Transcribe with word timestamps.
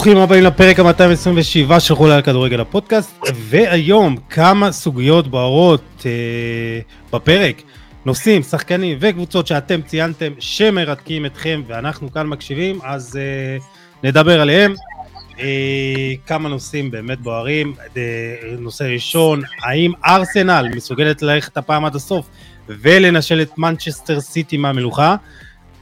ברוכים 0.00 0.18
הבאים 0.18 0.44
לפרק 0.44 0.78
ה-227 0.78 1.80
של 1.80 1.94
חולה 1.94 2.14
על 2.14 2.22
כדורגל 2.22 2.60
הפודקאסט, 2.60 3.18
והיום 3.34 4.16
כמה 4.30 4.72
סוגיות 4.72 5.28
בוערות 5.28 6.06
אה, 6.06 6.80
בפרק, 7.12 7.62
נושאים, 8.04 8.42
שחקנים 8.42 8.98
וקבוצות 9.00 9.46
שאתם 9.46 9.82
ציינתם 9.82 10.32
שמרתקים 10.38 11.26
אתכם 11.26 11.62
ואנחנו 11.66 12.12
כאן 12.12 12.26
מקשיבים, 12.26 12.78
אז 12.82 13.16
אה, 13.16 13.56
נדבר 14.08 14.40
עליהם. 14.40 14.74
אה, 15.40 16.12
כמה 16.26 16.48
נושאים 16.48 16.90
באמת 16.90 17.20
בוערים, 17.20 17.74
אה, 17.96 18.02
נושא 18.58 18.84
ראשון, 18.84 19.42
האם 19.64 19.92
ארסנל 20.06 20.66
מסוגלת 20.74 21.22
ללכת 21.22 21.56
הפעם 21.56 21.84
עד 21.84 21.94
הסוף 21.94 22.26
ולנשל 22.68 23.42
את 23.42 23.58
מנצ'סטר 23.58 24.20
סיטי 24.20 24.56
מהמלוכה? 24.56 25.16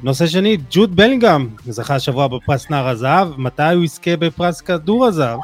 נושא 0.02 0.26
שני, 0.26 0.56
ג'וד 0.70 0.96
בלינגהם 0.96 1.48
זכה 1.68 1.94
השבוע 1.94 2.28
בפרס 2.28 2.70
נער 2.70 2.88
הזהב, 2.88 3.40
מתי 3.40 3.62
הוא 3.62 3.84
יזכה 3.84 4.16
בפרס 4.16 4.60
כדור 4.60 5.06
הזהב? 5.06 5.38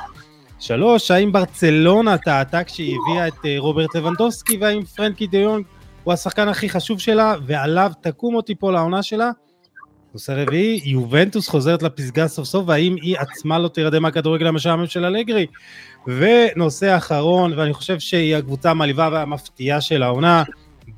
שלוש, 0.61 1.11
האם 1.11 1.33
ברצלונה 1.33 2.19
טעתה 2.19 2.65
כשהיא 2.65 2.97
הביאה 2.97 3.29
את 3.29 3.35
אה, 3.45 3.55
רוברט 3.59 3.97
לבנדובסקי 3.97 4.57
והאם 4.61 4.85
פרנקי 4.85 5.27
דה 5.27 5.39
יונג 5.39 5.65
הוא 6.05 6.13
השחקן 6.13 6.49
הכי 6.49 6.69
חשוב 6.69 7.01
שלה 7.01 7.35
ועליו 7.47 7.93
תקום 8.01 8.35
או 8.35 8.43
תיפול 8.43 8.77
העונה 8.77 9.03
שלה? 9.03 9.31
נושא 10.13 10.33
רביעי, 10.37 10.81
יובנטוס 10.85 11.49
חוזרת 11.49 11.83
לפסגה 11.83 12.29
סוף 12.29 12.47
סוף 12.47 12.65
והאם 12.69 12.97
היא 13.03 13.17
עצמה 13.19 13.59
לא 13.59 13.69
תירדם 13.69 14.03
מהכדורגל 14.03 14.47
המשעמם 14.47 14.87
של 14.87 15.05
אלגרי? 15.05 15.47
ונושא 16.07 16.97
אחרון, 16.97 17.59
ואני 17.59 17.73
חושב 17.73 17.99
שהיא 17.99 18.37
הקבוצה 18.37 18.71
המעליבה 18.71 19.09
והמפתיעה 19.13 19.81
של 19.81 20.03
העונה, 20.03 20.43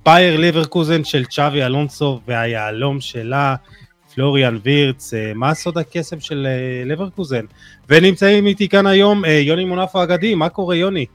בייר 0.07 0.37
ליברקוזן 0.37 1.05
של 1.05 1.25
צ'אבי 1.25 1.63
אלונסו 1.63 2.21
והיהלום 2.27 3.01
שלה, 3.01 3.55
פלוריאן 4.15 4.59
וירץ, 4.63 5.15
אה, 5.15 5.33
מה 5.35 5.55
סוד 5.55 5.79
הקסם 5.79 6.21
של 6.21 6.47
אה, 6.47 6.85
ליברקוזן? 6.85 7.45
ונמצאים 7.89 8.47
איתי 8.47 8.69
כאן 8.69 8.87
היום 8.87 9.25
אה, 9.25 9.31
יוני 9.31 9.65
מונפו 9.65 10.03
אגדי, 10.03 10.35
מה 10.35 10.49
קורה 10.49 10.77
יוני? 10.77 11.07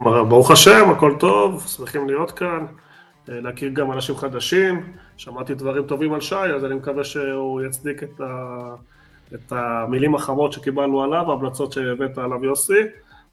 ברוך 0.00 0.50
השם, 0.50 0.90
הכל 0.90 1.14
טוב, 1.18 1.66
שמחים 1.66 2.06
להיות 2.06 2.30
כאן, 2.30 2.66
להכיר 3.28 3.70
גם 3.72 3.92
אנשים 3.92 4.16
חדשים, 4.16 4.92
שמעתי 5.16 5.54
דברים 5.54 5.82
טובים 5.82 6.14
על 6.14 6.20
שי, 6.20 6.34
אז 6.34 6.64
אני 6.64 6.74
מקווה 6.74 7.04
שהוא 7.04 7.62
יצדיק 7.62 8.02
את, 8.02 8.20
ה... 8.20 8.74
את 9.34 9.52
המילים 9.52 10.14
החמות 10.14 10.52
שקיבלנו 10.52 11.02
עליו, 11.02 11.30
ההמלצות 11.30 11.72
שהבאת 11.72 12.18
עליו 12.18 12.44
יוסי, 12.44 12.82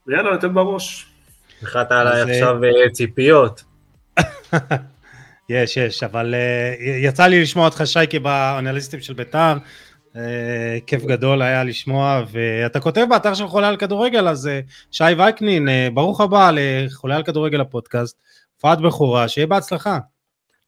ויאללה, 0.07 0.31
ניתן 0.31 0.53
בראש. 0.53 1.07
החלטת 1.61 1.91
עליי 1.91 2.21
עכשיו 2.21 2.59
ציפיות. 2.91 3.72
יש, 5.49 5.77
יש, 5.77 6.03
אבל 6.03 6.35
uh, 6.35 6.83
יצא 6.83 7.25
לי 7.25 7.41
לשמוע 7.41 7.65
אותך 7.65 7.81
שייקי 7.85 8.19
באנליסטים 8.19 9.01
של 9.01 9.13
בית"ר, 9.13 9.57
uh, 10.13 10.17
כיף 10.87 11.05
גדול 11.05 11.41
היה 11.41 11.63
לשמוע, 11.63 12.23
ואתה 12.31 12.79
כותב 12.79 13.05
באתר 13.09 13.33
של 13.33 13.47
חולה 13.47 13.67
על 13.67 13.77
כדורגל, 13.77 14.27
אז 14.27 14.45
uh, 14.45 14.71
שי 14.91 15.03
וייקנין, 15.17 15.67
uh, 15.67 15.71
ברוך 15.93 16.21
הבא 16.21 16.51
לחולה 16.53 17.15
על 17.15 17.23
כדורגל 17.23 17.61
הפודקאסט, 17.61 18.17
הופעת 18.55 18.81
בכורה, 18.81 19.27
שיהיה 19.27 19.47
בהצלחה. 19.47 19.97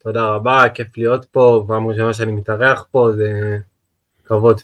תודה 0.03 0.25
רבה, 0.25 0.69
כיף 0.73 0.97
להיות 0.97 1.25
פה, 1.25 1.65
פעם 1.67 1.87
ראשונה 1.87 2.13
שאני 2.13 2.31
מתארח 2.31 2.85
פה, 2.91 3.09
זה 3.15 3.57
כבוד. 4.25 4.61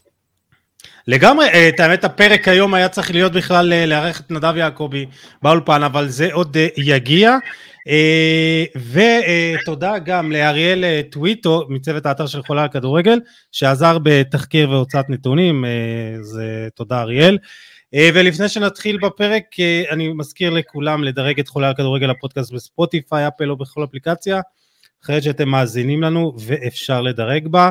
לגמרי, 1.08 1.70
את 1.70 1.80
האמת 1.80 2.04
הפרק 2.04 2.48
היום 2.48 2.74
היה 2.74 2.90
צריך 2.90 3.12
להיות 3.12 3.32
בכלל 3.32 3.86
לארח 3.86 4.20
את 4.20 4.32
נדב 4.32 4.54
יעקבי 4.58 5.06
באולפן, 5.42 5.84
אבל 5.84 6.08
זה 6.08 6.30
עוד 6.34 6.58
יגיע. 6.78 7.38
אה, 7.88 8.66
ותודה 8.76 10.00
גם 10.00 10.32
לאריאל 10.32 10.84
אה, 10.84 11.02
טוויטו 11.12 11.66
מצוות 11.70 12.06
האתר 12.06 12.28
של 12.28 12.44
חולה 12.44 12.62
על 12.62 12.70
כדורגל 12.70 13.20
שעזר 13.52 13.98
בתחקיר 14.04 14.70
והוצאת 14.70 15.10
נתונים, 15.10 15.66
אז 16.20 16.40
אה, 16.40 16.70
תודה 16.76 17.02
אריאל. 17.02 17.38
ולפני 18.14 18.50
שנתחיל 18.50 18.98
בפרק 18.98 19.44
אני 19.92 20.14
מזכיר 20.14 20.50
לכולם 20.50 21.04
לדרג 21.04 21.40
את 21.40 21.48
חולה 21.48 21.68
על 21.68 21.74
כדורגל 21.74 22.10
הפודקאסט 22.10 22.54
בספוטיפיי, 22.54 23.28
אפל 23.28 23.50
או 23.50 23.58
בכל 23.58 23.84
אפליקציה, 23.84 24.42
אחרי 25.04 25.22
שאתם 25.22 25.50
מאזינים 25.50 26.02
לנו 26.02 26.34
ואפשר 26.40 27.02
לדרג 27.02 27.48
בה. 27.48 27.70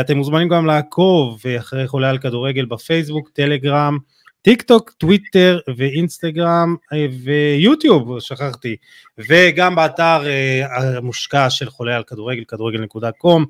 אתם 0.00 0.16
מוזמנים 0.16 0.48
גם 0.48 0.66
לעקוב 0.66 1.40
אחרי 1.58 1.88
חולה 1.88 2.10
על 2.10 2.18
כדורגל 2.18 2.64
בפייסבוק, 2.64 3.28
טלגרם, 3.28 3.98
טיק 4.44 4.62
טוק, 4.62 4.90
טוויטר 4.90 5.58
ואינסטגרם 5.76 6.76
אה, 6.92 7.06
ויוטיוב, 7.24 8.20
שכחתי, 8.20 8.76
וגם 9.18 9.74
באתר 9.74 10.22
אה, 10.26 10.62
המושקע 10.96 11.50
של 11.50 11.70
חולה 11.70 11.96
על 11.96 12.02
כדורגל, 12.02 12.44
כדורגל.קום. 12.48 13.44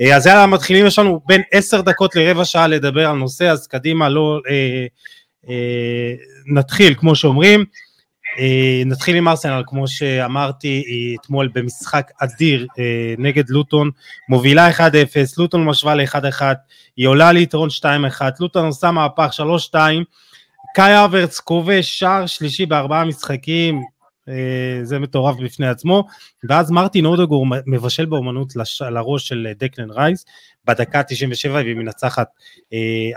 אה, 0.00 0.16
אז 0.16 0.26
יאללה, 0.26 0.46
מתחילים, 0.46 0.86
יש 0.86 0.98
לנו 0.98 1.20
בין 1.26 1.42
עשר 1.52 1.80
דקות 1.80 2.16
לרבע 2.16 2.44
שעה 2.44 2.66
לדבר 2.66 3.08
על 3.08 3.16
נושא, 3.16 3.50
אז 3.50 3.66
קדימה, 3.66 4.08
לא 4.08 4.40
אה, 4.50 4.86
אה, 5.48 6.14
נתחיל, 6.46 6.94
כמו 6.94 7.14
שאומרים. 7.14 7.64
אה, 8.38 8.82
נתחיל 8.86 9.16
עם 9.16 9.28
ארסנל, 9.28 9.62
כמו 9.66 9.88
שאמרתי 9.88 10.84
אתמול 11.20 11.48
במשחק 11.54 12.10
אדיר 12.20 12.66
אה, 12.78 13.14
נגד 13.18 13.50
לוטון, 13.50 13.90
מובילה 14.28 14.70
1-0, 14.70 14.80
לוטון 15.38 15.64
משווה 15.64 15.94
ל-1-1, 15.94 16.42
היא 16.96 17.08
עולה 17.08 17.32
ליתרון 17.32 17.68
2-1, 17.80 18.20
לוטון 18.40 18.66
עושה 18.66 18.90
מהפך 18.90 19.30
3-2, 19.72 19.74
קאי 20.74 21.04
אברץ 21.04 21.40
כובש 21.40 21.98
שער 21.98 22.26
שלישי 22.26 22.66
בארבעה 22.66 23.04
משחקים, 23.04 23.82
אה, 24.28 24.80
זה 24.82 24.98
מטורף 24.98 25.36
בפני 25.36 25.68
עצמו, 25.68 26.04
ואז 26.48 26.70
מרטין 26.70 27.06
אודגור 27.06 27.46
מבשל 27.66 28.04
באומנות. 28.04 28.52
לראש 28.90 29.28
של 29.28 29.48
דקלן 29.58 29.90
רייס, 29.90 30.24
בדקה 30.64 31.02
97 31.02 31.54
והיא 31.54 31.76
מנצחת 31.76 32.28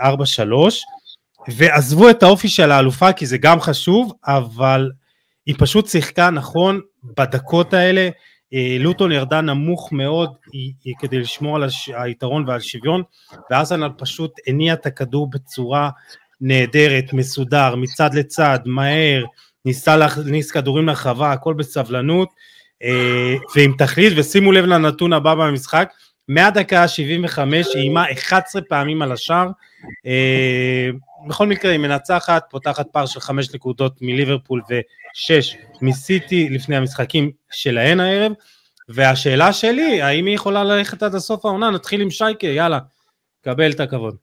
אה, 0.00 1.54
ועזבו 1.56 2.10
את 2.10 2.22
האופי 2.22 2.48
של 2.48 2.70
האלופה 2.72 3.12
כי 3.12 3.26
זה 3.26 3.38
גם 3.38 3.60
חשוב, 3.60 4.12
אבל 4.26 4.90
היא 5.46 5.54
פשוט 5.58 5.86
שיחקה 5.86 6.30
נכון 6.30 6.80
בדקות 7.04 7.74
האלה, 7.74 8.08
אה, 8.54 8.76
לוטון 8.80 9.12
ירדה 9.12 9.40
נמוך 9.40 9.92
מאוד 9.92 10.30
היא, 10.52 10.72
היא 10.84 10.94
כדי 10.98 11.18
לשמור 11.18 11.56
על. 11.56 11.68
היתרון 11.94 12.48
ועל 12.48 12.60
שוויון, 12.60 13.02
וארסנל 13.50 13.90
פשוט 13.98 14.32
הניע 14.46 14.74
את 14.74 14.86
הכדור 14.86 15.30
בצורה 15.30 15.90
נהדרת, 16.42 17.12
מסודר, 17.12 17.74
מצד 17.76 18.14
לצד, 18.14 18.58
מהר, 18.64 19.24
ניסה 19.64 19.96
להכניס 19.96 20.50
כדורים 20.50 20.86
לרחבה, 20.86 21.32
הכל 21.32 21.54
בסבלנות 21.54 22.28
אה, 22.82 23.34
ועם 23.56 23.72
תכלית, 23.78 24.12
ושימו 24.16 24.52
לב 24.52 24.64
לנתון 24.64 25.12
הבא 25.12 25.34
במשחק, 25.34 25.92
מהדקה 26.28 26.82
ה-75 26.82 27.38
היא 27.52 27.64
איימה 27.74 28.12
11 28.12 28.62
פעמים 28.62 29.02
על 29.02 29.12
השער, 29.12 29.48
אה, 30.06 30.90
בכל 31.28 31.46
מקרה 31.46 31.70
היא 31.70 31.80
מנצחת, 31.80 32.44
פותחת 32.50 32.86
פער 32.92 33.06
של 33.06 33.20
5 33.20 33.54
נקודות 33.54 33.98
מליברפול 34.00 34.62
ו-6 34.70 35.56
מסיטי 35.82 36.48
לפני 36.48 36.76
המשחקים 36.76 37.30
שלהן 37.50 38.00
הערב, 38.00 38.32
והשאלה 38.88 39.52
שלי, 39.52 40.02
האם 40.02 40.26
היא 40.26 40.34
יכולה 40.34 40.64
ללכת 40.64 41.02
עד 41.02 41.14
הסוף 41.14 41.44
העונה? 41.44 41.70
נתחיל 41.70 42.00
עם 42.00 42.10
שייקה, 42.10 42.46
יאללה, 42.46 42.78
קבל 43.44 43.70
את 43.70 43.80
הכבוד. 43.80 44.16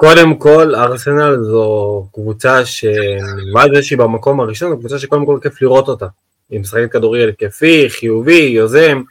קודם 0.00 0.34
כל, 0.34 0.74
ארסנל 0.74 1.36
זו 1.42 2.06
קבוצה 2.14 2.64
שמלבד 2.64 3.74
זה 3.74 3.82
שהיא 3.82 3.98
במקום 3.98 4.40
הראשון, 4.40 4.70
זו 4.70 4.78
קבוצה 4.78 4.98
שקודם 4.98 5.26
כל 5.26 5.38
כיף 5.42 5.62
לראות 5.62 5.88
אותה. 5.88 6.06
היא 6.50 6.60
משחקת 6.60 6.92
כדורגל 6.92 7.28
התקפי, 7.28 7.90
חיובי, 7.90 8.40
יוזם, 8.40 9.02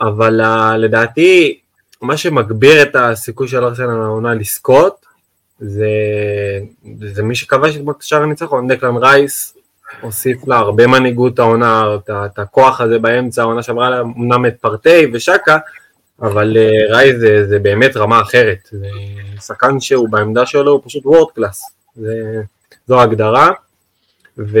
אבל 0.00 0.40
uh, 0.40 0.76
לדעתי, 0.76 1.58
מה 2.02 2.16
שמגביר 2.16 2.82
את 2.82 2.96
הסיכוי 2.96 3.48
של 3.48 3.64
ארסנל 3.64 4.02
העונה 4.02 4.34
לזכות, 4.34 5.06
זה, 5.60 5.88
זה 7.00 7.22
מי 7.22 7.34
שכבש 7.34 7.76
את 7.76 7.82
שער 8.00 8.22
הניצחון, 8.22 8.68
דקלן 8.68 8.96
רייס, 8.96 9.56
הוסיף 10.00 10.48
לה 10.48 10.56
הרבה 10.56 10.86
מנהיגות 10.86 11.38
העונה, 11.38 11.84
את 12.10 12.38
הכוח 12.38 12.80
הזה 12.80 12.98
באמצע, 12.98 13.42
העונה 13.42 13.62
שעברה 13.62 13.90
לה 13.90 14.00
אמנם 14.00 14.46
את 14.46 14.54
פארטיי 14.60 15.06
ושקה, 15.12 15.58
אבל 16.22 16.56
uh, 16.56 16.92
רייס 16.92 17.16
זה, 17.16 17.48
זה 17.48 17.58
באמת 17.58 17.96
רמה 17.96 18.20
אחרת. 18.20 18.68
זה, 18.70 18.88
שחקן 19.40 19.80
שהוא 19.80 20.08
בעמדה 20.08 20.46
שלו 20.46 20.72
הוא 20.72 20.80
פשוט 20.84 21.06
world 21.06 21.32
class, 21.34 21.62
זו 22.86 23.00
ההגדרה, 23.00 23.50
ו... 24.38 24.58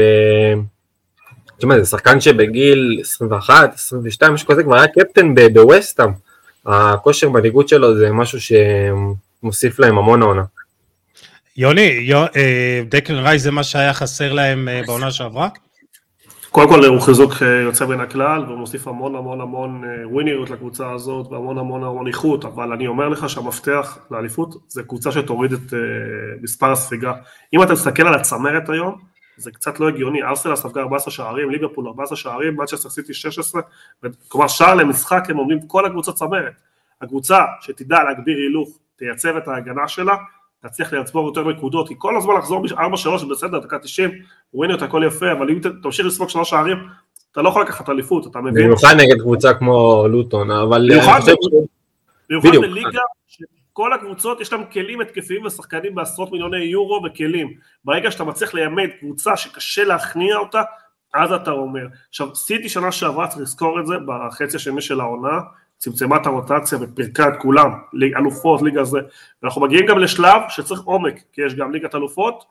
תשמע, 1.58 1.78
זה 1.78 1.84
שחקן 1.84 2.20
שבגיל 2.20 2.98
21, 3.00 3.74
22, 3.74 4.32
משהו 4.32 4.48
כזה, 4.48 4.62
כבר 4.62 4.76
היה 4.76 4.88
קפטן 4.88 5.34
בווסטאם. 5.52 6.10
הכושר 6.66 7.28
מנהיגות 7.28 7.68
שלו 7.68 7.96
זה 7.96 8.10
משהו 8.10 8.38
שמוסיף 9.42 9.78
להם 9.78 9.98
המון 9.98 10.22
העונה. 10.22 10.42
יוני, 11.56 11.80
יו, 11.80 12.24
אה, 12.36 12.82
דקלן 12.88 13.18
רייס 13.18 13.42
זה 13.42 13.50
מה 13.50 13.64
שהיה 13.64 13.94
חסר 13.94 14.32
להם 14.32 14.68
אה, 14.68 14.80
בעונה 14.86 15.10
שעברה? 15.10 15.48
קודם 16.54 16.68
כל 16.68 16.84
הוא 16.84 17.00
חיזוק 17.00 17.32
אה, 17.42 17.60
יוצא 17.60 17.84
בין 17.84 18.00
הכלל 18.00 18.44
והוא 18.46 18.58
מוסיף 18.58 18.88
המון 18.88 19.16
המון 19.16 19.40
המון 19.40 19.84
אה, 19.84 20.08
ווינריות 20.08 20.50
לקבוצה 20.50 20.90
הזאת 20.92 21.26
והמון 21.32 21.58
המון 21.58 21.84
המון 21.84 22.06
איכות 22.06 22.44
אבל 22.44 22.72
אני 22.72 22.86
אומר 22.86 23.08
לך 23.08 23.28
שהמפתח 23.28 23.98
לאליפות 24.10 24.54
זה 24.68 24.82
קבוצה 24.82 25.12
שתוריד 25.12 25.52
את 25.52 25.70
uh, 25.70 25.76
מספר 26.42 26.72
הספיגה 26.72 27.12
אם 27.52 27.62
אתה 27.62 27.72
מסתכל 27.72 28.06
על 28.06 28.14
הצמרת 28.14 28.68
היום 28.68 28.98
זה 29.36 29.50
קצת 29.50 29.80
לא 29.80 29.88
הגיוני, 29.88 30.22
ארסנל 30.22 30.56
ספגה 30.56 30.80
14 30.80 31.10
שערים, 31.10 31.50
ליברפול 31.50 31.86
14 31.86 32.16
שערים, 32.16 32.56
מנצ'סטר 32.56 32.88
סיטי 32.88 33.14
16, 33.14 33.62
כלומר 34.28 34.48
שער 34.48 34.74
למשחק 34.74 35.24
הם 35.28 35.36
עומדים 35.36 35.66
כל 35.66 35.86
הקבוצות 35.86 36.14
צמרת. 36.14 36.52
הקבוצה 37.02 37.38
שתדע 37.60 38.04
להגביר 38.04 38.36
הילוך, 38.36 38.78
תייצב 38.96 39.36
את 39.36 39.48
ההגנה 39.48 39.88
שלה, 39.88 40.16
תצליח 40.68 40.92
לצבור 40.92 41.26
יותר 41.26 41.48
נקודות, 41.48 41.88
כי 41.88 41.94
כל 41.98 42.16
הזמן 42.16 42.34
לחזור 42.38 42.62
ב-4-3 42.62 43.18
זה 43.18 43.26
בסדר, 43.30 43.58
דקה 43.58 43.78
90, 43.78 44.10
ווינר 44.54 44.84
הכל 44.84 45.02
יפה, 45.06 45.32
אבל 45.32 45.50
אם 45.50 45.60
תמשיך 45.82 46.06
לספוג 46.06 46.28
שלוש 46.28 46.50
שערים, 46.50 46.76
אתה 47.32 47.42
לא 47.42 47.48
יכול 47.48 47.62
לקחת 47.62 47.88
אליפות, 47.88 48.26
אתה 48.26 48.40
מבין? 48.40 48.64
במיוחד 48.64 48.94
נגד 48.96 49.20
קבוצה 49.20 49.54
כמו 49.54 50.04
לוטון, 50.08 50.50
אבל... 50.50 50.88
במיוחד 50.90 51.20
בליגה 52.60 53.00
כל 53.74 53.92
הקבוצות 53.92 54.40
יש 54.40 54.52
להם 54.52 54.64
כלים 54.72 55.00
התקפיים 55.00 55.44
ושחקנים 55.44 55.94
בעשרות 55.94 56.32
מיליוני 56.32 56.64
יורו 56.64 57.02
וכלים. 57.04 57.54
ברגע 57.84 58.10
שאתה 58.10 58.24
מצליח 58.24 58.54
לימד 58.54 58.88
קבוצה 59.00 59.36
שקשה 59.36 59.84
להכניע 59.84 60.36
אותה, 60.36 60.62
אז 61.14 61.32
אתה 61.32 61.50
אומר. 61.50 61.86
עכשיו, 62.08 62.34
סיטי 62.34 62.68
שנה 62.68 62.92
שעברה, 62.92 63.28
צריך 63.28 63.42
לזכור 63.42 63.80
את 63.80 63.86
זה, 63.86 63.94
בחצי 64.06 64.56
השני 64.56 64.80
של 64.80 65.00
העונה, 65.00 65.38
צמצמה 65.78 66.16
את 66.16 66.26
הרוטציה 66.26 66.78
ופירקה 66.80 67.28
את 67.28 67.34
כולם, 67.38 67.70
אלופות, 68.16 68.62
ליגה 68.62 68.84
זה, 68.84 68.98
ואנחנו 69.42 69.60
מגיעים 69.60 69.86
גם 69.86 69.98
לשלב 69.98 70.42
שצריך 70.48 70.80
עומק, 70.80 71.14
כי 71.32 71.42
יש 71.42 71.54
גם 71.54 71.72
ליגת 71.72 71.94
אלופות 71.94 72.44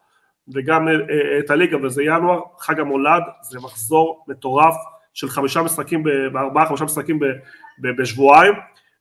וגם 0.54 0.88
אה, 0.88 0.94
אה, 0.94 1.40
את 1.40 1.50
הליגה, 1.50 1.78
וזה 1.84 2.04
ינואר, 2.04 2.40
חג 2.60 2.80
המולד, 2.80 3.24
זה 3.42 3.60
מחזור 3.60 4.26
מטורף 4.28 4.76
של 5.14 5.30
חמישה 5.30 5.62
משחקים, 5.62 6.04
בארבעה, 6.34 6.66
חמישה 6.66 6.86
משחקים 6.86 7.20
בשבועיים, 7.80 8.54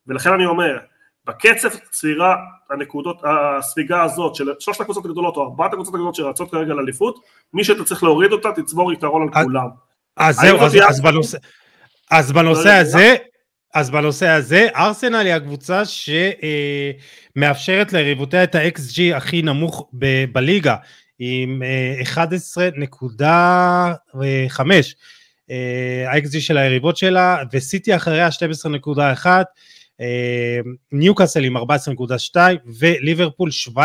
ולכן 0.06 0.32
אני 0.32 0.46
אומר, 0.46 0.78
בקצב 1.26 1.68
צבירה 1.90 2.36
הנקודות, 2.70 3.22
הספיגה 3.24 4.02
הזאת 4.02 4.34
של 4.34 4.52
שלושת 4.58 4.80
הקבוצות 4.80 5.04
הגדולות 5.04 5.36
או 5.36 5.42
ארבעת 5.42 5.72
הקבוצות 5.72 5.94
הגדולות 5.94 6.14
שרצות 6.14 6.50
כרגע 6.50 6.74
לאליפות, 6.74 7.18
מי 7.54 7.64
שאתה 7.64 7.84
צריך 7.84 8.02
להוריד 8.02 8.32
אותה 8.32 8.52
תצבור 8.52 8.92
יתרון 8.92 9.22
על 9.22 9.44
כולם. 9.44 9.68
אז 10.16 10.36
זהו, 10.36 10.58
אז, 10.58 10.76
אז, 10.88 11.00
בנושא, 11.00 11.38
אז 12.10 12.32
בנושא 12.32 12.70
הזה, 12.70 13.16
אז 13.74 13.90
בנושא 13.90 14.28
הזה, 14.28 14.68
ארסנל 14.76 15.26
היא 15.26 15.34
הקבוצה 15.34 15.82
שמאפשרת 17.34 17.92
ליריבותיה 17.92 18.44
את 18.44 18.54
ה-XG 18.54 19.16
הכי 19.16 19.42
נמוך 19.42 19.88
ב- 19.98 20.24
בליגה, 20.32 20.76
עם 21.18 21.62
11.5. 22.02 23.24
ה-XG 26.06 26.40
של 26.40 26.58
היריבות 26.58 26.96
שלה, 26.96 27.36
וסיטי 27.52 27.96
אחריה 27.96 28.28
12.1, 28.28 29.26
ניוקאסל 30.92 31.44
עם 31.44 31.56
14.2 31.56 32.36
וליברפול 32.78 33.50
17.0 33.50 33.78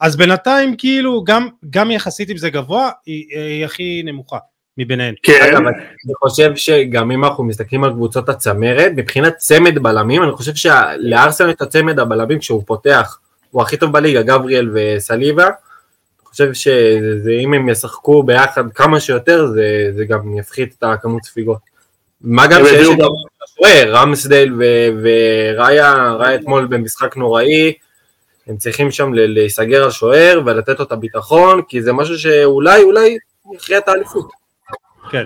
אז 0.00 0.16
בינתיים 0.16 0.76
כאילו 0.76 1.24
גם, 1.24 1.48
גם 1.70 1.90
יחסית 1.90 2.30
אם 2.30 2.36
זה 2.36 2.50
גבוה 2.50 2.90
היא, 3.06 3.24
היא 3.38 3.64
הכי 3.64 4.02
נמוכה 4.04 4.38
מביניהן. 4.78 5.14
כן. 5.22 5.48
אגב, 5.48 5.66
אני 5.66 6.14
חושב 6.18 6.56
שגם 6.56 7.10
אם 7.10 7.24
אנחנו 7.24 7.44
מסתכלים 7.44 7.84
על 7.84 7.90
קבוצות 7.90 8.28
הצמרת 8.28 8.92
מבחינת 8.96 9.36
צמד 9.36 9.78
בלמים 9.78 10.22
אני 10.22 10.32
חושב 10.32 10.54
שלארסנל 10.54 11.50
את 11.50 11.62
הצמד 11.62 11.98
הבלמים 11.98 12.38
כשהוא 12.38 12.62
פותח 12.66 13.18
הוא 13.50 13.62
הכי 13.62 13.76
טוב 13.76 13.92
בליגה 13.92 14.22
גבריאל 14.22 14.70
וסליבה 14.74 15.44
אני 15.44 16.24
חושב 16.24 16.54
שאם 16.54 17.54
הם 17.54 17.68
ישחקו 17.68 18.22
ביחד 18.22 18.72
כמה 18.72 19.00
שיותר 19.00 19.46
זה, 19.46 19.90
זה 19.96 20.04
גם 20.04 20.38
יפחית 20.38 20.74
את 20.78 20.82
הכמות 20.82 21.24
ספיגות. 21.24 21.58
מה 22.20 22.46
גם 22.46 22.64
שיש 22.64 22.88
את 22.88 22.98
השוער, 23.44 23.92
רמסדייל 23.94 24.54
וראיה, 25.02 26.12
ראיה 26.12 26.34
אתמול 26.34 26.66
במשחק 26.66 27.16
נוראי, 27.16 27.72
הם 28.46 28.56
צריכים 28.56 28.90
שם 28.90 29.14
להיסגר 29.14 29.84
על 29.84 29.90
שוער 29.90 30.40
ולתת 30.46 30.78
לו 30.78 30.84
את 30.84 30.92
הביטחון, 30.92 31.62
כי 31.68 31.82
זה 31.82 31.92
משהו 31.92 32.18
שאולי, 32.18 32.82
אולי 32.82 33.18
יכריע 33.54 33.78
את 33.78 33.88
האליפות. 33.88 34.45
כן. 35.10 35.24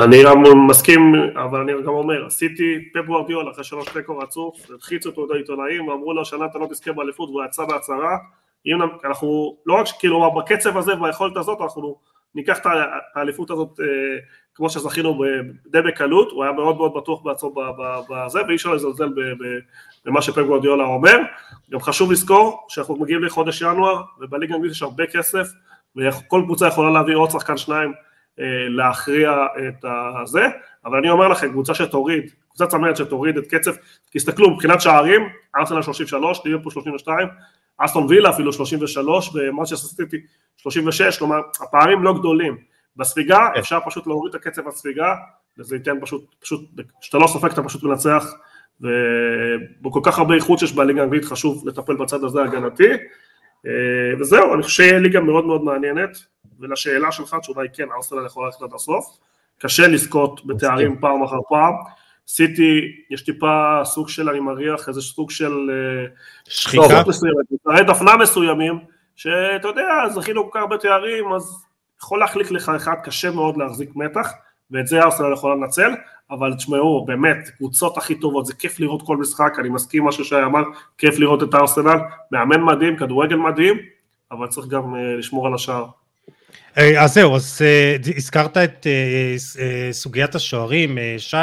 אני 0.00 0.22
מסכים, 0.68 1.14
אבל 1.44 1.60
אני 1.60 1.72
גם 1.72 1.88
אומר, 1.88 2.26
עשיתי 2.26 2.88
פפ 2.94 3.08
וורדיול 3.08 3.50
אחרי 3.50 3.64
שלוש 3.64 3.88
תיקו 3.88 4.18
רצוף, 4.18 4.70
הלחיצו 4.70 5.08
אותו 5.08 5.24
את 5.24 5.30
העיתונאים 5.30 5.88
ואמרו 5.88 6.12
לו 6.12 6.22
השנה 6.22 6.46
אתה 6.46 6.58
לא 6.58 6.66
תזכה 6.70 6.92
באליפות 6.92 7.28
והוא 7.28 7.44
יצא 7.44 7.64
בהצהרה, 7.64 8.16
אם 8.66 8.78
אנחנו, 9.04 9.56
לא 9.66 9.74
רק 9.74 9.86
שכאילו 9.86 10.34
בקצב 10.34 10.76
הזה 10.76 10.94
וביכולת 10.94 11.36
הזאת, 11.36 11.60
אנחנו 11.60 11.96
ניקח 12.34 12.58
את 12.58 12.66
האליפות 13.14 13.50
הזאת 13.50 13.80
אה, 13.80 13.86
כמו 14.54 14.70
שזכינו 14.70 15.24
די 15.66 15.82
בקלות, 15.82 16.30
הוא 16.30 16.44
היה 16.44 16.52
מאוד 16.52 16.76
מאוד 16.76 16.92
בטוח 16.96 17.22
בעצמו 17.22 17.54
בזה, 18.10 18.40
ואי 18.48 18.56
אפשר 18.56 18.74
לזלזל 18.74 19.08
במה 20.04 20.22
שפפ 20.22 20.42
גורדיאלה 20.46 20.84
אומר. 20.84 21.16
גם 21.70 21.80
חשוב 21.80 22.12
לזכור 22.12 22.66
שאנחנו 22.68 22.96
מגיעים 22.96 23.24
לחודש 23.24 23.62
ינואר, 23.62 24.02
ובליגה 24.20 24.54
האנגלית 24.54 24.72
יש 24.72 24.82
הרבה 24.82 25.06
כסף, 25.06 25.46
וכל 25.96 26.42
קבוצה 26.44 26.66
יכולה 26.66 26.90
להביא 26.90 27.14
עוד 27.14 27.30
שחקן 27.30 27.56
שניים 27.56 27.92
להכריע 28.68 29.46
את 29.68 29.84
הזה, 30.22 30.46
אבל 30.84 30.98
אני 30.98 31.10
אומר 31.10 31.28
לכם, 31.28 31.50
קבוצה 31.50 31.74
שתוריד, 31.74 32.30
קבוצה 32.48 32.66
צמרת 32.66 32.96
שתוריד 32.96 33.36
את 33.36 33.46
קצב, 33.46 33.72
תסתכלו, 34.10 34.50
מבחינת 34.50 34.80
שערים, 34.80 35.28
ארסנל 35.56 35.82
33, 35.82 36.40
ליברפול 36.44 36.72
32, 36.72 37.28
אסטון 37.78 38.06
וילה 38.08 38.30
אפילו 38.30 38.52
33, 38.52 39.30
ומנצ'סטר 39.34 39.88
סיטי 39.88 40.16
36, 40.56 41.18
כלומר, 41.18 41.40
הפערים 41.60 42.02
לא 42.02 42.14
גדולים. 42.18 42.56
בספיגה 42.96 43.38
כן. 43.54 43.60
אפשר 43.60 43.78
פשוט 43.86 44.06
להוריד 44.06 44.34
את 44.34 44.40
הקצב 44.40 44.68
הספיגה, 44.68 45.14
וזה 45.58 45.76
ייתן 45.76 46.00
פשוט, 46.00 46.34
פשוט, 46.40 46.60
כשאתה 47.00 47.18
לא 47.18 47.26
סופג 47.26 47.50
אתה 47.50 47.62
פשוט 47.62 47.82
מנצח, 47.82 48.34
ובכל 48.80 50.00
כך 50.02 50.18
הרבה 50.18 50.34
איכות 50.34 50.58
שיש 50.58 50.72
בליגה 50.72 51.00
האנגלית 51.00 51.24
חשוב 51.24 51.68
לטפל 51.68 51.96
בצד 51.96 52.24
הזה 52.24 52.42
הגנתי, 52.42 52.88
אה, 53.66 54.20
וזהו, 54.20 54.54
אני 54.54 54.62
חושב 54.62 54.74
שיהיה 54.74 54.98
ליגה 54.98 55.20
מאוד 55.20 55.46
מאוד 55.46 55.64
מעניינת, 55.64 56.18
ולשאלה 56.60 57.12
שלך 57.12 57.34
התשובה 57.34 57.62
היא 57.62 57.70
כן, 57.74 57.88
ארסנל 57.96 58.26
יכול 58.26 58.46
ללכת 58.46 58.62
עד 58.62 58.74
הסוף, 58.74 59.18
קשה 59.58 59.88
לזכות 59.88 60.46
בתארים 60.46 61.00
פעם 61.00 61.22
אחר 61.22 61.38
פעם, 61.48 61.74
סיטי 62.28 62.80
יש 63.10 63.22
טיפה 63.22 63.80
סוג 63.84 64.08
של, 64.08 64.28
אני 64.28 64.40
מריח, 64.40 64.88
איזה 64.88 65.00
סוג 65.00 65.30
של 65.30 65.70
אה, 65.70 66.06
שחיקה, 66.44 67.02
דפנה 67.86 68.16
מסוימים, 68.16 68.78
שאתה 69.16 69.68
יודע, 69.68 69.84
זכינו 70.14 70.44
כל 70.44 70.50
כך 70.52 70.60
הרבה 70.60 70.78
תארים, 70.78 71.32
אז 71.32 71.64
יכול 72.02 72.20
להחליק 72.20 72.50
לך 72.50 72.68
אחד, 72.76 72.94
קשה 73.04 73.30
מאוד 73.30 73.56
להחזיק 73.56 73.90
מתח, 73.96 74.32
ואת 74.70 74.86
זה 74.86 75.02
ארסנל 75.02 75.32
יכולה 75.32 75.54
לנצל, 75.54 75.90
אבל 76.30 76.54
תשמעו, 76.54 77.04
באמת, 77.04 77.48
קבוצות 77.56 77.98
הכי 77.98 78.14
טובות, 78.14 78.46
זה 78.46 78.54
כיף 78.54 78.80
לראות 78.80 79.02
כל 79.06 79.16
משחק, 79.16 79.56
אני 79.58 79.68
מסכים 79.68 80.04
מה 80.04 80.12
ששי 80.12 80.42
אמר, 80.44 80.62
כיף 80.98 81.18
לראות 81.18 81.42
את 81.42 81.54
ארסנל, 81.54 81.98
מאמן 82.32 82.62
מדהים, 82.62 82.96
כדורגל 82.96 83.36
מדהים, 83.36 83.76
אבל 84.30 84.46
צריך 84.46 84.66
גם 84.66 84.94
uh, 84.94 84.98
לשמור 85.18 85.46
על 85.46 85.54
השער. 85.54 85.86
אה, 86.78 87.04
אז 87.04 87.14
זהו, 87.14 87.36
אז 87.36 87.62
uh, 87.62 88.16
הזכרת 88.16 88.56
את 88.56 88.86
uh, 88.86 89.92
סוגיית 89.92 90.34
השוערים, 90.34 90.98
שי, 91.18 91.36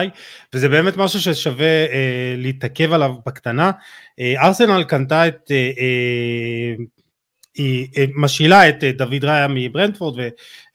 וזה 0.54 0.70
באמת 0.70 0.98
משהו 0.98 1.22
ששווה 1.22 1.86
להתעכב 2.38 2.94
עליו 2.94 3.14
בקטנה. 3.26 3.72
ארסנל 4.20 4.84
קנתה 4.84 5.28
את 5.28 5.52
היא 7.56 7.88
משאילה 8.16 8.70
את 8.70 8.84
אה, 8.84 8.92
דוד 8.92 9.26
ראיה 9.26 9.48
מברנדפורד 9.50 10.20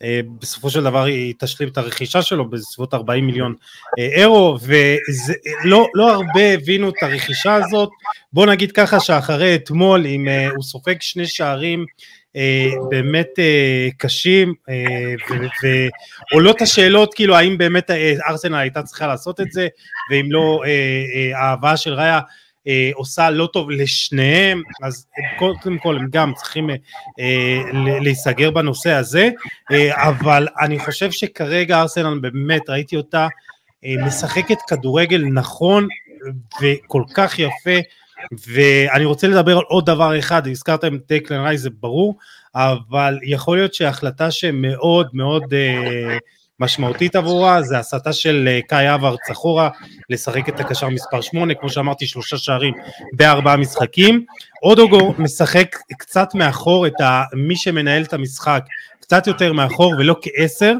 ובסופו 0.05 0.71
של 0.71 0.85
דבר 0.85 1.05
היא 1.05 1.35
תשלים 1.39 1.69
את 1.69 1.79
הרכישה 1.79 2.23
שלו 2.23 2.51
בסביבות 2.51 2.95
40 2.95 3.27
מיליון 3.27 3.55
אה, 3.99 4.05
אירו 4.05 4.59
ולא 4.63 5.87
לא 5.95 6.13
הרבה 6.13 6.53
הבינו 6.55 6.89
את 6.89 7.03
הרכישה 7.03 7.55
הזאת 7.55 7.89
בוא 8.33 8.47
נגיד 8.47 8.73
ככה 8.73 9.01
שאחרי 9.01 9.55
אתמול 9.55 10.07
אם 10.07 10.29
אה, 10.29 10.49
הוא 10.49 10.63
סופג 10.63 10.95
שני 11.01 11.27
שערים 11.27 11.87
באמת 12.91 13.29
קשים 13.97 14.55
ועולות 16.33 16.63
השאלות 16.63 17.15
כאילו 17.15 17.37
האם 17.37 17.59
באמת 17.59 17.91
ארסנל 18.29 18.55
הייתה 18.55 18.83
צריכה 18.83 19.07
לעשות 19.07 19.41
את 19.41 19.53
זה 19.53 19.69
ואם 20.11 20.33
לא 20.33 20.63
ההבאה 21.35 21.77
של 21.77 21.93
ראיה 21.95 22.21
אה, 22.69 22.91
עושה 22.95 23.31
לא 23.31 23.49
טוב 23.53 23.71
לשניהם, 23.71 24.63
אז 24.83 25.07
קודם 25.39 25.79
כל 25.79 25.97
הם 25.97 26.07
גם 26.11 26.33
צריכים 26.35 26.71
אה, 26.71 27.61
להיסגר 28.01 28.51
בנושא 28.51 28.93
הזה, 28.93 29.31
אה, 29.73 30.09
אבל 30.09 30.49
אני 30.61 30.79
חושב 30.79 31.11
שכרגע 31.11 31.81
ארסנל 31.81 32.19
באמת, 32.19 32.71
ראיתי 32.71 32.97
אותה 32.97 33.29
אה, 33.85 33.95
משחקת 34.07 34.57
כדורגל 34.69 35.25
נכון 35.33 35.89
וכל 36.63 37.03
כך 37.15 37.39
יפה, 37.39 37.79
ואני 38.49 39.05
רוצה 39.05 39.29
לדבר 39.29 39.59
על 39.59 39.65
עוד 39.69 39.87
דבר 39.87 40.19
אחד, 40.19 40.47
הזכרת 40.49 40.85
עם 40.85 40.99
טייקלן 40.99 41.41
רייז 41.41 41.63
זה 41.63 41.71
ברור, 41.71 42.19
אבל 42.55 43.19
יכול 43.23 43.57
להיות 43.57 43.75
שהחלטה 43.75 44.31
שמאוד 44.31 45.09
מאוד 45.13 45.55
אה, 45.55 46.19
משמעותית 46.61 47.17
עבורה, 47.17 47.63
זה 47.63 47.79
הסתה 47.79 48.13
של 48.13 48.49
אה, 48.49 48.61
קאי 48.69 48.95
אברץ 48.95 49.31
אחורה, 49.31 49.71
לשחק 50.11 50.49
את 50.49 50.61
הקשר 50.61 50.89
מספר 50.89 51.21
8, 51.21 51.55
כמו 51.55 51.71
שאמרתי 51.71 52.07
שלושה 52.07 52.39
שערים 52.39 52.75
בארבעה 53.13 53.57
משחקים. 53.57 54.25
אודוגו 54.63 55.15
משחק 55.19 55.77
קצת 55.99 56.35
מאחור 56.35 56.87
את 56.87 56.95
מי 57.33 57.57
שמנהל 57.57 58.03
את 58.03 58.13
המשחק, 58.13 58.65
קצת 59.01 59.27
יותר 59.27 59.53
מאחור 59.53 59.95
ולא 59.99 60.17
כעשר, 60.23 60.75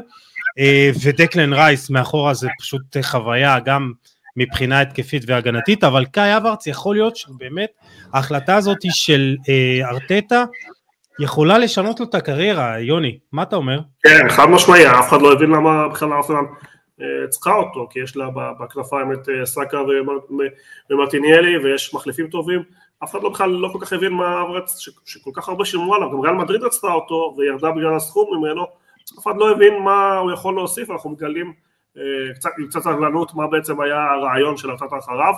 אה, 0.59 0.89
ודקלן 1.03 1.53
רייס 1.53 1.89
מאחורה 1.89 2.33
זה 2.33 2.47
פשוט 2.59 2.81
חוויה 3.01 3.59
גם 3.59 3.91
מבחינה 4.37 4.81
התקפית 4.81 5.23
והגנתית, 5.27 5.83
אבל 5.83 6.05
קאי 6.05 6.37
אברץ 6.37 6.67
יכול 6.67 6.95
להיות 6.95 7.15
שבאמת 7.15 7.69
ההחלטה 8.13 8.55
הזאת 8.55 8.77
של 8.81 9.35
אה, 9.49 9.89
ארטטה 9.89 10.43
יכולה 11.19 11.57
לשנות 11.57 11.99
לו 11.99 12.05
את 12.05 12.15
הקריירה, 12.15 12.79
יוני, 12.79 13.19
מה 13.31 13.43
אתה 13.43 13.55
אומר? 13.55 13.79
כן, 14.03 14.29
חד 14.29 14.45
משמעי, 14.45 14.87
אף 14.87 15.09
אחד 15.09 15.21
לא 15.21 15.33
הבין 15.33 15.49
למה 15.49 15.87
בכלל 15.87 16.13
ארסנל 16.13 16.35
אה, 17.01 17.27
צריכה 17.29 17.53
אותו, 17.53 17.87
כי 17.89 17.99
יש 17.99 18.17
לה 18.17 18.29
בכנפיים 18.59 19.13
את 19.13 19.29
אה, 19.29 19.45
סאקה 19.45 19.77
ומרטיניאלי 20.89 21.57
ויש 21.57 21.93
מחליפים 21.93 22.27
טובים, 22.27 22.63
אף 23.03 23.11
אחד 23.11 23.23
לא 23.23 23.29
בכלל 23.29 23.49
לא 23.49 23.69
כל 23.73 23.79
כך 23.81 23.93
הבין 23.93 24.13
מה 24.13 24.41
אברץ, 24.41 24.79
שכל 25.05 25.31
כך 25.33 25.49
הרבה 25.49 25.65
שילמו 25.65 25.95
עליו, 25.95 26.11
גם 26.11 26.19
ריאל 26.19 26.35
מדריד 26.35 26.63
רצתה 26.63 26.87
אותו 26.87 27.35
וירדה 27.37 27.71
בגלל 27.71 27.95
הסכום 27.95 28.37
ממנו, 28.37 28.63
אף 29.13 29.19
אחד 29.19 29.37
לא 29.37 29.51
הבין 29.51 29.73
מה 29.83 30.17
הוא 30.17 30.31
יכול 30.31 30.55
להוסיף, 30.55 30.91
אנחנו 30.91 31.09
מגלים 31.09 31.53
קצת, 32.35 32.49
עם 32.59 32.67
קצת 32.67 32.79
סבלנות 32.79 33.35
מה 33.35 33.47
בעצם 33.47 33.81
היה 33.81 34.11
הרעיון 34.11 34.57
של 34.57 34.71
ארטטה 34.71 34.97
אחריו, 34.99 35.33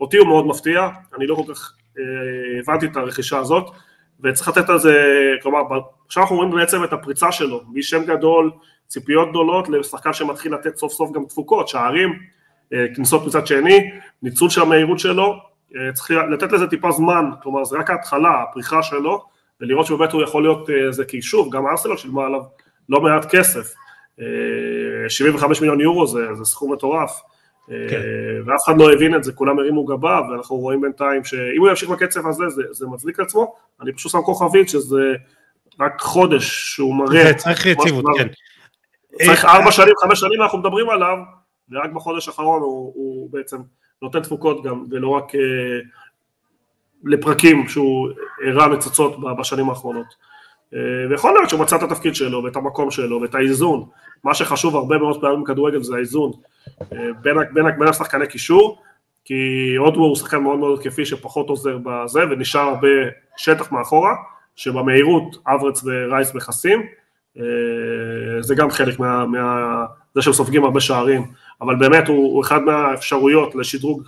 אותי 0.00 0.16
הוא 0.16 0.26
מאוד 0.26 0.46
מפתיע, 0.46 0.88
אני 1.16 1.26
לא 1.26 1.34
כל 1.34 1.54
כך 1.54 1.72
אה, 1.98 2.04
הבנתי 2.60 2.86
את 2.86 2.96
הרכישה 2.96 3.38
הזאת, 3.38 3.70
וצריך 4.20 4.48
לתת 4.48 4.68
על 4.68 4.78
זה, 4.78 4.94
כלומר, 5.42 5.60
עכשיו 6.06 6.22
אנחנו 6.22 6.36
רואים 6.36 6.50
בעצם 6.50 6.84
את 6.84 6.92
הפריצה 6.92 7.32
שלו, 7.32 7.62
משם 7.72 8.04
גדול, 8.04 8.50
ציפיות 8.88 9.30
גדולות, 9.30 9.68
לשחקן 9.68 10.12
שמתחיל 10.12 10.54
לתת 10.54 10.76
סוף 10.76 10.92
סוף 10.92 11.12
גם 11.12 11.24
תפוקות, 11.28 11.68
שערים, 11.68 12.18
אה, 12.72 12.86
כניסות 12.94 13.26
מצד 13.26 13.46
שני, 13.46 13.90
ניצול 14.22 14.50
של 14.50 14.60
המהירות 14.60 14.98
שלו, 14.98 15.34
אה, 15.76 15.92
צריך 15.92 16.10
לתת 16.10 16.52
לזה 16.52 16.66
טיפה 16.66 16.90
זמן, 16.90 17.30
כלומר 17.42 17.64
זה 17.64 17.78
רק 17.78 17.90
ההתחלה, 17.90 18.42
הפריחה 18.42 18.82
שלו, 18.82 19.24
ולראות 19.60 19.86
שבאמת 19.86 20.12
הוא 20.12 20.22
יכול 20.22 20.42
להיות 20.42 20.70
איזה 20.70 21.02
אה, 21.02 21.08
קישוב, 21.08 21.52
גם 21.52 21.66
ארסנל 21.66 21.96
שילמה 21.96 22.26
עליו 22.26 22.40
לא 22.88 23.00
מעט 23.00 23.34
כסף, 23.34 23.74
75 25.08 25.60
מיליון 25.60 25.80
יורו 25.80 26.06
זה, 26.06 26.34
זה 26.34 26.44
סכום 26.44 26.72
מטורף, 26.72 27.20
כן. 27.68 28.00
ואף 28.46 28.60
אחד 28.64 28.78
לא 28.78 28.92
הבין 28.92 29.14
את 29.14 29.24
זה, 29.24 29.32
כולם 29.32 29.58
הרימו 29.58 29.84
גבה, 29.84 30.20
ואנחנו 30.30 30.56
רואים 30.56 30.80
בינתיים 30.80 31.24
שאם 31.24 31.60
הוא 31.60 31.68
ימשיך 31.68 31.88
בקצב 31.88 32.26
הזה, 32.26 32.48
זה, 32.48 32.62
זה 32.70 32.86
מצדיק 32.86 33.20
עצמו, 33.20 33.54
אני 33.80 33.92
פשוט 33.92 34.12
שם 34.12 34.22
כוכבית 34.22 34.68
שזה 34.68 35.14
רק 35.80 36.00
חודש 36.00 36.74
שהוא 36.74 36.94
מראה, 36.94 37.24
זה 37.24 37.34
צריך 37.34 37.66
יציבות, 37.66 38.04
כן. 38.18 38.28
צריך 39.24 39.44
ארבע 39.44 39.72
שנים, 39.72 39.94
חמש 40.02 40.20
שנים 40.20 40.42
אנחנו 40.42 40.58
מדברים 40.58 40.90
עליו, 40.90 41.16
ורק 41.70 41.90
בחודש 41.90 42.28
האחרון 42.28 42.62
הוא, 42.62 42.92
הוא 42.94 43.30
בעצם 43.32 43.56
נותן 44.02 44.20
תפוקות 44.20 44.64
גם, 44.64 44.84
ולא 44.90 45.08
רק 45.08 45.34
אה, 45.34 45.40
לפרקים 47.04 47.68
שהוא 47.68 48.08
הראה 48.46 48.68
ניצוצות 48.68 49.16
בשנים 49.38 49.68
האחרונות. 49.68 50.06
אה, 50.74 50.78
ויכול 51.10 51.32
להיות 51.32 51.48
שהוא 51.48 51.60
מצא 51.60 51.76
את 51.76 51.82
התפקיד 51.82 52.14
שלו, 52.14 52.44
ואת 52.44 52.56
המקום 52.56 52.90
שלו, 52.90 53.20
ואת 53.20 53.34
האיזון. 53.34 53.84
מה 54.24 54.34
שחשוב 54.34 54.76
הרבה 54.76 54.98
מאוד 54.98 55.20
פעמים 55.20 55.42
בכדורגל 55.42 55.82
זה 55.82 55.96
האיזון. 55.96 56.32
אה, 56.80 56.86
בין, 57.22 57.36
בין, 57.52 57.66
בין 57.78 57.88
השחקני 57.88 58.26
קישור, 58.26 58.78
כי 59.24 59.34
אודוור 59.78 60.06
הוא 60.06 60.16
שחקן 60.16 60.38
מאוד 60.38 60.58
מאוד 60.58 60.78
התקפי 60.78 61.06
שפחות 61.06 61.48
עוזר 61.48 61.78
בזה, 61.78 62.20
ונשאר 62.30 62.60
הרבה 62.60 62.88
שטח 63.36 63.72
מאחורה, 63.72 64.14
שבמהירות 64.56 65.36
אברץ 65.46 65.84
ורייס 65.84 66.34
מכסים. 66.34 66.82
אה, 67.38 67.44
זה 68.40 68.54
גם 68.54 68.70
חלק 68.70 68.98
מה... 68.98 69.26
מה 69.26 69.84
זה 70.14 70.22
שהם 70.22 70.32
סופגים 70.32 70.64
הרבה 70.64 70.80
שערים. 70.80 71.24
אבל 71.60 71.76
באמת 71.76 72.08
הוא, 72.08 72.34
הוא 72.34 72.42
אחד 72.42 72.62
מהאפשרויות 72.62 73.54
לשדרוג 73.54 74.02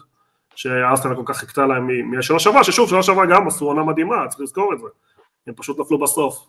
שארסנל 0.57 1.15
כל 1.15 1.23
כך 1.25 1.37
חיכתה 1.37 1.67
להם 1.67 2.11
מהשנה 2.11 2.39
שעברה, 2.39 2.65
ששוב, 2.65 2.89
שנה 2.89 3.03
שעברה 3.03 3.27
גם 3.27 3.47
עשו 3.47 3.65
עונה 3.65 3.83
מדהימה, 3.83 4.29
צריך 4.29 4.41
לזכור 4.41 4.73
את 4.73 4.79
זה, 4.79 4.87
הם 5.47 5.55
פשוט 5.55 5.79
נפלו 5.81 5.99
בסוף. 5.99 6.47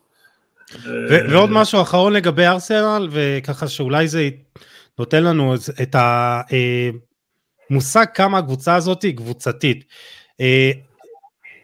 ועוד 1.29 1.49
משהו 1.49 1.81
אחרון 1.81 2.13
לגבי 2.13 2.45
ארסנל, 2.45 3.07
וככה 3.11 3.67
שאולי 3.67 4.07
זה 4.07 4.29
נותן 4.99 5.23
לנו 5.23 5.55
את 5.81 5.95
המושג 7.69 8.05
כמה 8.13 8.37
הקבוצה 8.37 8.75
הזאת 8.75 9.01
היא 9.03 9.17
קבוצתית. 9.17 9.83
אה, 10.41 10.71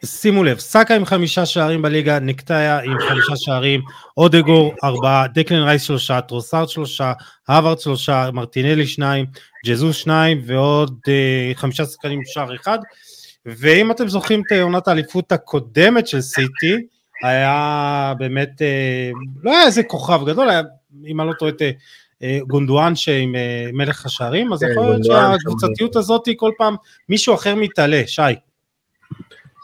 שימו 0.04 0.44
לב, 0.44 0.58
סאקה 0.58 0.96
עם 0.96 1.04
חמישה 1.04 1.46
שערים 1.46 1.82
בליגה, 1.82 2.18
נקטיה 2.18 2.80
עם 2.80 2.98
חמישה 3.08 3.36
שערים, 3.36 3.80
אודגארד 4.16 4.74
ארבעה, 4.84 5.26
דקלן 5.26 5.62
רייס 5.62 5.82
שלושה, 5.82 6.20
טרוסארד 6.20 6.68
שלושה, 6.68 7.12
האברץ 7.48 7.80
שלושה, 7.80 8.30
מרטינלי 8.32 8.86
שניים, 8.86 9.26
ג'זוס 9.66 9.96
שניים 9.96 10.42
ועוד 10.46 10.98
אה, 11.08 11.52
חמישה 11.54 11.84
שחקנים 11.84 12.20
שער 12.24 12.54
אחד. 12.54 12.78
ואם 13.46 13.90
אתם 13.90 14.08
זוכרים 14.08 14.42
את 14.46 14.52
עונת 14.62 14.88
האליפות 14.88 15.32
הקודמת 15.32 16.06
של 16.06 16.20
סיטי, 16.20 16.76
היה 17.24 18.14
באמת, 18.18 18.62
אה, 18.62 19.10
לא 19.42 19.50
היה 19.50 19.66
איזה 19.66 19.82
כוכב 19.82 20.20
גדול, 20.26 20.50
היה, 20.50 20.62
אם 21.06 21.20
אני 21.20 21.28
לא 21.28 21.34
טועה, 21.38 21.50
את 21.50 21.62
אה, 22.22 22.38
גונדואן 22.46 22.96
שעם 22.96 23.36
אה, 23.36 23.70
מלך 23.72 24.06
השערים, 24.06 24.52
אז 24.52 24.60
כן, 24.60 24.70
יכול 24.70 24.84
להיות 24.84 25.04
שהקבוצתיות 25.04 25.96
הזאת 25.96 26.28
כל 26.36 26.50
פעם 26.58 26.76
מישהו 27.08 27.34
אחר 27.34 27.54
מתעלה, 27.54 28.02
שי. 28.06 28.22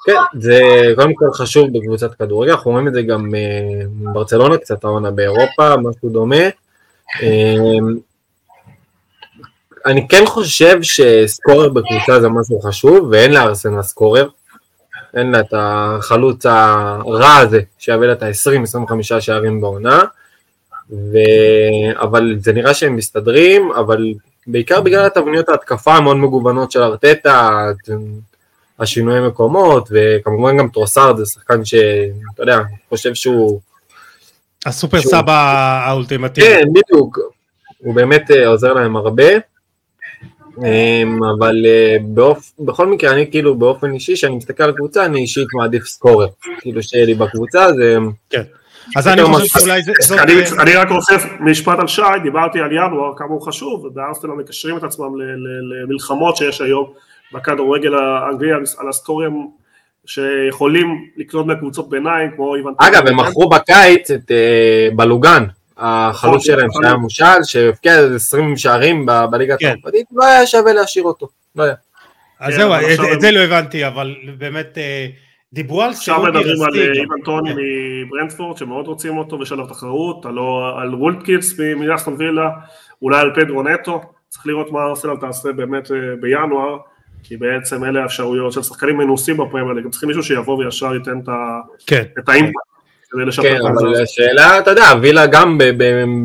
כן, 0.04 0.38
זה 0.38 0.60
קודם 0.96 1.14
כל 1.14 1.32
חשוב 1.34 1.78
בקבוצת 1.78 2.14
כדורגל, 2.14 2.52
אנחנו 2.52 2.70
רואים 2.70 2.88
את 2.88 2.94
זה 2.94 3.02
גם 3.02 3.30
בברצלונה, 4.02 4.56
קצת 4.56 4.84
העונה 4.84 5.10
באירופה, 5.10 5.76
משהו 5.76 6.08
דומה. 6.08 6.44
אני 9.86 10.08
כן 10.08 10.26
חושב 10.26 10.82
שסקורר 10.82 11.68
בקבוצה 11.68 12.20
זה 12.20 12.28
משהו 12.28 12.60
חשוב, 12.60 13.08
ואין 13.12 13.32
לארסנל 13.32 13.82
סקורר. 13.82 14.28
אין 15.16 15.30
לה 15.30 15.40
את 15.40 15.54
החלוץ 15.56 16.46
הרע 16.46 17.36
הזה, 17.36 17.60
שיביא 17.78 18.06
לה 18.06 18.12
את 18.12 18.22
ה-20-25 18.22 19.20
שערים 19.20 19.60
בעונה. 19.60 20.02
ו... 20.90 21.16
אבל 21.94 22.36
זה 22.38 22.52
נראה 22.52 22.74
שהם 22.74 22.96
מסתדרים, 22.96 23.72
אבל 23.72 24.14
בעיקר 24.46 24.80
בגלל 24.80 25.06
התבניות 25.06 25.48
ההתקפה 25.48 25.94
המאוד 25.94 26.16
מגוונות 26.16 26.72
של 26.72 26.82
ארטטה, 26.82 27.66
השינויי 28.78 29.28
מקומות, 29.28 29.88
וכמובן 29.90 30.56
גם 30.56 30.68
טרוסארד 30.68 31.16
זה 31.16 31.26
שחקן 31.26 31.64
שאתה 31.64 32.42
יודע, 32.42 32.58
חושב 32.88 33.14
שהוא... 33.14 33.60
הסופר 34.66 35.00
שהוא... 35.00 35.10
סבא 35.10 35.82
האולטימטיבי. 35.86 36.46
כן, 36.46 36.62
בדיוק, 36.72 37.18
הוא 37.78 37.94
באמת 37.94 38.30
אה, 38.30 38.46
עוזר 38.46 38.72
להם 38.72 38.96
הרבה, 38.96 39.24
אבל 41.38 41.62
אה, 41.66 41.96
באופ... 42.02 42.52
בכל 42.58 42.86
מקרה 42.86 43.12
אני 43.12 43.30
כאילו 43.30 43.54
באופן 43.54 43.92
אישי, 43.92 44.14
כשאני 44.14 44.36
מסתכל 44.36 44.62
על 44.62 44.72
קבוצה, 44.72 45.04
אני 45.04 45.20
אישית 45.20 45.46
מעדיף 45.54 45.84
סקורר, 45.84 46.26
כאילו 46.60 46.82
שיהיה 46.82 47.06
לי 47.06 47.14
בקבוצה, 47.14 47.72
זה... 47.72 47.96
כן. 48.30 48.42
אז 48.96 49.08
אני 49.08 49.22
חושב 49.22 49.58
שאולי 49.60 49.82
זה... 49.82 49.92
אני 50.62 50.74
רק 50.74 50.90
רוצה 50.90 51.14
משפט 51.40 51.78
על 51.78 51.86
שי, 51.86 52.02
דיברתי 52.22 52.60
על 52.60 52.72
ינואר, 52.72 53.12
כמה 53.16 53.28
הוא 53.28 53.42
חשוב, 53.42 53.84
ובארסטל 53.84 54.28
מקשרים 54.28 54.76
את 54.76 54.84
עצמם 54.84 55.10
למלחמות 55.70 56.36
שיש 56.36 56.60
היום. 56.60 56.92
בכדורגל 57.32 57.94
האנגלי 57.94 58.52
על 58.52 58.88
הסקורים 58.88 59.48
שיכולים 60.06 60.86
לקנות 61.16 61.46
מקבוצות 61.46 61.88
ביניים 61.88 62.30
כמו 62.36 62.56
איוון... 62.56 62.74
אגב, 62.78 63.06
הם 63.06 63.20
מכרו 63.20 63.48
בקיץ 63.48 64.10
את 64.10 64.30
אה, 64.30 64.88
באלוגן, 64.96 65.44
החלוץ 65.80 66.44
שלהם 66.44 66.68
שהיה 66.72 66.94
מושאל, 66.94 67.42
שהבקיע 67.44 67.94
20 68.14 68.56
שערים 68.56 69.06
בליגה 69.30 69.56
כן. 69.56 69.74
הצרפתית, 69.78 70.06
לא 70.12 70.24
היה 70.24 70.46
שווה 70.46 70.72
להשאיר 70.72 71.04
אותו, 71.04 71.28
לא 71.56 71.62
היה. 71.62 71.74
אז 72.40 72.54
זהו, 72.54 72.72
את 73.12 73.20
זה 73.20 73.30
לא 73.30 73.40
הבנתי, 73.40 73.86
אבל 73.86 74.16
באמת 74.38 74.78
אה, 74.78 75.06
דיברו 75.52 75.82
על 75.82 75.92
סירות 75.92 76.20
עכשיו 76.20 76.40
מדברים 76.40 76.62
על 76.62 76.78
אה, 76.78 76.92
איוון 76.92 77.20
טוני 77.24 77.50
מברנדפורד 77.54 78.56
שמאוד 78.56 78.86
רוצים 78.86 79.18
אותו 79.18 79.38
ויש 79.38 79.52
עליו 79.52 79.66
תחרות, 79.66 80.26
על 80.76 80.94
ווטקינס 80.94 81.60
מאסטון 81.76 82.14
וילה, 82.18 82.50
אולי 83.02 83.20
על 83.20 83.30
פדרו 83.34 83.62
נטו, 83.62 84.00
צריך 84.28 84.46
לראות 84.46 84.72
מה 84.72 84.82
ארסנל 84.82 85.16
תעשה 85.20 85.52
באמת 85.52 85.90
בינואר. 86.20 86.78
כי 87.22 87.36
בעצם 87.36 87.84
אלה 87.84 88.02
האפשרויות 88.02 88.52
של 88.52 88.62
שחקנים 88.62 88.96
מנוסים 88.96 89.36
בפרמייר 89.36 89.72
ליג, 89.72 89.88
צריכים 89.90 90.08
מישהו 90.08 90.22
שיבוא 90.22 90.56
וישר 90.56 90.94
ייתן 90.94 91.18
את, 91.18 91.28
כן. 91.86 92.02
את 92.18 92.28
האימפקט. 92.28 92.69
כן, 93.42 93.60
אבל 93.66 94.02
השאלה, 94.02 94.58
אתה 94.58 94.70
יודע, 94.70 94.92
וילה 95.02 95.26
גם 95.26 95.58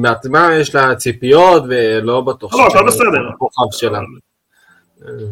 בעצמה 0.02 0.50
יש 0.56 0.76
לה 0.76 0.96
ציפיות 0.96 1.64
ולא 1.70 2.22
בטוח. 2.22 2.54
לא, 2.54 2.68
אתה 2.68 2.84
בסדר. 2.84 3.30
שלה. 3.72 4.00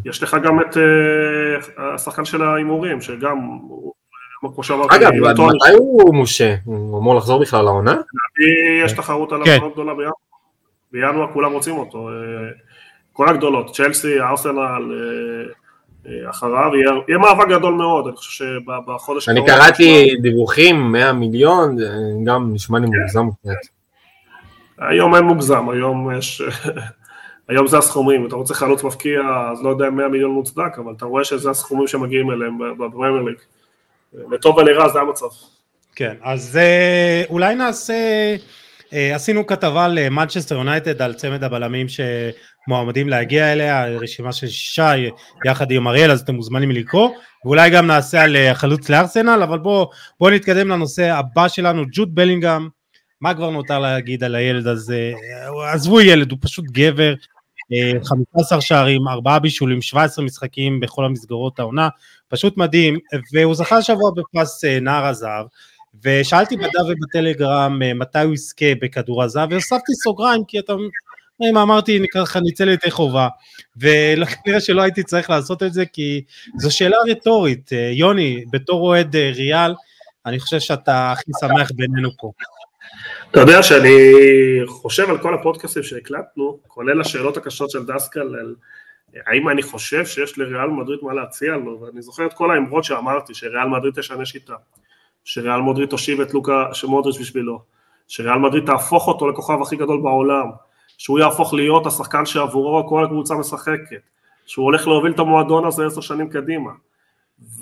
יש 0.04 0.22
לך 0.22 0.36
גם 0.42 0.60
את 0.60 0.76
אה, 0.76 1.94
השחקן 1.94 2.24
של 2.24 2.42
ההימורים, 2.42 3.00
שגם, 3.00 3.58
כמו 4.54 4.64
שאמרתי, 4.64 4.96
אגב, 4.96 5.10
מתי 5.12 5.42
הוא 5.78 6.14
מושה? 6.14 6.54
הוא 6.64 6.98
אמור 6.98 7.14
לחזור 7.14 7.40
בכלל 7.40 7.64
לעונה? 7.64 7.96
יש 8.84 8.92
תחרות 8.92 9.32
עליו 9.32 9.46
כן. 9.46 9.58
מאוד 9.60 9.72
גדולה 9.72 9.94
בינואר. 9.94 10.12
בינואר 10.92 11.32
כולם 11.32 11.52
רוצים 11.52 11.76
אותו. 11.76 12.08
אה, 12.08 12.14
כל 13.12 13.28
הגדולות, 13.28 13.74
צ'לסי, 13.74 14.20
ארסנל, 14.20 14.58
אה, 14.58 14.64
אה, 14.64 15.44
אחריו, 16.30 16.70
יהיה, 16.74 16.90
יהיה 17.08 17.18
מאבק 17.18 17.48
גדול 17.48 17.74
מאוד, 17.74 18.06
אני 18.06 18.16
חושב 18.16 18.44
שבחודש... 18.44 19.28
אני 19.28 19.46
קראתי 19.46 20.16
דיווחים, 20.22 20.92
100 20.92 21.12
מיליון, 21.12 21.76
גם 22.24 22.54
נשמע 22.54 22.78
לי 22.78 22.86
מוגזם 22.86 23.26
קצת. 23.30 23.68
היום 24.78 25.14
אין 25.14 25.24
מוגזם, 25.24 25.68
היום 25.68 26.18
יש... 26.18 26.42
היום 27.48 27.66
זה 27.66 27.78
הסכומים, 27.78 28.26
אתה 28.26 28.36
רוצה 28.36 28.54
חלוץ 28.54 28.84
מפקיע, 28.84 29.20
אז 29.52 29.62
לא 29.62 29.68
יודע 29.68 29.88
אם 29.88 29.96
100 29.96 30.08
מיליון 30.08 30.30
מוצדק, 30.30 30.78
אבל 30.78 30.92
אתה 30.96 31.04
רואה 31.04 31.24
שזה 31.24 31.50
הסכומים 31.50 31.86
שמגיעים 31.86 32.30
אליהם 32.30 32.58
בפרמייר 32.78 33.22
ליג. 33.22 33.36
לטוב 34.30 34.56
ולרע 34.56 34.88
זה 34.88 35.00
המצב. 35.00 35.26
כן, 35.96 36.14
אז 36.22 36.56
אה, 36.56 37.22
אולי 37.30 37.54
נעשה, 37.54 37.94
עשינו 38.92 39.46
כתבה 39.46 39.88
למנצ'סטר 39.88 40.54
יונייטד 40.54 41.02
על 41.02 41.14
צמד 41.14 41.44
הבלמים 41.44 41.88
ש... 41.88 42.00
מועמדים 42.68 43.08
להגיע 43.08 43.52
אליה, 43.52 43.86
רשימה 43.86 44.32
של 44.32 44.46
שישה 44.46 44.92
יחד 45.44 45.70
עם 45.70 45.88
אריאל, 45.88 46.10
אז 46.10 46.20
אתם 46.20 46.34
מוזמנים 46.34 46.70
לקרוא, 46.70 47.10
ואולי 47.44 47.70
גם 47.70 47.86
נעשה 47.86 48.22
על 48.22 48.36
אה, 48.36 48.54
חלוץ 48.54 48.88
לארסנל, 48.88 49.40
אבל 49.42 49.58
בואו 49.58 49.90
בוא 50.20 50.30
נתקדם 50.30 50.68
לנושא 50.68 51.14
הבא 51.14 51.48
שלנו, 51.48 51.84
ג'וד 51.92 52.14
בלינגהם, 52.14 52.68
מה 53.20 53.34
כבר 53.34 53.50
נותר 53.50 53.78
להגיד 53.78 54.24
על 54.24 54.34
הילד 54.34 54.66
הזה, 54.66 55.12
עזבו 55.72 56.00
ילד, 56.00 56.30
הוא 56.30 56.38
פשוט 56.42 56.64
גבר, 56.64 57.14
15 58.04 58.56
אה, 58.58 58.62
שערים, 58.62 59.08
4 59.08 59.38
בישולים, 59.38 59.82
17 59.82 60.24
משחקים 60.24 60.80
בכל 60.80 61.04
המסגרות 61.04 61.58
העונה, 61.58 61.88
פשוט 62.28 62.56
מדהים, 62.56 62.98
והוא 63.32 63.54
זכה 63.54 63.76
השבוע 63.76 64.10
בפרס 64.16 64.64
נער 64.64 65.04
הזהב, 65.04 65.46
ושאלתי 66.04 66.56
בדף 66.56 66.84
ובטלגרם 66.88 67.78
מתי 67.94 68.20
הוא 68.20 68.34
יזכה 68.34 68.74
בכדור 68.82 69.22
הזהב, 69.22 69.52
והוספתי 69.52 69.92
סוגריים 70.04 70.44
כי 70.44 70.58
אתה 70.58 70.72
אם 71.42 71.58
אמרתי 71.58 72.04
ככה 72.14 72.40
נצא 72.40 72.64
לידי 72.64 72.90
חובה. 72.90 73.28
וכנראה 73.76 74.60
שלא 74.60 74.82
הייתי 74.82 75.02
צריך 75.02 75.30
לעשות 75.30 75.62
את 75.62 75.72
זה 75.72 75.86
כי 75.86 76.22
זו 76.58 76.76
שאלה 76.76 76.96
רטורית. 77.10 77.70
יוני 77.92 78.44
בתור 78.50 78.80
אוהד 78.80 79.16
ריאל 79.16 79.74
אני 80.26 80.38
חושב 80.38 80.60
שאתה 80.60 81.12
הכי 81.12 81.30
שמח 81.40 81.70
בינינו 81.74 82.10
פה. 82.18 82.30
אתה 83.30 83.40
יודע 83.40 83.62
שאני 83.62 83.90
חושב 84.66 85.10
על 85.10 85.18
כל 85.18 85.34
הפודקאסטים 85.34 85.82
שהקלטנו 85.82 86.58
כולל 86.66 87.00
השאלות 87.00 87.36
הקשות 87.36 87.70
של 87.70 87.86
דסקל 87.86 88.20
על 88.20 88.54
האם 89.26 89.48
אני 89.48 89.62
חושב 89.62 90.06
שיש 90.06 90.38
לריאל 90.38 90.68
מדריד 90.68 90.98
מה 91.02 91.14
להציע 91.14 91.56
לו? 91.56 91.80
ואני 91.80 92.02
זוכר 92.02 92.26
את 92.26 92.32
כל 92.32 92.50
האמרות 92.50 92.84
שאמרתי 92.84 93.34
שריאל 93.34 93.68
מדריד 93.68 93.94
תשנה 93.94 94.26
שיטה 94.26 94.54
שריאל 95.24 95.60
מדריד 95.60 95.88
תושיב 95.88 96.20
את 96.20 96.34
לוקה 96.34 96.64
שמודריץ' 96.72 97.18
בשבילו 97.20 97.62
שריאל 98.08 98.38
מדריד 98.38 98.64
תהפוך 98.66 99.08
אותו 99.08 99.28
לכוכב 99.28 99.62
הכי 99.62 99.76
גדול 99.76 100.00
בעולם 100.02 100.50
שהוא 100.98 101.18
יהפוך 101.18 101.54
להיות 101.54 101.86
השחקן 101.86 102.26
שעבורו 102.26 102.88
כל 102.88 103.04
הקבוצה 103.04 103.34
משחקת, 103.34 104.00
שהוא 104.46 104.64
הולך 104.64 104.88
להוביל 104.88 105.12
את 105.12 105.18
המועדון 105.18 105.64
הזה 105.64 105.86
עשר 105.86 106.00
שנים 106.00 106.30
קדימה. 106.30 106.70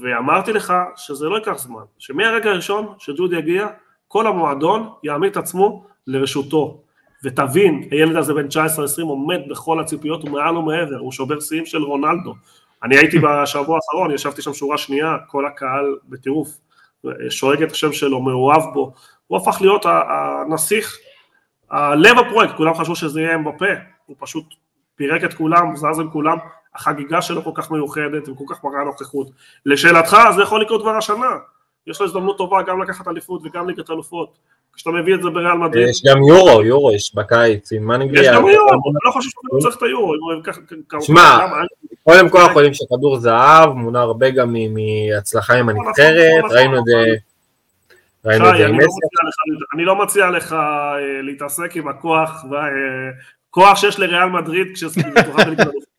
ואמרתי 0.01 0.53
לך 0.53 0.75
שזה 0.97 1.29
לא 1.29 1.37
ייקח 1.37 1.59
זמן, 1.59 1.83
שמהרגע 1.99 2.51
הראשון 2.51 2.95
שג'וד 2.99 3.33
יגיע, 3.33 3.67
כל 4.09 4.27
המועדון 4.27 4.89
יעמיד 5.03 5.31
את 5.31 5.37
עצמו 5.37 5.85
לרשותו. 6.07 6.83
ותבין, 7.25 7.89
הילד 7.91 8.17
הזה 8.17 8.35
בן 8.35 8.47
19-20 8.47 9.03
עומד 9.03 9.41
בכל 9.51 9.81
הציפיות, 9.81 10.23
הוא 10.23 10.31
מעל 10.31 10.57
ומעבר, 10.57 10.99
הוא 10.99 11.13
שובר 11.13 11.41
שיאים 11.41 11.67
של 11.67 11.83
רונלדו. 11.83 12.35
אני 12.83 12.97
הייתי 12.97 13.19
בשבוע 13.19 13.77
האחרון, 13.77 14.11
ישבתי 14.11 14.43
שם 14.43 14.55
שורה 14.55 14.79
שנייה, 14.79 15.17
כל 15.27 15.47
הקהל 15.47 15.97
בטירוף, 16.09 16.49
שואג 17.31 17.63
את 17.63 17.73
השם 17.73 17.93
שלו, 17.93 18.23
מאוהב 18.23 18.63
בו, 18.75 18.93
הוא 19.27 19.39
הפך 19.39 19.59
להיות 19.61 19.87
הנסיך 19.87 20.99
לב 21.97 22.19
הפרויקט, 22.19 22.55
כולם 22.57 22.75
חשבו 22.75 22.97
שזה 22.97 23.21
יהיה 23.21 23.35
אמבפה, 23.35 23.73
הוא 24.07 24.17
פשוט 24.19 24.45
פירק 24.97 25.25
את 25.25 25.35
כולם, 25.35 25.77
זז 25.77 25.99
עם 25.99 26.11
כולם, 26.11 26.37
החגיגה 26.75 27.23
שלו 27.23 27.45
כל 27.45 27.51
כך 27.55 27.71
מיוחדת 27.71 28.29
וכל 28.29 28.45
כך 28.49 28.65
מראה 28.65 28.85
נוכחות. 28.85 29.31
לשאלתך, 29.67 30.17
זה 30.37 30.43
יכול 30.43 30.63
לקרות 30.63 30.83
כבר 30.83 30.97
השנה, 30.97 31.31
יש 31.87 32.01
לו 32.01 32.07
הזדמנות 32.07 32.39
טובה 32.39 32.63
גם 32.63 32.83
לקחת 32.83 33.09
אליפות 33.09 33.43
וגם 33.45 33.69
ליגת 33.69 33.91
אלופות. 33.91 34.39
כשאתה 34.75 34.91
מביא 34.91 35.15
את 35.15 35.23
זה 35.23 35.31
בריאל 35.31 35.55
מדריד. 35.55 35.89
יש 35.89 36.03
גם 36.07 36.23
יורו, 36.23 36.63
יורו 36.63 36.93
יש 36.93 37.15
בקיץ 37.15 37.73
עם 37.73 37.87
מנגליה. 37.87 38.23
יש 38.23 38.29
גם 38.29 38.47
יורו, 38.47 38.71
אני 38.73 38.81
לא 39.07 39.11
חושב 39.11 39.31
שהוא 39.31 39.61
צריך 39.61 39.77
את 39.77 39.83
היורו. 39.83 40.15
שמע, 41.01 41.47
קודם 42.05 42.29
כל 42.29 42.41
אנחנו 42.41 42.61
יודעים 42.61 42.75
שכדור 42.75 43.19
זהב 43.19 43.69
מונע 43.69 44.01
הרבה 44.01 44.31
גם 44.31 44.55
מהצלחה 44.71 45.55
עם 45.55 45.71
נכון, 45.71 45.87
הנבחרת, 45.87 46.45
נכון, 46.45 46.57
ראינו 46.57 46.79
את 46.79 46.85
זה 46.85 47.05
ראינו 48.25 48.51
את 48.51 48.57
זה 48.57 48.67
עם 48.67 48.77
מסי. 48.77 48.87
אני 49.75 49.85
לא 49.85 50.03
מציע 50.03 50.31
לך 50.31 50.53
אה, 50.53 51.23
להתעסק 51.23 51.77
עם 51.77 51.89
הכוח, 51.89 52.45
אה, 52.53 52.59
כוח 53.51 53.79
שיש 53.79 53.99
לריאל 53.99 54.29
מדריד 54.29 54.67
כשתוכל 54.75 55.01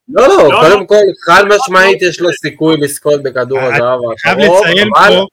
לא, 0.09 0.27
לא, 0.27 0.49
לא, 0.49 0.61
קודם 0.61 0.87
כל, 0.87 0.95
חד 1.25 1.43
משמעית 1.55 2.01
יש 2.01 2.21
לו 2.21 2.29
סיכוי 2.33 2.77
לזכות 2.77 3.23
בכדור 3.23 3.59
הזהב 3.59 3.81
האחרון. 3.81 4.15
חייב 4.19 4.37
לציין 4.37 4.87
פה 4.95 5.25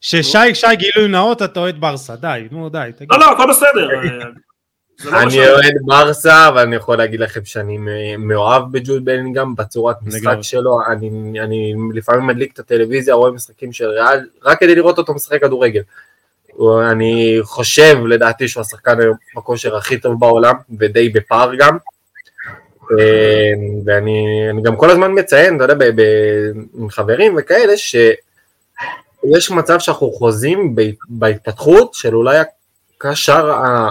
ששי, 0.00 0.54
שי 0.54 0.76
גילוי 0.76 1.08
נאות, 1.08 1.42
אתה 1.42 1.60
אוהד 1.60 1.80
ברסה, 1.80 2.16
די, 2.16 2.48
נו 2.50 2.68
די. 2.68 2.90
לא, 3.10 3.18
לא, 3.18 3.32
הכל 3.32 3.50
בסדר. 3.50 3.88
לא 5.04 5.22
אני 5.22 5.48
אוהד 5.48 5.74
ברסה, 5.86 6.48
ואני 6.56 6.76
יכול 6.76 6.96
להגיד 6.96 7.20
לכם 7.20 7.44
שאני 7.44 7.78
מאוהב 8.18 8.62
בג'וד 8.72 9.04
בלינגהם 9.04 9.54
בצורת 9.54 9.96
משחק 10.02 10.36
שלו, 10.42 10.78
אני 11.42 11.74
לפעמים 11.94 12.26
מדליק 12.26 12.52
את 12.52 12.58
הטלוויזיה, 12.58 13.14
רואה 13.14 13.30
משחקים 13.30 13.72
של 13.72 13.88
ריאל, 13.88 14.28
רק 14.44 14.60
כדי 14.60 14.74
לראות 14.74 14.98
אותו 14.98 15.14
משחק 15.14 15.40
כדורגל. 15.40 15.82
אני 16.90 17.38
חושב, 17.42 17.98
לדעתי, 18.06 18.48
שהוא 18.48 18.60
השחקן 18.60 18.98
בכושר 19.36 19.76
הכי 19.76 19.98
טוב 19.98 20.20
בעולם, 20.20 20.54
ודי 20.78 21.08
בפער 21.08 21.54
גם. 21.54 21.76
ואני 23.84 24.48
גם 24.62 24.76
כל 24.76 24.90
הזמן 24.90 25.10
מציין, 25.18 25.56
אתה 25.56 25.64
יודע, 25.64 25.86
עם 26.78 26.90
חברים 26.90 27.34
וכאלה, 27.38 27.76
שיש 27.76 29.50
מצב 29.50 29.78
שאנחנו 29.78 30.10
חוזים 30.10 30.74
בהתפתחות 31.08 31.94
של 31.94 32.14
אולי 32.14 32.38
הקשר 32.96 33.50
ה... 33.50 33.90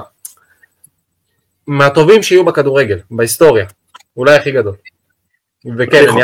מהטובים 1.68 2.24
שיהיו 2.24 2.46
בכדורגל, 2.46 3.00
בהיסטוריה, 3.12 3.66
אולי 4.18 4.36
הכי 4.36 4.52
גדול. 4.52 4.76
וכן, 5.78 6.06
אני... 6.10 6.22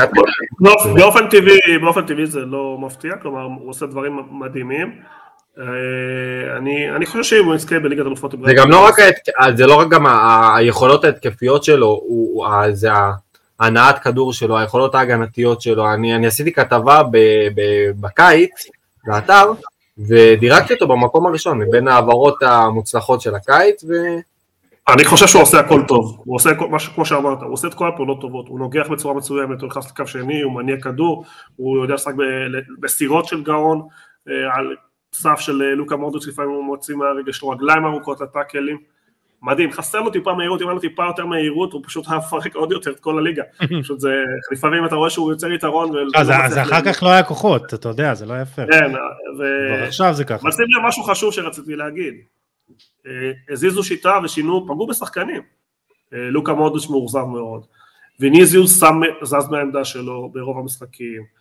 באופן 0.95 1.29
טבעי, 1.29 1.77
באופן 1.81 2.05
טבעי 2.05 2.25
זה 2.25 2.39
לא 2.39 2.77
מפתיע, 2.81 3.15
כלומר 3.21 3.41
הוא 3.41 3.69
עושה 3.69 3.85
דברים 3.85 4.19
מדהימים. 4.31 5.01
אה, 5.59 6.57
אני, 6.57 6.91
אני 6.95 7.05
חושב 7.05 7.23
שאם 7.23 7.45
הוא 7.45 7.55
יזכה 7.55 7.79
בליגת 7.79 8.05
אלופות 8.05 8.35
זה 8.45 8.53
גם 8.53 8.71
לא 8.71 8.85
רק, 8.85 8.99
אה, 8.99 9.55
זה 9.55 9.65
לא 9.65 9.75
רק 9.75 9.89
גם 9.89 10.05
היכולות 10.55 11.03
ההתקפיות 11.03 11.63
שלו, 11.63 11.87
הוא, 11.87 12.45
זה 12.71 12.89
הנעת 13.59 13.99
כדור 13.99 14.33
שלו, 14.33 14.57
היכולות 14.57 14.95
ההגנתיות 14.95 15.61
שלו, 15.61 15.93
אני, 15.93 16.15
אני 16.15 16.27
עשיתי 16.27 16.51
כתבה 16.51 17.03
ב, 17.11 17.17
ב, 17.55 17.61
בקיץ, 17.99 18.51
באתר, 19.05 19.51
ודירקתי 20.07 20.73
אותו 20.73 20.87
במקום 20.87 21.25
הראשון, 21.27 21.59
מבין 21.59 21.87
העברות 21.87 22.43
המוצלחות 22.43 23.21
של 23.21 23.35
הקיץ, 23.35 23.83
ו... 23.83 23.93
אני 24.93 25.05
חושב 25.05 25.27
שהוא 25.27 25.41
עושה 25.41 25.59
הכל 25.59 25.81
טוב, 25.87 26.21
הוא 26.25 26.35
עושה 26.35 26.49
משהו 26.69 26.93
כמו 26.93 27.05
שאמרת, 27.05 27.41
הוא 27.41 27.53
עושה 27.53 27.67
את 27.67 27.73
כל 27.73 27.87
הפעולות 27.87 28.21
טובות, 28.21 28.47
הוא 28.47 28.59
נוגח 28.59 28.87
בצורה 28.91 29.13
מצוימת, 29.13 29.61
הוא 29.61 29.69
נכנס 29.69 29.91
לקו 29.91 30.07
שני, 30.07 30.41
הוא 30.41 30.53
מניע 30.53 30.75
כדור, 30.81 31.25
הוא 31.55 31.83
יודע 31.83 31.93
לשחק 31.93 32.13
בסירות 32.79 33.25
של 33.25 33.43
גאון, 33.43 33.81
אה, 34.29 34.33
על 34.55 34.75
סף 35.13 35.39
של 35.39 35.61
אה, 35.61 35.75
לוקה 35.75 35.95
מורדוץ 35.95 36.27
לפעמים 36.27 36.51
הוא 36.51 36.63
מוציא 36.63 36.95
מהרגע, 36.95 37.29
יש 37.29 37.41
לו 37.41 37.49
רגליים 37.49 37.85
ארוכות 37.85 38.21
לטאקלים, 38.21 38.77
מדהים, 39.41 39.71
חסר 39.71 40.01
לו 40.01 40.09
טיפה 40.09 40.33
מהירות, 40.33 40.61
אם 40.61 40.67
היה 40.67 40.73
לו 40.73 40.79
טיפה 40.79 41.03
יותר 41.05 41.25
מהירות, 41.25 41.73
הוא 41.73 41.81
פשוט 41.85 42.05
היה 42.09 42.17
מפרק 42.17 42.55
עוד 42.55 42.71
יותר 42.71 42.91
את 42.91 42.99
כל 42.99 43.17
הליגה, 43.17 43.43
פשוט 43.83 43.99
זה, 43.99 44.13
לפעמים 44.51 44.85
אתה 44.85 44.95
רואה 44.95 45.09
שהוא 45.09 45.31
יוצר 45.31 45.51
יתרון, 45.51 45.91
אז 46.15 46.29
לא 46.29 46.61
אחר 46.61 46.93
כך 46.93 47.03
לא 47.03 47.09
היה 47.09 47.23
כוחות, 47.23 47.73
אתה 47.73 47.89
יודע, 47.89 48.13
זה 48.13 48.25
לא 48.25 48.41
יפה, 48.41 48.61
כן, 48.71 48.91
ועכשיו 49.37 50.13
זה 50.13 50.23
ככה, 50.23 50.41
אבל 50.41 50.51
שים 50.51 50.65
לב 50.69 50.87
משהו 50.87 51.03
חשוב 51.03 51.33
שרציתי 51.33 51.75
להגיד, 51.75 52.13
אה, 53.07 53.31
הזיזו 53.49 53.83
שיטה 53.83 54.19
ושינו, 54.23 54.65
פגעו 54.65 54.87
בשחקנים, 54.87 55.41
אה, 56.13 56.29
לוקה 56.29 56.53
מודריץ' 56.53 56.89
מאוכזב 56.89 57.23
מאוד, 57.23 57.65
ויניזיוס 58.19 58.83
זז 59.23 59.49
מהעמדה 59.51 59.85
שלו 59.85 60.29
ברוב 60.33 60.57
המשחקים, 60.57 61.21
אה, 61.21 61.40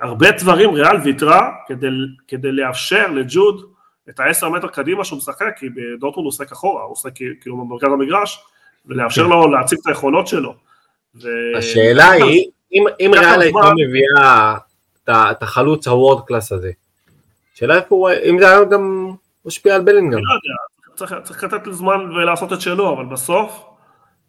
הרבה 0.00 0.30
דברים 0.30 0.70
ריאל 0.70 0.96
ויתרה 1.04 1.50
כדי, 1.66 1.86
כדי 2.28 2.52
לאפשר 2.52 3.06
לג'וד 3.06 3.64
את 4.08 4.20
העשר 4.20 4.48
מטר 4.48 4.68
קדימה 4.68 5.04
שהוא 5.04 5.16
משחק, 5.16 5.54
כי 5.56 5.68
בדורטמונד 5.68 6.24
הוא 6.24 6.28
עוסק 6.28 6.52
אחורה, 6.52 6.82
הוא 6.82 6.92
עוסק 6.92 7.10
כאילו 7.40 7.56
במרכז 7.56 7.88
המגרש, 7.92 8.44
ולאפשר 8.86 9.24
כן. 9.24 9.30
לו 9.30 9.50
להציג 9.50 9.78
את 9.82 9.86
היכולות 9.86 10.26
שלו. 10.26 10.54
ו... 11.22 11.28
השאלה 11.58 12.10
היא, 12.10 12.50
אם, 12.72 12.84
אם 13.00 13.10
ריאל 13.14 13.40
הייתה 13.40 13.70
מביאה 13.88 14.56
את 15.10 15.42
החלוץ 15.42 15.88
ה 15.88 15.94
world 15.94 16.24
class 16.26 16.52
הזה, 16.52 16.70
שאלה 17.54 17.76
איפה 17.76 17.94
הוא, 17.94 18.10
אם 18.24 18.38
זה 18.38 18.48
היה 18.48 18.64
גם 18.64 19.12
משפיע 19.44 19.74
על 19.74 19.82
בלינגהם. 19.82 20.18
אני 20.18 20.24
לא 20.24 20.32
יודע, 20.32 20.96
צריך, 20.96 21.14
צריך 21.22 21.44
לתת 21.44 21.72
זמן 21.72 22.10
ולעשות 22.10 22.52
את 22.52 22.60
שלו, 22.60 22.94
אבל 22.94 23.04
בסוף, 23.04 23.64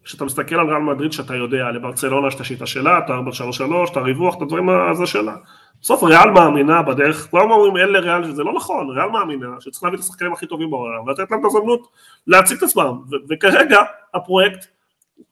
כשאתה 0.06 0.24
מסתכל 0.24 0.54
על 0.54 0.66
ריאל 0.68 0.78
מדריד 0.78 1.12
שאתה 1.12 1.34
יודע, 1.34 1.70
לברצלונה 1.70 2.28
יש 2.28 2.34
את 2.34 2.40
השיטה 2.40 2.66
שלה, 2.66 2.98
את 2.98 3.10
ה-4-3-3, 3.10 3.90
את 3.92 3.96
הריווח, 3.96 4.36
את 4.36 4.42
הדברים 4.42 4.68
הזה 4.68 5.06
שלה. 5.06 5.36
בסוף 5.82 6.02
ריאל 6.02 6.30
מאמינה 6.30 6.82
בדרך, 6.82 7.26
כולם 7.30 7.50
אומרים 7.50 7.76
אין 7.76 7.88
לריאל, 7.88 8.32
זה 8.32 8.44
לא 8.44 8.52
נכון, 8.52 8.90
ריאל 8.90 9.08
מאמינה 9.08 9.46
שצריך 9.60 9.82
להביא 9.82 9.98
את 9.98 10.02
השחקנים 10.02 10.32
הכי 10.32 10.46
טובים 10.46 10.70
בעולם 10.70 11.06
ולתת 11.06 11.30
להם 11.30 11.40
את 11.40 11.44
הזדמנות 11.44 11.88
להציג 12.26 12.56
את 12.56 12.62
עצמם, 12.62 13.00
וכרגע 13.30 13.82
הפרויקט, 14.14 14.66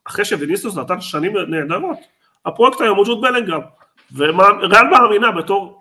אחרי 0.04 0.24
שוויניסטוס 0.24 0.76
נתן 0.76 1.00
שנים 1.00 1.32
נהדרות, 1.48 1.98
הפרויקט 2.46 2.80
היום 2.80 2.98
הוא 2.98 3.06
ג'וד 3.06 3.20
בלנגרם, 3.20 3.60
וריאל 4.16 4.88
מאמינה 4.90 5.30
בתור 5.30 5.78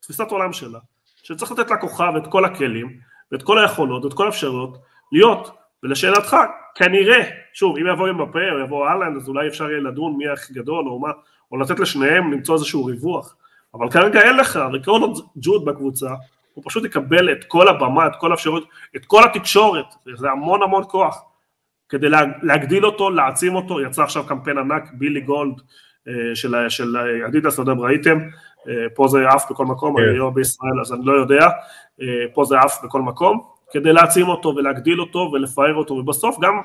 תפיסת 0.00 0.30
עולם 0.30 0.52
שלה, 0.52 0.78
שצריך 1.22 1.52
לתת 1.52 1.70
לכוכב 1.70 2.12
את 2.16 2.26
כל 2.26 2.44
הכלים, 2.44 2.96
ואת 3.32 3.42
כל 3.42 3.58
היכולות, 3.58 4.04
ואת 4.04 4.14
כל 4.14 4.26
האפשרויות, 4.26 4.78
להיות, 5.12 5.50
ולשאלתך, 5.82 6.36
כנראה, 6.74 7.22
שוב, 7.52 7.76
אם 7.76 7.86
יבוא 7.86 8.08
עם 8.08 8.18
בפה 8.18 8.50
או 8.50 8.58
יבוא 8.58 8.86
אהלן, 8.88 9.16
אז 9.16 9.28
אולי 9.28 9.48
אפשר 9.48 9.70
יהיה 9.70 9.80
לדון 9.80 10.16
מי 10.16 10.28
הכי 10.28 10.54
גדול 10.54 10.88
או 10.88 10.98
מה, 10.98 11.10
או 11.52 11.56
לתת 11.56 11.80
לשניהם 11.80 12.32
למצוא 12.32 12.54
איזשהו 12.54 12.84
ריווח, 12.84 13.36
אבל 13.74 13.90
כרגע 13.90 14.20
אין 14.20 14.36
לך, 14.36 14.60
עוד 14.86 15.18
ג'וד 15.36 15.64
בקבוצה, 15.64 16.10
הוא 16.54 16.64
פשוט 16.66 16.84
יקבל 16.84 17.32
את 17.32 17.44
כל 17.44 17.68
הבמה, 17.68 18.06
את 18.06 18.12
כל 18.16 18.30
האפשרויות, 18.30 18.68
את 18.96 19.04
כל 19.04 19.24
התקשורת, 19.24 19.86
זה 20.14 20.30
המון 20.30 20.62
המון 20.62 20.82
כוח, 20.88 21.22
כדי 21.88 22.08
להגדיל 22.42 22.86
אותו, 22.86 23.10
להעצים 23.10 23.54
אותו, 23.54 23.80
יצא 23.80 24.02
עכשיו 24.02 24.24
קמפיין 24.26 24.58
ענק, 24.58 24.90
בילי 24.92 25.20
גולד 25.20 25.60
אה, 26.08 26.34
של, 26.34 26.68
של 26.68 26.96
אדידס, 27.26 27.58
לא 27.58 27.62
יודע 27.62 27.72
אם 27.72 27.80
ראיתם, 27.80 28.18
אה, 28.68 28.86
פה 28.94 29.08
זה 29.08 29.28
עף 29.28 29.50
בכל 29.50 29.66
מקום, 29.66 29.96
כן. 29.96 30.02
אני 30.08 30.18
לא 30.18 30.30
בישראל 30.30 30.80
אז 30.80 30.92
אני 30.92 31.04
לא 31.04 31.12
יודע, 31.12 31.46
אה, 32.02 32.06
פה 32.34 32.44
זה 32.44 32.58
עף 32.58 32.84
בכל 32.84 33.02
מקום, 33.02 33.42
כדי 33.72 33.92
להעצים 33.92 34.28
אותו 34.28 34.54
ולהגדיל 34.56 35.00
אותו 35.00 35.30
ולפאר 35.32 35.74
אותו, 35.74 35.94
ובסוף 35.94 36.36
גם 36.40 36.60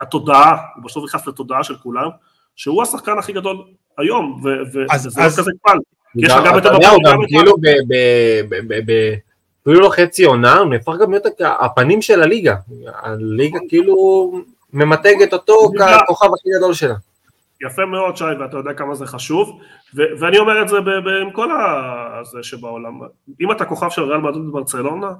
התודעה, 0.00 0.56
הוא 0.76 0.84
בסוף 0.84 1.04
נכנס 1.04 1.26
לתודעה 1.26 1.64
של 1.64 1.76
כולם, 1.76 2.08
שהוא 2.56 2.82
השחקן 2.82 3.18
הכי 3.18 3.32
גדול 3.32 3.56
היום, 3.98 4.40
וזה 4.72 4.80
לא 5.20 5.24
כזה 5.26 5.50
קל. 5.66 5.78
יש 6.16 6.32
לך 6.32 6.38
גם 6.46 6.58
את 6.58 6.62
גם 7.04 7.22
את 7.22 7.28
כאילו 7.28 7.52
אפילו 9.62 9.80
לא 9.80 9.88
חצי 9.88 10.24
עונה, 10.24 10.58
הוא 10.58 10.70
נהפך 10.70 10.92
גם 11.02 11.10
להיות 11.10 11.26
הפנים 11.40 12.02
של 12.02 12.22
הליגה. 12.22 12.56
הליגה 13.02 13.58
כאילו 13.68 13.94
ממתגת 14.72 15.32
אותו. 15.32 15.54
ככוכב 15.78 16.26
הכי 16.26 16.48
גדול 16.58 16.74
שלה. 16.74 16.94
יפה 17.66 17.86
מאוד 17.86 18.16
שי, 18.16 18.24
ואתה 18.40 18.56
יודע 18.56 18.72
כמה 18.72 18.94
זה 18.94 19.06
חשוב, 19.06 19.58
ו- 19.96 20.02
ואני 20.20 20.38
אומר 20.38 20.62
את 20.62 20.68
זה 20.68 20.76
עם 21.22 21.30
כל 21.30 21.50
ה- 21.50 22.20
זה 22.24 22.38
שבעולם. 22.42 23.00
אם 23.40 23.52
אתה 23.52 23.64
כוכב 23.64 23.90
של 23.90 24.02
ריאל 24.02 24.20
מדריד 24.20 24.46
בברצלונה, 24.46 25.10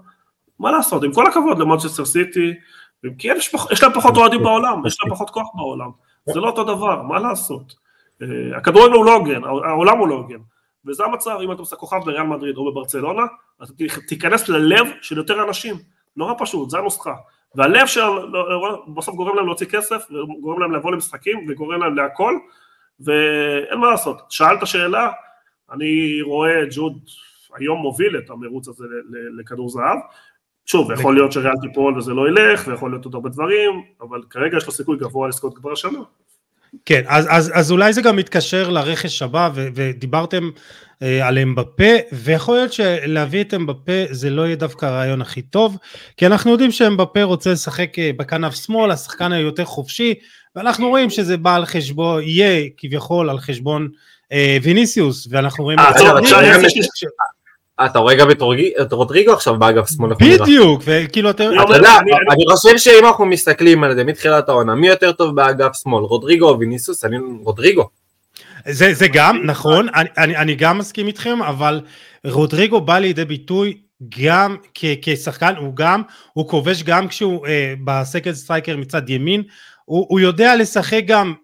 מה 0.61 0.71
לעשות, 0.71 1.05
עם 1.05 1.13
כל 1.13 1.27
הכבוד 1.27 1.59
למונצ'סטר 1.59 2.05
סיטי, 2.05 2.55
כי 3.19 3.29
יש, 3.29 3.55
יש 3.71 3.83
להם 3.83 3.93
פחות 3.93 4.17
אוהדים 4.17 4.43
בעולם, 4.43 4.87
יש 4.87 4.99
להם 5.03 5.15
פחות 5.15 5.31
כוח 5.31 5.49
בעולם, 5.55 5.91
זה 6.27 6.41
לא 6.41 6.47
אותו 6.47 6.65
דבר, 6.65 7.03
מה 7.03 7.19
לעשות. 7.19 7.75
אה, 8.23 8.57
הכדורגל 8.57 8.95
הוא 8.95 9.05
לא 9.05 9.15
הוגן, 9.15 9.45
העולם 9.45 9.99
הוא 9.99 10.09
לא 10.09 10.15
הוגן, 10.15 10.39
וזה 10.87 11.05
המצב, 11.05 11.39
אם 11.45 11.53
אתה 11.53 11.63
עושה 11.63 11.77
כוכב 11.77 11.97
בריאל 12.05 12.23
מדריד 12.23 12.57
או 12.57 12.73
בברצלונה, 12.73 13.23
אתה 13.63 13.73
תיכנס 14.09 14.49
ללב 14.49 14.87
של 15.03 15.17
יותר 15.17 15.45
אנשים, 15.49 15.77
נורא 16.17 16.35
פשוט, 16.39 16.71
זה 16.71 16.79
הנוסחה. 16.79 17.15
והלב 17.55 17.87
שלהם 17.87 18.33
לא, 18.33 18.85
בסוף 18.97 19.15
גורם 19.15 19.37
להם 19.37 19.47
להוציא 19.47 19.67
כסף, 19.67 20.07
וגורם 20.11 20.61
להם 20.61 20.73
לבוא 20.73 20.93
למשחקים, 20.93 21.47
וגורם 21.49 21.83
להם 21.83 21.95
להכל, 21.95 22.35
ואין 23.01 23.79
מה 23.79 23.91
לעשות. 23.91 24.23
שאלת 24.29 24.67
שאלה, 24.67 25.11
אני 25.73 26.23
רואה 26.23 26.65
ג'וד 26.71 26.99
היום 27.57 27.79
מוביל 27.79 28.19
את 28.19 28.31
המרוץ 28.31 28.69
הזה 28.69 28.85
לכדור 29.39 29.69
זהב. 29.69 29.99
שוב, 30.71 30.93
יכול 30.93 31.15
להיות 31.15 31.33
שריאל 31.33 31.55
תיפול 31.63 31.99
וזה 31.99 32.13
לא 32.13 32.29
ילך, 32.29 32.67
ויכול 32.67 32.91
להיות 32.91 33.05
עוד 33.05 33.15
הרבה 33.15 33.29
דברים, 33.29 33.83
אבל 34.01 34.21
כרגע 34.31 34.57
יש 34.57 34.67
לו 34.67 34.73
סיכוי 34.73 34.99
גבוה 34.99 35.29
לזכות 35.29 35.59
כבר 35.59 35.73
השנה. 35.73 35.99
כן, 36.85 37.03
אז, 37.07 37.27
אז, 37.31 37.51
אז 37.55 37.73
אולי 37.73 37.93
זה 37.93 38.03
גם 38.03 38.17
מתקשר 38.17 38.69
לרכש 38.69 39.23
הבא, 39.23 39.51
ו, 39.55 39.69
ודיברתם 39.75 40.51
אה, 41.03 41.27
על 41.29 41.39
אמבפה, 41.39 41.85
ויכול 42.13 42.57
להיות 42.57 42.73
שלהביא 42.73 43.41
את 43.41 43.55
אמבפה 43.55 43.93
זה 44.11 44.31
לא 44.31 44.43
יהיה 44.43 44.57
דווקא 44.57 44.87
הרעיון 44.87 45.23
הכי 45.23 45.43
טוב, 45.43 45.77
כי 46.17 46.27
אנחנו 46.27 46.51
יודעים 46.51 46.71
שאמבפה 46.73 47.23
רוצה 47.23 47.53
לשחק 47.53 47.99
אה, 47.99 48.11
בכנף 48.17 48.55
שמאל, 48.55 48.91
השחקן 48.91 49.33
היותר 49.33 49.65
חופשי, 49.65 50.15
ואנחנו 50.57 50.89
רואים 50.89 51.11
שזה 51.11 51.37
בא 51.37 51.55
על 51.55 51.67
חשבון, 51.67 52.23
יהיה 52.23 52.69
כביכול 52.77 53.31
על 53.31 53.39
חשבון 53.39 53.89
אה, 54.33 54.57
ויניסיוס, 54.63 55.29
ואנחנו 55.31 55.65
רואים... 55.65 55.79
אה, 55.79 55.99
טוב. 55.99 56.17
עכשיו 56.17 56.43
יש 56.43 56.77
לי- 56.77 56.83
ש- 56.83 57.05
אתה 57.85 57.99
רואה 57.99 58.15
גם 58.15 58.31
את 58.31 58.41
רוג- 58.41 58.59
את 58.83 58.93
רודריגו 58.93 59.33
עכשיו 59.33 59.59
באגף 59.59 59.89
שמאל. 59.97 60.11
בדיוק, 60.21 60.83
וכאילו. 60.85 61.29
אני 61.29 61.35
אתה 61.35 61.63
אומר, 61.63 61.77
יודע, 61.77 61.97
אני- 62.33 62.45
חושב 62.53 62.79
שאם 62.79 63.07
אנחנו 63.07 63.27
מסתכלים 63.27 63.85
על 63.85 63.95
זה 63.95 64.05
מתחילת 64.05 64.49
העונה, 64.49 64.75
מי 64.75 64.89
יותר 64.89 65.13
טוב 65.13 65.37
באגף 65.37 65.77
שמאל, 65.83 66.03
רודריגו 66.05 66.49
או 66.49 66.59
ויניסוס? 66.59 67.05
אני 67.05 67.17
רודריגו. 67.43 67.89
זה, 68.69 68.95
זה 68.95 69.09
גם, 69.09 69.41
נכון, 69.45 69.87
אני, 69.95 70.09
אני, 70.19 70.37
אני 70.37 70.55
גם 70.55 70.79
מסכים 70.79 71.07
איתכם, 71.07 71.43
אבל 71.43 71.81
רודריגו 72.27 72.81
בא 72.81 72.99
לידי 72.99 73.25
ביטוי 73.25 73.77
גם 74.23 74.57
כ, 74.75 74.85
כשחקן, 75.03 75.55
הוא 75.57 75.77
גם, 75.77 76.03
הוא 76.33 76.49
כובש 76.49 76.83
גם 76.83 77.09
כשהוא 77.09 77.47
אה, 77.47 77.75
ב 77.85 77.92
second 77.92 78.35
striker 78.35 78.77
מצד 78.77 79.11
ימין, 79.11 79.43
הוא, 79.85 80.07
הוא 80.09 80.21
יודע 80.21 80.57
לשחק 80.57 81.01
גם 81.07 81.35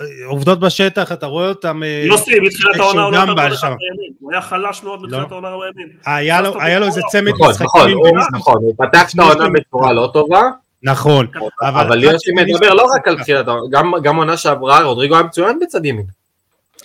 בעובדות 0.00 0.60
בשטח, 0.60 1.12
אתה 1.12 1.26
רואה 1.26 1.48
אותם, 1.48 1.82
אה, 1.82 2.04
יוסי, 2.06 2.40
מתחילת 2.40 2.76
העונה 2.76 3.02
הוא 3.02 3.12
לא 3.12 3.18
גם 3.18 3.30
נתן. 3.30 3.36
בימין. 3.36 4.12
הוא 4.20 4.32
היה 4.32 4.40
חלש 4.42 4.82
מאוד 4.82 5.02
מתחילת 5.02 5.30
לא. 5.30 5.36
העונה. 5.36 5.66
היה 6.06 6.40
לו, 6.40 6.60
היה 6.60 6.78
לו 6.78 6.86
איזה 6.86 7.00
צמד 7.10 7.28
נכון, 7.28 7.50
משחקים, 7.50 7.66
נכון, 7.68 7.90
הוא-. 7.90 8.18
נכון, 8.32 8.54
הוא 8.54 8.74
פתח 8.78 9.14
את 9.14 9.18
העונה 9.18 9.48
בצורה 9.48 9.92
לא 9.92 10.10
טובה, 10.12 10.42
נכון, 10.82 11.26
אבל 11.62 12.04
יוסי 12.04 12.32
מדבר 12.32 12.74
לא 12.74 12.86
רק 12.94 13.08
על 13.08 13.18
תחילת 13.22 13.48
העונה, 13.48 13.98
גם- 14.02 14.16
עונה 14.16 14.36
שעברה, 14.36 14.82
רודריגו 14.82 15.14
היה 15.14 15.22
מצוין 15.24 15.58
בצד 15.58 15.84
ימין. 15.84 16.06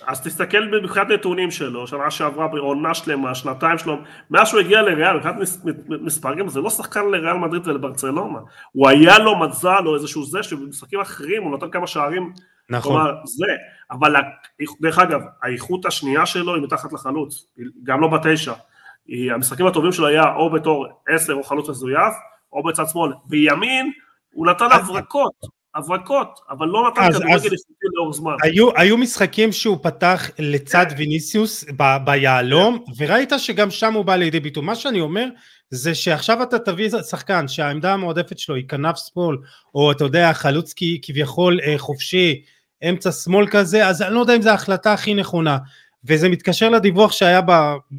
אז 0.06 0.20
תסתכל 0.20 0.64
מבחינת 0.82 1.08
נתונים 1.08 1.50
שלו, 1.50 1.86
שנה 1.86 2.10
שעברה 2.10 2.48
בעונה 2.48 2.94
שלמה, 2.94 3.34
שנתיים 3.34 3.78
שלו, 3.78 3.96
מאז 4.30 4.48
שהוא 4.48 4.60
הגיע 4.60 4.82
לריאל, 4.82 5.16
מבחינת 5.16 5.34
מספרים, 5.88 6.48
זה 6.48 6.60
לא 6.60 6.70
שחקן 6.70 7.00
לריאל 7.10 7.36
מדריד 7.36 7.68
ולברצלונה. 7.68 8.38
הוא 8.72 8.88
היה 8.88 9.18
לו 9.18 9.38
מזל 9.38 9.82
או 9.86 9.94
איזשהו 9.94 10.24
זה 10.24 10.42
שבמשחקים 10.42 11.00
אחרים 11.00 11.42
הוא 11.42 11.56
נתן 11.56 11.70
כמה 11.70 11.86
שערים, 11.86 12.32
נכון, 12.70 12.92
כלומר 12.92 13.14
זה, 13.24 13.46
אבל 13.90 14.14
דרך 14.80 14.98
אגב, 14.98 15.20
האיכות 15.42 15.86
השנייה 15.86 16.26
שלו 16.26 16.54
היא 16.54 16.62
מתחת 16.62 16.92
לחלוץ, 16.92 17.46
גם 17.82 18.00
לא 18.00 18.08
בתשע. 18.08 18.52
המשחקים 19.34 19.66
הטובים 19.66 19.92
שלו 19.92 20.06
היה 20.06 20.34
או 20.34 20.50
בתור 20.50 20.86
עשר 21.08 21.32
או 21.32 21.42
חלוץ 21.42 21.68
מזויף, 21.68 22.14
או 22.52 22.62
בצד 22.62 22.84
שמאל. 22.88 23.12
בימין 23.24 23.92
הוא 24.32 24.46
נתן 24.46 24.68
הברקות, 24.72 25.34
הברקות, 25.74 26.40
אבל 26.50 26.66
לא 26.66 26.90
נתן 26.90 27.08
כדורגל 27.08 27.34
איכותי 27.34 27.86
לאורך 27.94 28.16
זמן. 28.16 28.32
היו, 28.42 28.68
היו 28.76 28.96
משחקים 28.96 29.52
שהוא 29.52 29.78
פתח 29.82 30.30
לצד 30.38 30.86
ויניסיוס 30.96 31.64
ב, 31.76 31.96
ביהלום, 32.04 32.84
וראית 32.96 33.32
שגם 33.38 33.70
שם 33.70 33.94
הוא 33.94 34.04
בא 34.04 34.16
לידי 34.16 34.40
ביטוי. 34.40 34.64
מה 34.64 34.74
שאני 34.74 35.00
אומר, 35.00 35.26
זה 35.70 35.94
שעכשיו 35.94 36.42
אתה 36.42 36.58
תביא 36.58 36.90
שחקן 37.10 37.48
שהעמדה 37.48 37.92
המועדפת 37.92 38.38
שלו 38.38 38.54
היא 38.54 38.68
כנף 38.68 38.96
שמאל, 38.96 39.36
או 39.74 39.92
אתה 39.92 40.04
יודע, 40.04 40.32
חלוץ 40.32 40.74
כביכול 41.02 41.60
אה, 41.60 41.74
חופשי, 41.78 42.42
אמצע 42.88 43.12
שמאל 43.12 43.46
כזה, 43.50 43.86
אז 43.86 44.02
אני 44.02 44.14
לא 44.14 44.20
יודע 44.20 44.36
אם 44.36 44.42
זו 44.42 44.50
ההחלטה 44.50 44.92
הכי 44.92 45.14
נכונה. 45.14 45.58
וזה 46.04 46.28
מתקשר 46.28 46.70
לדיווח 46.70 47.12
שהיה 47.12 47.40
ב, 47.40 47.52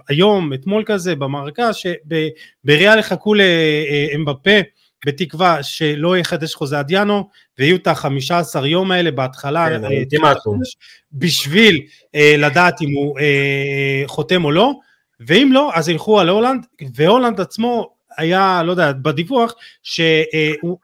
היום, 0.10 0.54
אתמול 0.54 0.84
כזה, 0.86 1.16
במערכה, 1.16 1.70
שבריאל 1.74 3.00
יחכו 3.00 3.34
לאמבפה, 3.34 4.60
בתקווה 5.06 5.64
שלא 5.64 6.18
יחדש 6.18 6.56
חוזה 6.56 6.80
עד 6.80 6.92
ינואר, 6.92 7.22
ויהיו 7.60 7.76
את 7.76 7.88
החמישה 7.88 8.40
עשר 8.40 8.66
יום 8.66 8.92
האלה 8.92 9.12
בהתחלה, 9.12 9.70
כן, 9.70 9.86
אה. 9.86 9.90
בשביל 11.14 11.82
אה, 12.16 12.36
לדעת 12.38 12.82
אם 12.82 12.90
הוא 12.96 13.20
אה, 13.20 14.04
חותם 14.06 14.46
או 14.46 14.52
לא, 14.52 14.74
ואם 15.20 15.50
לא, 15.54 15.72
אז 15.74 15.90
ילכו 15.90 16.20
על 16.20 16.30
הולנד, 16.30 16.66
והולנד 16.96 17.42
עצמו 17.42 17.94
היה, 18.18 18.62
לא 18.66 18.72
יודע, 18.72 18.92
בדיווח, 18.92 19.54
שהוא 19.84 20.78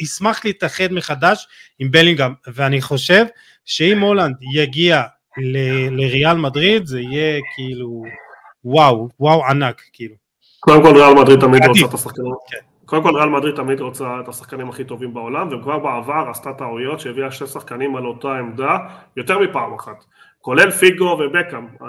ישמח 0.00 0.44
להתאחד 0.44 0.92
מחדש 0.92 1.46
עם 1.78 1.90
בלינגהם, 1.90 2.34
ואני 2.46 2.80
חושב 2.82 3.24
שאם 3.64 4.00
הולנד 4.00 4.36
יגיע 4.54 5.02
ל- 5.38 5.88
לריאל 6.02 6.36
מדריד, 6.36 6.86
זה 6.86 7.00
יהיה 7.00 7.40
כאילו, 7.54 8.04
וואו, 8.64 9.08
וואו 9.20 9.46
ענק, 9.46 9.82
כאילו. 9.92 10.14
קודם 10.60 10.82
כל 10.82 10.96
ריאל 10.96 11.14
מדריד 11.14 11.40
תמיד. 11.40 11.64
רוצה 11.66 11.86
את 11.86 11.94
השחקנים, 11.94 12.32
כן. 12.50 12.73
קודם 12.86 13.02
כל 13.02 13.16
ריאל 13.16 13.28
מדריד 13.28 13.54
תמיד 13.54 13.80
רוצה 13.80 14.20
את 14.20 14.28
השחקנים 14.28 14.68
הכי 14.68 14.84
טובים 14.84 15.14
בעולם, 15.14 15.48
וכבר 15.48 15.78
בעבר 15.78 16.24
עשתה 16.30 16.52
טעויות 16.52 17.00
שהביאה 17.00 17.30
שני 17.30 17.46
שחקנים 17.46 17.96
על 17.96 18.06
אותה 18.06 18.32
עמדה 18.32 18.76
יותר 19.16 19.38
מפעם 19.38 19.74
אחת, 19.74 20.04
כולל 20.40 20.70
פיגו 20.70 21.04
ובקאם 21.04 21.66
אה, 21.82 21.86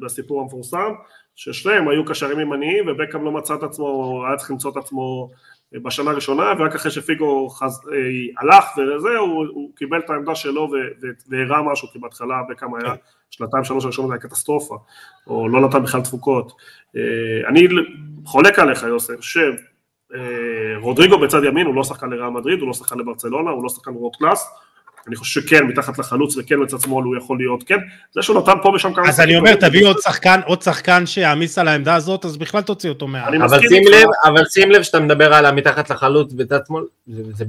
בסיפור 0.00 0.42
המפורסם, 0.42 0.92
ששניהם 1.36 1.88
היו 1.88 2.04
קשרים 2.04 2.40
ימניים 2.40 2.84
ובקאם 2.88 3.24
לא 3.24 3.32
מצא 3.32 3.54
את 3.54 3.62
עצמו, 3.62 4.22
היה 4.26 4.36
צריך 4.36 4.50
למצוא 4.50 4.70
את 4.70 4.76
עצמו 4.76 5.30
אה, 5.74 5.80
בשנה 5.82 6.10
הראשונה, 6.10 6.52
ורק 6.58 6.74
אחרי 6.74 6.90
שפיגו 6.90 7.48
חז... 7.48 7.80
אה, 7.92 7.98
הלך 8.42 8.64
וזה, 8.78 9.18
הוא, 9.18 9.46
הוא 9.50 9.70
קיבל 9.76 9.98
את 9.98 10.10
העמדה 10.10 10.34
שלו 10.34 10.70
והראה 11.28 11.62
משהו, 11.62 11.88
כי 11.88 11.98
בהתחלה 11.98 12.42
בקאם 12.50 12.74
היה 12.74 12.94
שנתיים 13.30 13.64
שלוש 13.64 13.84
הראשונות 13.84 14.10
היה 14.10 14.20
קטסטרופה, 14.20 14.76
או 15.26 15.48
לא 15.48 15.60
נתן 15.60 15.82
בכלל 15.82 16.00
תפוקות. 16.00 16.52
אני 17.48 17.68
חולק 18.24 18.58
עליך 18.58 18.82
יוסף, 18.82 19.20
שרודריגו 20.12 21.18
בצד 21.18 21.44
ימין 21.44 21.66
הוא 21.66 21.74
לא 21.74 21.84
שחקן 21.84 22.10
לריאל 22.10 22.30
מדריד, 22.30 22.60
הוא 22.60 22.68
לא 22.68 22.74
שחקן 22.74 22.98
לברצלונה, 22.98 23.50
הוא 23.50 23.62
לא 23.62 23.68
שחקן 23.68 23.90
וורד 23.90 24.16
קלאס, 24.16 24.50
אני 25.08 25.16
חושב 25.16 25.40
שכן, 25.40 25.66
מתחת 25.66 25.98
לחלוץ 25.98 26.36
וכן 26.36 26.62
בצד 26.62 26.80
שמאל 26.80 27.04
הוא 27.04 27.16
יכול 27.16 27.38
להיות 27.38 27.62
כן, 27.62 27.78
זה 28.12 28.22
שהוא 28.22 28.40
נתן 28.40 28.52
פה 28.62 28.68
ושם 28.68 28.94
כמה... 28.94 29.08
אז 29.08 29.20
אני 29.20 29.36
אומר, 29.36 29.54
תביא 29.54 29.86
עוד 29.86 29.96
שחקן, 29.98 30.40
עוד 30.46 30.62
שחקן 30.62 31.06
שיעמיס 31.06 31.58
על 31.58 31.68
העמדה 31.68 31.94
הזאת, 31.94 32.24
אז 32.24 32.36
בכלל 32.36 32.62
תוציא 32.62 32.88
אותו 32.90 33.06
מה... 33.06 33.28
אבל 33.28 33.60
שים. 33.68 33.82
לב, 33.90 34.08
אבל 34.24 34.44
שים 34.44 34.70
לב 34.70 34.82
שאתה 34.82 35.00
מדבר 35.00 35.34
על 35.34 35.46
המתחת 35.46 35.90
לחלוץ 35.90 36.32
בצד 36.32 36.58
שמאל, 36.66 36.82
זה. 37.06 37.44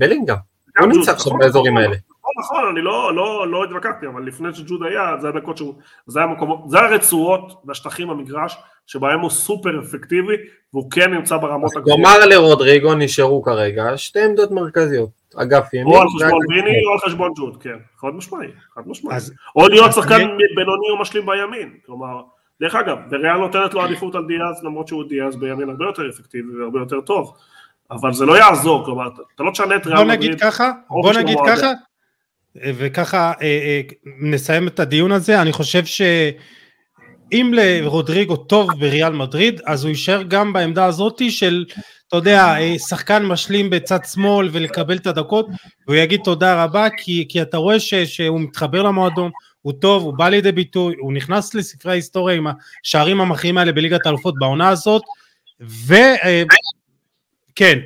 גם 0.78 0.84
הוא 0.84 0.90
ג'וד, 0.90 0.98
נמצא 0.98 1.12
עכשיו 1.12 1.26
נכון, 1.28 1.40
באזורים 1.40 1.78
האלה. 1.78 1.96
נכון, 2.40 2.68
אני 2.72 2.82
לא, 2.82 3.16
לא, 3.16 3.48
לא 3.52 3.64
התווכחתי, 3.64 4.08
אבל 4.08 4.24
לפני 4.24 4.54
שג'וד 4.54 4.84
היה, 4.84 5.16
זה 5.22 5.30
הדקות 5.30 5.58
שהוא, 5.58 5.74
זה 6.08 6.22
המקומות, 6.22 6.60
זה 6.70 6.80
הרצועות 6.80 7.62
והשטחים 7.66 8.08
במגרש, 8.08 8.58
שבהם 8.88 9.20
הוא 9.20 9.30
סופר 9.30 9.80
אפקטיבי, 9.80 10.34
והוא 10.74 10.92
כן 10.92 11.14
נמצא 11.14 11.38
ברמות 11.38 11.76
הגבוהות. 11.76 12.00
כלומר 12.04 12.26
לרודריגו 12.26 12.96
נשארו 12.96 13.44
כרגע 13.44 13.84
שתי 13.98 14.20
עמדות 14.22 14.52
מרכזיות, 14.52 15.10
אגף 15.36 15.74
ימין 15.74 15.88
או 15.96 16.02
על 16.02 16.08
חשבון. 16.08 16.40
ויני 16.50 16.86
או 16.86 16.92
על 16.94 17.00
חשבון 17.06 17.32
ג'וד, 17.38 17.62
כן, 17.64 17.78
חד 17.98 18.10
משמעי, 18.16 18.48
חד 18.76 18.82
משמעי. 18.86 19.16
או 19.56 19.68
להיות 19.68 19.94
שחקן 19.94 20.18
בינוני 20.56 20.90
או 20.92 21.02
משלים 21.02 21.26
בימין, 21.26 21.74
כלומר, 21.86 22.22
דרך 22.62 22.76
אגב, 22.76 22.98
וריאל 23.12 23.38
נותנת 23.38 23.74
לו 23.74 23.82
עדיפות 23.82 24.16
על 24.16 24.26
דיאז, 24.28 24.64
למרות 24.64 24.88
שהוא 24.88 25.04
דיאז 25.10 25.36
בימין 25.36 25.70
הרבה 25.70 25.86
יותר 25.86 26.10
אפקטיבי 26.10 26.58
והרבה 26.60 26.80
יותר 26.80 27.02
טוב, 27.02 27.34
אבל 27.92 28.14
זה 28.14 28.26
לא 28.26 28.38
יעזור, 28.38 28.86
כלומר, 28.86 29.08
אתה- 29.08 29.22
לא 29.44 29.52
תשנה 29.52 29.76
את 29.76 29.88
ריאל 29.88 29.98
בוא 29.98 30.06
מדריד, 30.06 30.30
נגיד 30.32 30.42
ככה, 30.42 30.72
בוא 30.90 31.14
נגיד. 31.14 31.38
ככה, 31.48 31.68
וככה 32.64 33.34
אה, 33.42 33.46
אה, 33.46 33.82
נסיים 34.22 34.68
את 34.68 34.80
הדיון 34.80 35.12
הזה, 35.12 35.42
אני 35.42 35.54
חושב 35.54 35.86
שאם 35.86 37.52
לרודריגו 37.54 38.36
טוב 38.36 38.70
בריאל 38.80 39.14
מדריד, 39.14 39.62
אז 39.66 39.84
הוא 39.84 39.90
יישאר 39.90 40.24
גם 40.24 40.54
בעמדה 40.54 40.86
הזאתי 40.86 41.32
של, 41.32 41.66
אתה 42.08 42.18
יודע, 42.18 42.58
אה, 42.58 42.80
שחקן 42.80 43.26
משלים 43.26 43.70
בצד 43.70 44.00
שמאל 44.14 44.50
ולקבל 44.52 44.98
את 44.98 45.08
הדקות, 45.08 45.48
והוא 45.88 45.96
יגיד 45.96 46.22
תודה 46.24 46.64
רבה, 46.64 46.88
כי, 46.98 47.26
כי 47.30 47.42
אתה 47.42 47.58
רואה 47.58 47.80
ש, 47.80 47.94
שהוא 47.94 48.42
מתחבר 48.42 48.84
למועדון, 48.84 49.32
הוא 49.62 49.74
טוב, 49.74 50.04
הוא 50.04 50.14
בא 50.14 50.30
לידי 50.30 50.52
ביטוי, 50.52 50.96
הוא 51.00 51.14
נכנס 51.14 51.54
לספרי 51.56 51.92
ההיסטוריה 51.92 52.36
עם 52.36 52.48
השערים 52.84 53.22
המכריעים 53.22 53.58
האלה 53.58 53.72
בליגת 53.72 54.06
האלופות 54.06 54.34
בעונה 54.40 54.70
הזאת, 54.70 55.02
ו... 55.62 55.94
כן. 57.56 57.80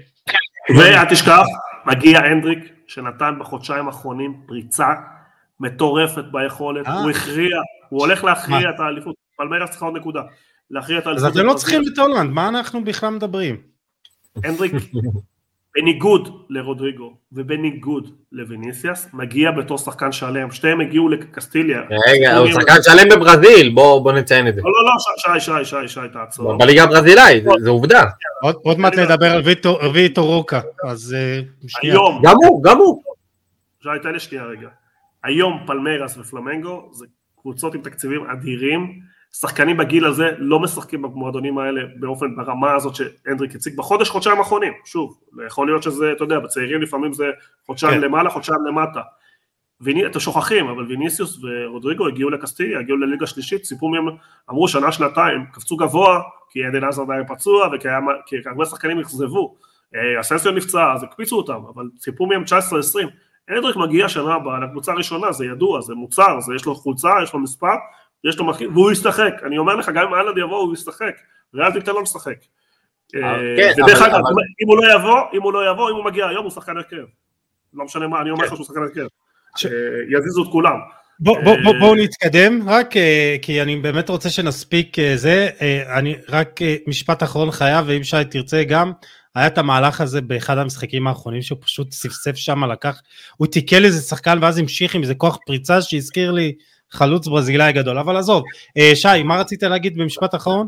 ואל 0.75 1.05
תשכח, 1.05 1.43
מגיע 1.85 2.19
הנדריק, 2.19 2.78
שנתן 2.89 3.33
בחודשיים 3.39 3.87
האחרונים 3.87 4.41
פריצה 4.45 4.93
מטורפת 5.59 6.23
ביכולת, 6.31 6.87
אה. 6.87 7.01
הוא 7.03 7.11
הכריע, 7.11 7.57
הוא 7.89 7.99
הולך 7.99 8.23
להכריע 8.23 8.69
את 8.69 8.79
האליפות, 8.79 9.15
פלמרס 9.37 9.69
צריכה 9.69 9.85
עוד 9.85 9.97
נקודה, 9.97 10.21
להכריע 10.71 10.99
את 10.99 11.07
אז 11.07 11.23
האליפות. 11.23 11.41
אתם 11.41 11.45
לא 11.45 11.53
צריכים 11.53 11.81
את 11.93 11.99
הולנד, 11.99 12.31
מה 12.31 12.47
אנחנו 12.47 12.83
בכלל 12.83 13.09
מדברים? 13.09 13.57
הנדריק, 14.43 14.71
בניגוד 15.75 16.45
לרודריגו 16.49 17.13
ובניגוד 17.31 18.09
לויניסיאס, 18.31 19.09
מגיע 19.13 19.51
בתור 19.51 19.77
שחקן 19.77 20.11
שלם, 20.11 20.51
שתיהם 20.51 20.81
הגיעו 20.81 21.09
לקסטיליה. 21.09 21.81
רגע, 22.07 22.37
הוא 22.37 22.51
שחקן 22.51 22.75
שלם 22.81 23.09
בברזיל, 23.09 23.69
בוא 23.75 24.03
בוא 24.03 24.11
נציין 24.11 24.47
את 24.47 24.55
זה. 24.55 24.61
לא, 24.63 24.71
לא, 24.71 24.83
לא, 24.85 24.91
שי, 25.39 25.45
שי, 25.45 25.65
שי, 25.65 25.87
שי, 25.87 25.99
תעצור. 26.13 26.57
בליגה 26.57 26.83
הברזילאית, 26.83 27.43
זה- 27.43 27.49
זה 27.63 27.69
עובדה. 27.69 28.03
עוד, 28.63 28.79
מעט 28.79 28.93
נדבר 28.97 29.31
על 29.31 29.41
ויטור 29.93 30.27
רוקה, 30.35 30.61
אז 30.87 31.15
אה, 31.17 31.39
שנייה. 31.67 31.93
היום, 31.95 32.21
גם 32.23 32.35
הוא, 32.45 32.63
גם 32.63 32.77
הוא. 32.77 33.01
שי, 33.83 33.89
תן 34.03 34.11
לי 34.13 34.19
שנייה 34.19 34.43
רגע. 34.45 34.67
היום 35.23 35.59
פלמרס 35.67 36.17
ופלמנגו 36.17 36.89
זה 36.93 37.05
קבוצות 37.41 37.75
עם 37.75 37.81
תקציבים 37.81 38.21
אדירים, 38.29 38.99
שחקנים 39.33 39.77
בגיל 39.77 40.05
הזה 40.05 40.31
לא 40.37 40.59
משחקים 40.59 41.01
במועדונים 41.01 41.57
האלה 41.57 41.81
באופן, 41.99 42.35
ברמה 42.35 42.75
הזאת 42.75 42.95
שהנדריק 42.95 43.55
הציג 43.55 43.77
בחודש, 43.77 44.09
חודשיים 44.09 44.37
האחרונים, 44.37 44.73
שוב, 44.85 45.19
יכול 45.47 45.67
להיות 45.67 45.83
שזה, 45.83 46.11
אתה 46.11 46.23
יודע, 46.23 46.39
בצעירים 46.39 46.81
לפעמים 46.81 47.13
זה 47.13 47.25
חודשיים 47.65 47.93
כן. 47.93 48.01
למעלה, 48.01 48.29
חודשיים 48.29 48.65
למטה. 48.67 49.01
ויני, 49.81 50.05
אתם 50.05 50.19
שוכחים, 50.19 50.67
אבל 50.67 50.85
ויניסיוס 50.87 51.39
ורודריגו 51.43 52.07
הגיעו 52.07 52.29
לקסטיליה, 52.29 52.79
הגיעו 52.79 52.97
לליגה 52.97 53.27
שלישית, 53.27 53.61
ציפו 53.61 53.89
מהם, 53.89 54.05
אמרו 54.49 54.67
שנה, 54.67 54.91
שנתיים, 54.91 55.45
קפצו 55.53 55.77
גבוה, 55.77 56.21
כי 56.49 56.65
עדן 56.65 56.83
עזרד 56.83 57.11
היה 57.11 57.23
פצוע, 57.25 57.69
וכי 57.73 57.87
היה- 57.89 57.99
כי 58.25 58.35
הרבה 58.45 58.65
שחקנים 58.65 58.99
אכזבו. 58.99 59.55
אה, 59.95 60.21
אסנסיו 60.21 60.51
נפצע, 60.51 60.93
אז 60.93 61.03
הקפיצו 61.03 61.37
אותם, 61.37 61.59
אבל 61.75 61.89
ציפו 61.97 62.25
מהם 62.25 62.43
19-20. 62.43 63.07
הנדריק 63.49 63.75
מגיע 63.75 64.09
שנה 64.09 64.33
הבאה 64.33 64.59
לקבוצה 64.59 64.91
הראשונה, 64.91 65.31
זה 65.31 65.45
ידוע, 65.45 65.81
זה 65.81 65.95
מוצר, 65.95 66.39
זה 66.39 66.55
יש 66.55 66.65
לו 66.65 66.75
חולצה, 66.75 67.09
יש 67.23 67.33
לו 67.33 67.39
מספר, 67.39 67.75
יש 68.23 68.37
לו 68.37 68.45
מחיר, 68.45 68.69
והוא 68.73 68.91
ישחק. 68.91 69.33
אני 69.45 69.57
אומר 69.57 69.75
לך, 69.75 69.89
גם 69.89 70.07
אם 70.07 70.13
אהלנד 70.13 70.37
יבוא, 70.37 70.57
הוא 70.57 70.73
ישחק. 70.73 71.15
ריאל 71.55 71.71
תיתן 71.71 71.91
לו 71.91 72.01
לשחק. 72.01 72.35
אה, 73.15 73.21
כן, 73.57 73.83
ודרך 73.83 74.01
אבל- 74.01 74.09
אגב, 74.09 74.21
אם 74.63 74.67
הוא 74.67 74.77
לא 74.77 74.93
יבוא, 74.95 75.19
אם 75.33 75.41
הוא 75.41 75.53
לא 75.53 75.71
יבוא, 75.71 75.89
אם 75.89 75.95
הוא 75.95 76.05
מגיע 76.05 76.27
היום, 76.27 76.43
הוא 76.43 76.51
שחקן 76.51 76.77
הרכב. 76.77 76.95
לא 77.73 77.85
משנה 77.85 78.07
מה, 78.07 78.21
אני 78.21 78.29
אומר 78.29 78.45
לך 78.45 78.55
שהוא 78.55 78.65
שחקן 78.65 78.79
הרכב. 78.81 79.07
אה, 79.65 79.71
יזיזו 80.17 80.43
את 80.43 80.47
כולם. 80.51 80.75
בוא, 81.19 81.39
בוא, 81.43 81.55
בוא, 81.63 81.73
בואו 81.79 81.95
נתקדם, 81.95 82.69
רק 82.69 82.97
אה, 82.97 83.35
כי 83.41 83.61
אני 83.61 83.75
באמת 83.75 84.09
רוצה 84.09 84.29
שנספיק 84.29 84.99
אה, 84.99 85.17
זה, 85.17 85.49
אה, 85.61 85.97
אני 85.99 86.15
רק 86.29 86.61
אה, 86.61 86.75
משפט 86.87 87.23
אחרון 87.23 87.51
חייב, 87.51 87.85
ואם 87.87 88.03
שי 88.03 88.17
תרצה 88.31 88.63
גם, 88.63 88.91
היה 89.35 89.47
את 89.47 89.57
המהלך 89.57 90.01
הזה 90.01 90.21
באחד 90.21 90.57
המשחקים 90.57 91.07
האחרונים 91.07 91.41
שהוא 91.41 91.57
פשוט 91.61 91.91
ספסף 91.91 92.35
שם, 92.35 92.63
לקח, 92.63 93.01
הוא 93.37 93.47
תיקל 93.47 93.85
איזה 93.85 94.01
שחקן 94.01 94.37
ואז 94.41 94.57
המשיך 94.57 94.95
עם 94.95 95.01
איזה 95.01 95.15
כוח 95.15 95.37
פריצה 95.45 95.81
שהזכיר 95.81 96.31
לי 96.31 96.53
חלוץ 96.91 97.27
ברזילאי 97.27 97.73
גדול, 97.73 97.97
אבל 97.97 98.17
עזוב. 98.17 98.43
אה, 98.77 98.91
שי, 98.95 99.23
מה 99.23 99.39
רצית 99.39 99.63
להגיד 99.63 99.97
במשפט 99.97 100.35
אחרון? 100.35 100.67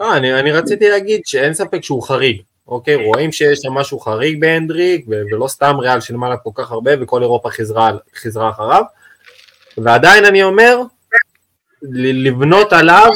אה, 0.00 0.16
אני, 0.16 0.34
אני 0.40 0.52
רציתי 0.52 0.90
להגיד 0.90 1.20
שאין 1.24 1.54
ספק 1.54 1.84
שהוא 1.84 2.02
חריג, 2.02 2.42
אוקיי? 2.68 2.94
רואים 2.94 3.32
שיש 3.32 3.58
שם 3.58 3.72
משהו 3.72 4.00
חריג 4.00 4.40
בהנדריק, 4.40 5.06
ולא 5.08 5.48
סתם 5.48 5.76
ריאל 5.78 6.00
שילמה 6.00 6.28
לה 6.28 6.36
כל 6.36 6.50
כך 6.54 6.72
הרבה, 6.72 6.90
וכל 7.00 7.22
אירופה 7.22 7.50
חזרה, 7.50 7.90
חזרה 8.16 8.50
אחריו. 8.50 8.82
ועדיין 9.78 10.24
אני 10.24 10.42
אומר, 10.42 10.78
לבנות 11.92 12.72
עליו 12.72 13.10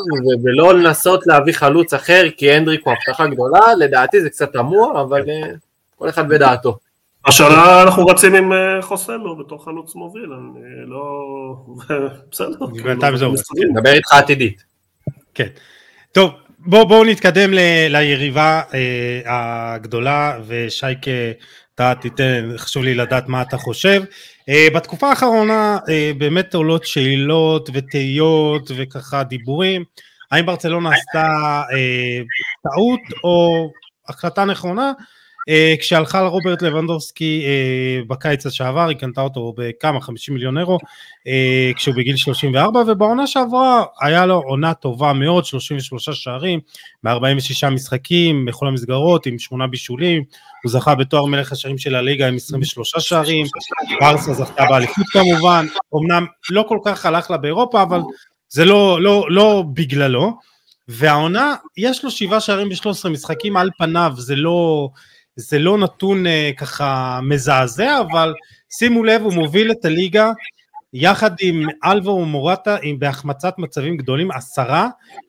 ולא 0.44 0.74
לנסות 0.74 1.26
להביא 1.26 1.52
חלוץ 1.52 1.94
אחר, 1.94 2.24
כי 2.36 2.52
הנדריק 2.52 2.80
הוא 2.84 2.92
הבטחה 2.92 3.26
גדולה, 3.26 3.74
לדעתי 3.78 4.20
זה 4.20 4.30
קצת 4.30 4.52
תמוה, 4.52 5.00
אבל 5.00 5.30
אה, 5.30 5.50
כל 5.96 6.08
אחד 6.08 6.28
בדעתו. 6.28 6.78
השנה 7.28 7.82
אנחנו 7.82 8.06
רצים 8.06 8.34
עם 8.34 8.52
אה, 8.52 8.82
חוסלו 8.82 9.36
בתור 9.36 9.64
חלוץ 9.64 9.94
מוביל, 9.94 10.32
אני 10.32 10.90
לא... 10.90 11.00
בסדר. 12.30 12.66
בינתיים 12.66 13.16
זה 13.16 13.24
עובד. 13.24 13.38
נדבר 13.70 13.92
איתך 13.92 14.12
עתידית. 14.12 14.64
כן. 15.34 15.48
טוב, 16.12 16.30
בואו 16.58 16.88
בוא 16.88 17.04
נתקדם 17.04 17.54
ל, 17.54 17.58
ליריבה 17.88 18.62
אה, 18.74 19.20
הגדולה, 19.26 20.38
ושייקה, 20.46 21.10
אתה 21.74 21.92
תיתן, 22.00 22.50
חשוב 22.56 22.84
לי 22.84 22.94
לדעת 22.94 23.28
מה 23.28 23.42
אתה 23.42 23.56
חושב. 23.56 24.02
אה, 24.48 24.66
בתקופה 24.74 25.08
האחרונה 25.08 25.78
אה, 25.88 26.10
באמת 26.18 26.54
עולות 26.54 26.86
שאלות 26.86 27.70
ותהיות 27.72 28.70
וככה 28.76 29.22
דיבורים. 29.22 29.84
האם 30.30 30.46
ברצלונה 30.46 30.90
עשתה 30.90 31.28
אה, 31.72 32.20
טעות 32.62 33.00
או 33.24 33.68
החלטה 34.08 34.44
נכונה? 34.44 34.92
אה, 35.48 35.74
כשהלכה 35.80 36.22
לרוברט 36.22 36.62
לבנדובסקי 36.62 37.44
אה, 37.46 38.00
בקיץ 38.06 38.46
השעבר, 38.46 38.88
היא 38.88 38.96
קנתה 38.96 39.20
אותו 39.20 39.54
בכמה? 39.56 40.00
50 40.00 40.34
מיליון 40.34 40.58
אירו, 40.58 40.78
אה, 41.26 41.70
כשהוא 41.76 41.94
בגיל 41.94 42.16
34, 42.16 42.82
ובעונה 42.86 43.26
שעברה 43.26 43.84
היה 44.00 44.26
לו 44.26 44.42
עונה 44.46 44.74
טובה 44.74 45.12
מאוד, 45.12 45.44
33 45.44 46.10
שערים, 46.10 46.60
ב-46 47.02 47.70
משחקים, 47.70 48.44
בכל 48.44 48.66
המסגרות, 48.66 49.26
עם 49.26 49.38
שמונה 49.38 49.66
בישולים, 49.66 50.22
הוא 50.62 50.72
זכה 50.72 50.94
בתואר 50.94 51.24
מלך 51.24 51.52
השערים 51.52 51.78
של 51.78 51.94
הליגה 51.94 52.28
עם 52.28 52.36
23 52.36 52.96
שערים, 52.98 53.46
ברסה 54.00 54.32
זכתה 54.34 54.64
באליפות 54.68 55.06
כמובן, 55.12 55.66
אמנם 55.96 56.26
לא 56.50 56.64
כל 56.68 56.78
כך 56.84 57.06
הלך 57.06 57.30
לה 57.30 57.36
באירופה, 57.36 57.82
אבל 57.82 58.00
זה 58.48 58.64
לא, 58.64 59.02
לא, 59.02 59.26
לא 59.30 59.64
בגללו, 59.74 60.32
והעונה, 60.88 61.54
יש 61.76 62.04
לו 62.04 62.10
שבעה 62.10 62.40
שערים 62.40 62.68
ב-13 62.68 63.08
משחקים, 63.08 63.56
על 63.56 63.70
פניו 63.78 64.12
זה 64.16 64.36
לא, 64.36 64.88
זה 65.38 65.58
לא 65.58 65.78
נתון 65.78 66.26
אה, 66.26 66.50
ככה 66.56 67.20
מזעזע, 67.22 68.00
אבל 68.00 68.34
שימו 68.70 69.04
לב, 69.04 69.22
הוא 69.22 69.32
מוביל 69.32 69.70
את 69.70 69.84
הליגה 69.84 70.32
יחד 70.92 71.30
עם 71.40 71.66
אלבו 71.84 72.10
ומורטה 72.10 72.76
עם 72.82 72.98
בהחמצת 72.98 73.54
מצבים 73.58 73.96
גדולים 73.96 74.30
עשרה. 74.30 74.88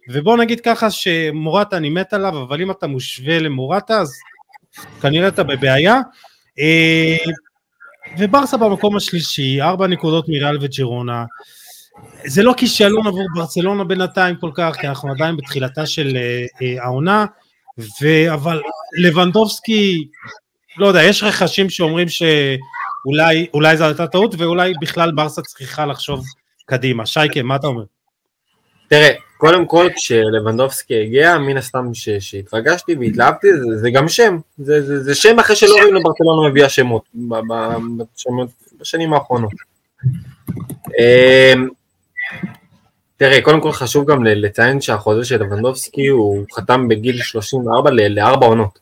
ובוא 0.10 0.38
נגיד 0.38 0.60
ככה 0.60 0.92
שמורטה 0.92 1.78
אני 1.78 1.90
מת 1.90 2.14
עליו 2.14 2.44
אבל 2.44 2.62
אם 2.62 2.72
אתה 2.72 2.88
מושווה 2.88 3.40
למורטה 3.40 4.00
אז 4.00 4.14
כנראה 5.02 5.28
אתה 5.28 5.44
בבעיה. 5.44 6.00
אה, 6.60 7.18
וברסה 8.18 8.58
במקום 8.58 8.96
השלישי 8.96 9.62
ארבע 9.62 9.88
נקודות 9.88 10.30
מריאל 10.30 10.58
וג'ירונה. 10.62 11.26
זה 12.26 12.44
לא 12.44 12.54
כישלון 12.58 13.08
עבור 13.08 13.26
ברצלונה 13.36 13.84
בינתיים 13.84 14.36
כל 14.36 14.52
כך 14.54 14.76
כי 14.80 14.88
אנחנו 14.88 15.12
עדיין 15.12 15.38
בתחילתה 15.38 15.86
של 15.86 16.18
אה, 16.18 16.46
אה, 16.62 16.84
העונה 16.84 17.26
ו- 17.80 18.34
אבל 18.34 18.62
לבנדובסקי 18.98 20.08
לא 20.78 20.88
יודע 20.88 21.04
יש 21.04 21.24
רכשים 21.24 21.70
שאומרים 21.70 22.10
ש... 22.10 22.24
אולי, 23.06 23.48
אולי 23.54 23.78
זו 23.78 23.86
הייתה 23.86 24.08
טעות 24.08 24.36
ואולי 24.38 24.74
בכלל 24.82 25.12
ברסה 25.12 25.42
צריכה 25.42 25.86
לחשוב 25.86 26.24
קדימה. 26.66 27.06
שייקה, 27.06 27.44
מה 27.44 27.56
אתה 27.56 27.68
אומר? 27.68 27.84
תראה, 28.88 29.10
קודם 29.38 29.66
כל 29.66 29.90
כשלבנדובסקי 29.96 31.02
הגיע, 31.02 31.38
מן 31.38 31.58
הסתם 31.58 31.94
ש- 31.94 32.10
שהתרגשתי 32.10 32.96
והתלהבתי, 33.00 33.48
זה, 33.54 33.78
זה 33.78 33.92
גם 33.92 34.08
שם, 34.10 34.38
זה, 34.58 34.82
זה, 34.82 35.04
זה 35.04 35.16
שם 35.16 35.40
אחרי 35.40 35.56
שלא 35.56 35.76
ראינו 35.82 36.04
ברצלונה 36.04 36.50
מביאה 36.50 36.70
שמות 36.70 37.04
ב- 37.14 37.36
ב- 37.54 38.04
בשמות- 38.16 38.50
בשנים 38.80 39.14
האחרונות. 39.14 39.52
תראה, 43.20 43.42
קודם 43.42 43.62
כל 43.62 43.72
חשוב 43.72 44.12
גם 44.12 44.24
לציין 44.24 44.82
שהחוזה 44.82 45.26
של 45.26 45.36
לבנדובסקי 45.44 46.08
הוא 46.08 46.46
חתם 46.56 46.88
בגיל 46.88 47.22
34 47.22 47.90
ל- 47.92 48.20
לארבע 48.20 48.46
עונות, 48.46 48.80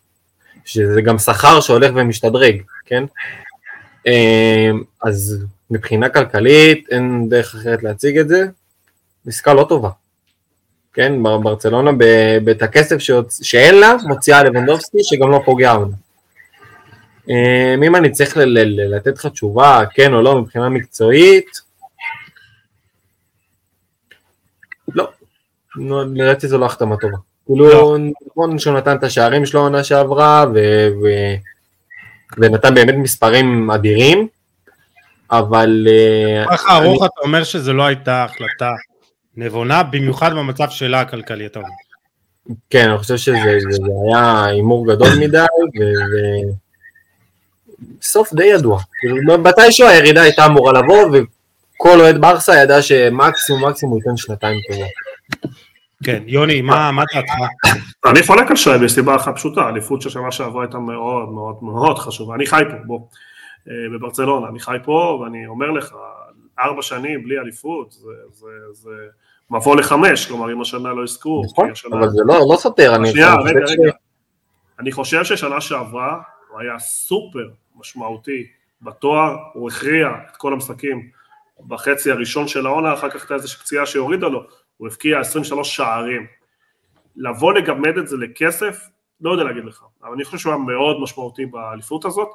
שזה 0.65 1.01
גם 1.01 1.17
שכר 1.17 1.61
שהולך 1.61 1.91
ומשתדרג, 1.95 2.61
כן? 2.85 3.03
אמ, 4.07 4.83
אז 5.03 5.45
מבחינה 5.71 6.09
כלכלית 6.09 6.87
אין 6.91 7.29
דרך 7.29 7.55
אחרת 7.55 7.83
להציג 7.83 8.17
את 8.17 8.27
זה, 8.27 8.47
עסקה 9.27 9.53
לא 9.53 9.65
טובה. 9.69 9.89
כן, 10.93 11.23
בר- 11.23 11.37
ברצלונה 11.37 11.91
את 12.51 12.61
הכסף 12.61 12.97
שיוצ... 12.97 13.43
שאין 13.43 13.75
לה, 13.75 13.93
מוציאה 14.07 14.43
לבנדובסקי 14.43 14.97
שגם 15.03 15.31
לא 15.31 15.41
פוגע 15.45 15.77
בה. 15.77 15.85
אמ, 17.29 17.83
אם 17.83 17.95
אני 17.95 18.11
צריך 18.11 18.37
לתת 18.37 19.17
לך 19.17 19.25
תשובה, 19.25 19.81
כן 19.93 20.13
או 20.13 20.21
לא, 20.21 20.41
מבחינה 20.41 20.69
מקצועית, 20.69 21.67
לא. 24.95 25.03
לא, 25.03 25.09
לדעתי 26.15 26.47
זו 26.47 26.57
לא 26.57 26.65
החתמה 26.65 26.97
טובה. 26.97 27.17
כאילו, 27.45 27.97
נכון 27.97 28.59
שהוא 28.59 28.77
נתן 28.77 28.95
את 28.95 29.03
השערים 29.03 29.45
שלו 29.45 29.59
עונה 29.59 29.83
שעברה, 29.83 30.45
ו... 30.53 30.57
ו... 31.03 31.07
ונתן 32.37 32.73
באמת 32.75 32.95
מספרים 32.97 33.71
אדירים, 33.71 34.27
אבל 35.31 35.87
אה, 35.89 36.43
בטווח 36.43 36.69
הארוך 36.69 37.05
אתה 37.05 37.21
אומר 37.21 37.43
שזו 37.43 37.73
לא 37.73 37.83
הייתה 37.83 38.23
החלטה 38.23 38.71
נבונה, 39.37 39.83
במיוחד 39.83 40.33
במצב 40.33 40.69
שלה 40.69 41.01
הכלכלי, 41.01 41.45
אתה 41.45 41.59
אומר. 41.59 41.69
כן, 42.69 42.89
אני 42.89 42.97
חושב 42.97 43.17
שזה 43.17 43.59
זה, 43.59 43.71
זה 43.71 43.91
היה 44.07 44.45
הימור 44.45 44.87
גדול 44.87 45.07
מדי, 45.21 45.45
וסוף 47.99 48.33
די 48.33 48.45
ידוע. 48.45 48.79
כאילו, 48.99 49.37
מתישהו 49.37 49.87
הירידה 49.87 50.21
הייתה 50.21 50.45
אמורה 50.45 50.73
לבוא, 50.73 51.17
כל 51.77 51.99
אוהד 51.99 52.21
ברסה 52.21 52.55
ידע 52.55 52.81
שמקסימום 52.81 53.65
מקסימום 53.65 53.97
ייתן 53.97 54.17
שנתיים 54.17 54.59
טובות. 54.67 54.89
כן, 56.03 56.23
יוני, 56.27 56.61
מה 56.61 57.03
דעתך? 57.13 57.33
אני 58.05 58.23
חולק 58.23 58.49
על 58.49 58.55
שי 58.55 58.69
מסיבה 58.81 59.15
אחת 59.15 59.35
פשוטה, 59.35 59.61
האליפות 59.61 60.01
של 60.01 60.09
שנה 60.09 60.31
שעברה 60.31 60.63
הייתה 60.63 60.77
מאוד 60.77 61.29
מאוד 61.29 61.55
מאוד 61.61 61.99
חשובה, 61.99 62.35
אני 62.35 62.45
חי 62.45 62.63
פה, 62.71 62.77
בוא, 62.85 62.99
אה, 63.69 63.73
בברצלונה, 63.93 64.47
אני 64.47 64.59
חי 64.59 64.77
פה 64.83 65.19
ואני 65.21 65.47
אומר 65.47 65.71
לך, 65.71 65.93
ארבע 66.59 66.81
שנים 66.81 67.23
בלי 67.23 67.39
אליפות, 67.39 67.91
זה, 67.91 68.11
זה, 68.31 68.47
זה 68.71 68.91
מבוא 69.51 69.75
לחמש, 69.75 70.25
כלומר 70.25 70.51
אם 70.53 70.61
השנה 70.61 70.93
לא 70.93 71.03
יזכו. 71.03 71.41
נכון, 71.45 71.71
אבל 71.91 72.09
זה 72.09 72.21
לא, 72.25 72.39
לא 72.51 72.57
סותר, 72.57 72.95
אני... 72.95 73.13
אני 74.79 74.91
חושב 74.91 75.23
ששנה 75.23 75.61
שעברה 75.61 76.21
הוא 76.49 76.59
היה 76.59 76.79
סופר 76.79 77.47
משמעותי 77.75 78.47
בתואר, 78.81 79.35
הוא 79.53 79.69
הכריע 79.69 80.07
את 80.31 80.37
כל 80.37 80.53
המשחקים 80.53 81.09
בחצי 81.67 82.11
הראשון 82.11 82.47
של 82.47 82.65
העונה, 82.65 82.93
אחר 82.93 83.09
כך 83.09 83.21
הייתה 83.21 83.33
איזושהי 83.33 83.59
פציעה 83.59 83.85
שהורידה 83.85 84.27
לו, 84.27 84.47
הוא 84.77 84.87
הבקיע 84.87 85.19
23 85.19 85.75
שערים. 85.75 86.27
לבוא 87.17 87.53
לגמד 87.53 87.97
את 87.97 88.07
זה 88.07 88.17
לכסף, 88.17 88.89
לא 89.21 89.31
יודע 89.31 89.43
להגיד 89.43 89.65
לך, 89.65 89.83
אבל 90.03 90.13
אני 90.13 90.25
חושב 90.25 90.37
שהוא 90.37 90.53
היה 90.53 90.61
מאוד 90.61 91.01
משמעותי 91.01 91.45
באליפות 91.45 92.05
הזאת, 92.05 92.29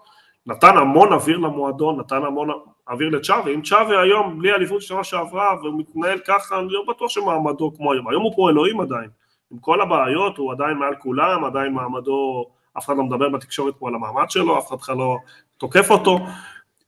נתן 0.46 0.76
המון 0.76 1.12
אוויר 1.12 1.38
למועדון, 1.38 2.00
נתן 2.00 2.24
המון 2.24 2.48
אוויר 2.88 3.09
לצ'אבי, 3.09 3.55
אם 3.55 3.62
צ'אבי 3.62 3.96
היום 3.96 4.38
בלי 4.38 4.52
אליפות 4.52 4.83
שנה 4.83 5.05
שעברה 5.05 5.57
והוא 5.62 5.81
מתנהל 5.81 6.18
ככה, 6.18 6.59
אני 6.59 6.68
לא 6.68 6.85
בטוח 6.88 7.11
שמעמדו 7.11 7.72
כמו 7.76 7.92
היום, 7.92 8.09
היום 8.09 8.22
הוא 8.22 8.33
פה 8.37 8.50
אלוהים 8.50 8.81
עדיין, 8.81 9.11
עם 9.52 9.59
כל 9.59 9.81
הבעיות 9.81 10.37
הוא 10.37 10.52
עדיין 10.52 10.76
מעל 10.76 10.94
כולם, 10.98 11.44
עדיין 11.44 11.72
מעמדו, 11.72 12.46
אף 12.78 12.85
אחד 12.85 12.96
לא 12.96 13.02
מדבר 13.02 13.28
בתקשורת 13.28 13.74
פה 13.78 13.88
על 13.88 13.94
המעמד 13.94 14.31
שלו, 14.31 14.59
אף 14.59 14.83
אחד 14.83 14.96
לא 14.96 15.16
תוקף 15.59 15.90
אותו, 15.90 16.18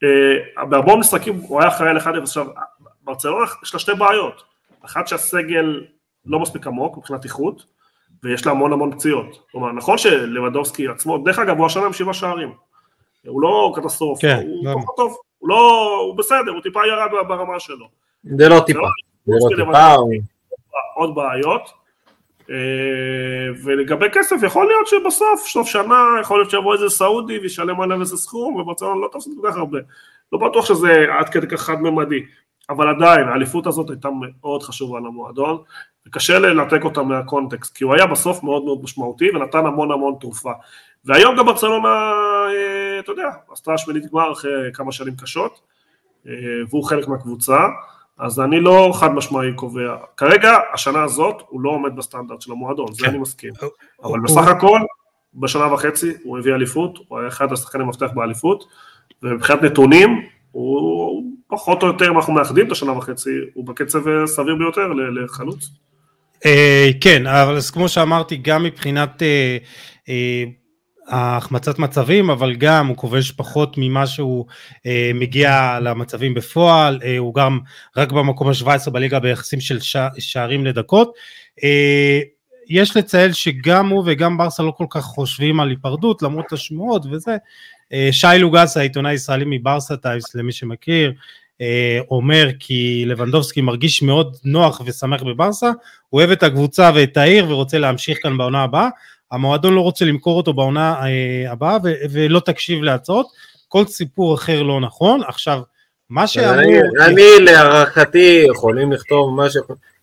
אה, 0.02 0.64
בהרבה 0.64 0.96
משחקים 0.96 1.34
הוא 1.34 1.60
היה 1.60 1.68
אחראי 1.68 1.90
על 1.90 1.98
1-0, 1.98 2.22
עכשיו 2.22 2.46
ברצלונה 3.02 3.46
יש 3.62 3.74
לה 3.74 3.80
שתי 3.80 3.94
בעיות, 3.94 4.42
אחת 4.85 5.09
שהסגל 5.09 5.85
לא 6.27 6.40
מספיק 6.40 6.66
עמוק 6.66 6.97
מבחינת 6.97 7.25
איכות, 7.25 7.66
ויש 8.23 8.47
לה 8.47 8.53
המון 8.53 8.73
המון 8.73 8.92
פציעות, 8.94 9.47
כלומר 9.53 9.73
נכון 9.73 9.99
שלבדובסקי 9.99 10.88
עצמו, 10.88 11.18
דרך 11.18 11.38
אגב 11.38 11.59
הוא 11.59 11.66
השנה 11.66 11.87
עם 11.87 11.92
שבעה 11.92 12.14
שערים, 12.14 12.53
הוא 13.27 13.42
לא 13.42 13.73
קטסטרופה, 13.77 14.20
כן, 14.20 14.42
הוא 14.47 14.66
לא. 14.66 14.75
פחות 14.83 14.97
טוב, 14.97 15.16
הוא 15.38 15.49
לא, 15.49 15.97
הוא 16.07 16.16
בסדר, 16.16 16.51
הוא 16.51 16.62
טיפה 16.62 16.81
ירד 16.87 17.27
ברמה 17.29 17.61
שלו. 17.61 17.88
זה 18.25 18.49
לא 18.49 18.61
טיפה, 18.66 18.81
זה 19.27 19.35
לא 19.40 19.57
טיפה. 19.57 19.94
עוד 20.94 21.14
בעיות, 21.14 21.70
אה, 22.51 22.57
ולגבי 23.64 24.07
כסף, 24.12 24.37
יכול 24.42 24.66
להיות 24.66 24.87
שבסוף, 24.87 25.47
סוף 25.47 25.68
שנה, 25.68 26.05
יכול 26.20 26.38
להיות 26.38 26.51
שיבוא 26.51 26.75
איזה 26.75 26.88
סעודי 26.88 27.38
וישלם 27.38 27.81
עליו 27.81 28.01
איזה 28.01 28.16
סכום, 28.16 28.57
וברצלונה 28.57 29.01
לא 29.01 29.09
תפסיד 29.12 29.33
כל 29.40 29.51
כך 29.51 29.57
הרבה. 29.57 29.79
לא 30.33 30.38
בטוח 30.38 30.66
שזה 30.66 31.07
עד 31.18 31.29
כדי 31.29 31.47
כך 31.47 31.61
חד-ממדי, 31.61 32.23
אבל 32.70 32.88
עדיין, 32.88 33.29
האליפות 33.29 33.66
הזאת 33.66 33.90
הייתה 33.90 34.09
מאוד 34.12 34.62
חשובה 34.62 34.98
למועדון, 34.98 35.62
וקשה 36.07 36.38
לנתק 36.38 36.85
אותה 36.85 37.03
מהקונטקסט, 37.03 37.77
כי 37.77 37.85
הוא 37.85 37.94
היה 37.94 38.07
בסוף 38.07 38.42
מאוד 38.42 38.64
מאוד 38.64 38.83
משמעותי 38.83 39.31
ונתן 39.31 39.66
המון 39.66 39.92
המון 39.92 40.14
תרופה. 40.20 40.53
והיום 41.05 41.37
גם 41.37 41.46
ברצלונה, 41.46 41.88
אה, 41.88 42.98
אתה 42.98 43.12
יודע, 43.12 43.29
עשתה 43.53 43.79
שמינית 43.79 44.11
גמר 44.12 44.33
אחרי 44.33 44.70
כמה 44.74 44.92
שנים 44.92 45.16
קשות, 45.16 45.61
אה, 46.27 46.33
והוא 46.70 46.85
חלק 46.85 47.09
מהקבוצה, 47.09 47.59
אז 48.18 48.40
אני 48.40 48.61
לא 48.61 48.92
חד 48.94 49.09
משמעי 49.09 49.55
קובע. 49.55 49.96
כרגע, 50.16 50.59
השנה 50.72 51.03
הזאת, 51.05 51.42
הוא 51.48 51.61
לא 51.61 51.70
עומד 51.70 51.96
בסטנדרט 51.96 52.40
של 52.40 52.53
המועדון, 52.53 52.92
זה 52.92 53.05
כן. 53.05 53.11
אני 53.11 53.18
מסכים. 53.18 53.53
אבל 54.05 54.20
בסך 54.20 54.46
הכל, 54.46 54.79
בשנה 55.35 55.72
וחצי 55.72 56.12
הוא 56.22 56.38
הביא 56.38 56.55
אליפות, 56.55 56.98
הוא 57.09 57.18
היה 57.18 57.29
אחד 57.29 57.53
השחקנים 57.53 57.87
המפתח 57.87 58.11
באליפות, 58.14 58.64
ומבחינת 59.22 59.62
נתונים, 59.62 60.29
הוא 60.54 61.22
פחות 61.48 61.82
או 61.82 61.86
יותר, 61.86 62.10
אם 62.10 62.16
אנחנו 62.16 62.32
מאחדים 62.32 62.66
את 62.66 62.72
השנה 62.72 62.92
וחצי, 62.92 63.30
הוא 63.54 63.66
בקצב 63.66 64.08
אה, 64.08 64.26
סביר 64.26 64.54
ביותר 64.58 64.88
לחלוץ. 65.22 65.70
כן, 67.00 67.26
אבל 67.26 67.58
כמו 67.72 67.88
שאמרתי, 67.88 68.36
גם 68.36 68.62
מבחינת 68.62 69.22
ההחמצת 71.08 71.78
מצבים, 71.78 72.30
אבל 72.30 72.54
גם 72.54 72.86
הוא 72.86 72.96
כובש 72.96 73.30
פחות 73.30 73.74
ממה 73.78 74.06
שהוא 74.06 74.46
אה, 74.86 75.10
מגיע 75.14 75.78
למצבים 75.82 76.34
בפועל, 76.34 77.00
אה, 77.04 77.18
הוא 77.18 77.34
גם 77.34 77.58
רק 77.96 78.12
במקום 78.12 78.48
ה-17 78.48 78.90
בליגה 78.90 79.20
ביחסים 79.20 79.60
של 79.60 79.80
שע, 79.80 80.08
שערים 80.18 80.66
לדקות. 80.66 81.12
אה, 81.64 82.20
יש 82.68 82.96
לציין 82.96 83.32
שגם 83.32 83.88
הוא 83.88 84.02
וגם 84.06 84.38
ברסה 84.38 84.62
לא 84.62 84.70
כל 84.70 84.86
כך 84.90 85.02
חושבים 85.02 85.60
על 85.60 85.68
היפרדות 85.68 86.22
למרות 86.22 86.52
השמועות 86.52 87.06
וזה. 87.10 87.36
אה, 87.92 88.09
שי 88.12 88.27
לוגס 88.38 88.77
העיתונאי 88.77 89.11
הישראלי 89.11 89.44
מברסה 89.49 89.97
טיימס 89.97 90.35
למי 90.35 90.53
שמכיר, 90.53 91.12
אה, 91.61 91.99
אומר 92.11 92.49
כי 92.59 93.05
לבנדובסקי 93.07 93.61
מרגיש 93.61 94.03
מאוד 94.03 94.37
נוח 94.44 94.81
ושמח 94.85 95.23
בברסה, 95.23 95.70
הוא 96.11 96.20
אוהב 96.20 96.31
את 96.31 96.42
הקבוצה 96.42 96.90
ואת 96.94 97.16
העיר 97.16 97.47
ורוצה 97.49 97.79
להמשיך 97.79 98.18
כאן 98.23 98.38
בעונה 98.38 98.62
הבאה, 98.62 98.88
המועדון 99.33 99.75
לא 99.75 99.81
רוצה 99.81 100.05
למכור 100.05 100.37
אותו 100.37 100.53
בעונה 100.53 100.94
אה, 101.03 101.53
הבאה 101.53 101.77
ו- 101.85 101.94
ולא 102.11 102.40
תקשיב 102.40 102.83
להצעות, 102.83 103.27
כל 103.68 103.87
סיפור 103.87 104.35
אחר 104.35 104.62
לא 104.62 104.81
נכון. 104.81 105.20
עכשיו, 105.27 105.61
מה 106.11 106.27
שאמור... 106.27 106.61
אני, 106.61 106.79
אני 107.07 107.44
להערכתי 107.44 108.44
יכולים 108.51 108.92
לכתוב 108.92 109.35
מה 109.37 109.51
ש... 109.51 109.57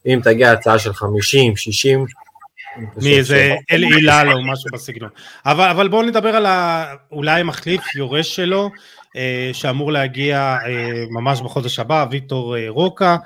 אם 0.06 0.20
תגיע 0.24 0.52
הצעה 0.52 0.80
של 0.80 0.94
50, 0.94 1.56
60, 1.56 2.06
מאיזה 3.04 3.56
אל 3.72 3.84
הילל 3.84 4.30
או 4.34 4.44
משהו 4.44 4.70
בסגנון. 4.74 5.10
אבל, 5.46 5.70
אבל 5.70 5.88
בואו 5.88 6.02
נדבר 6.02 6.36
על 6.36 6.46
ה... 6.46 6.86
אולי 7.12 7.44
מחליף 7.44 7.96
יורש 7.96 8.36
שלו, 8.36 8.70
אה, 9.16 9.50
שאמור 9.54 9.92
להגיע 9.92 10.58
אה, 10.66 11.04
ממש 11.10 11.42
בחודש 11.42 11.80
הבא, 11.80 12.06
ויטור 12.12 12.58
אה, 12.58 12.66
רוקה, 12.70 13.18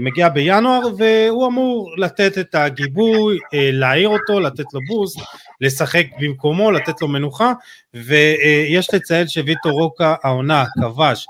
מגיע 0.00 0.28
בינואר 0.28 0.80
והוא 0.98 1.46
אמור 1.46 1.94
לתת 1.96 2.38
את 2.38 2.54
הגיבוי, 2.54 3.38
להעיר 3.52 4.08
אותו, 4.08 4.40
לתת 4.40 4.64
לו 4.72 4.80
בוסט, 4.88 5.20
לשחק 5.60 6.06
במקומו, 6.20 6.70
לתת 6.70 7.02
לו 7.02 7.08
מנוחה 7.08 7.52
ויש 7.94 8.94
לציין 8.94 9.28
שוויטור 9.28 9.72
רוקה 9.72 10.14
העונה 10.22 10.64
כבש 10.80 11.26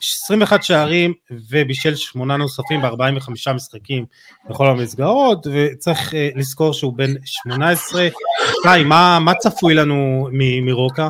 21 0.00 0.62
שערים 0.62 1.12
ובישל 1.30 1.94
שמונה 1.94 2.36
נוספים 2.36 2.82
ב-45 2.82 3.52
משחקים 3.54 4.04
בכל 4.50 4.66
המסגרות 4.66 5.46
וצריך 5.52 6.14
לזכור 6.36 6.72
שהוא 6.72 6.92
בן 6.92 7.14
18. 7.24 8.08
שי, 8.62 8.84
מה, 8.84 9.18
מה 9.20 9.34
צפוי 9.34 9.74
לנו 9.74 10.28
מרוקה? 10.62 11.08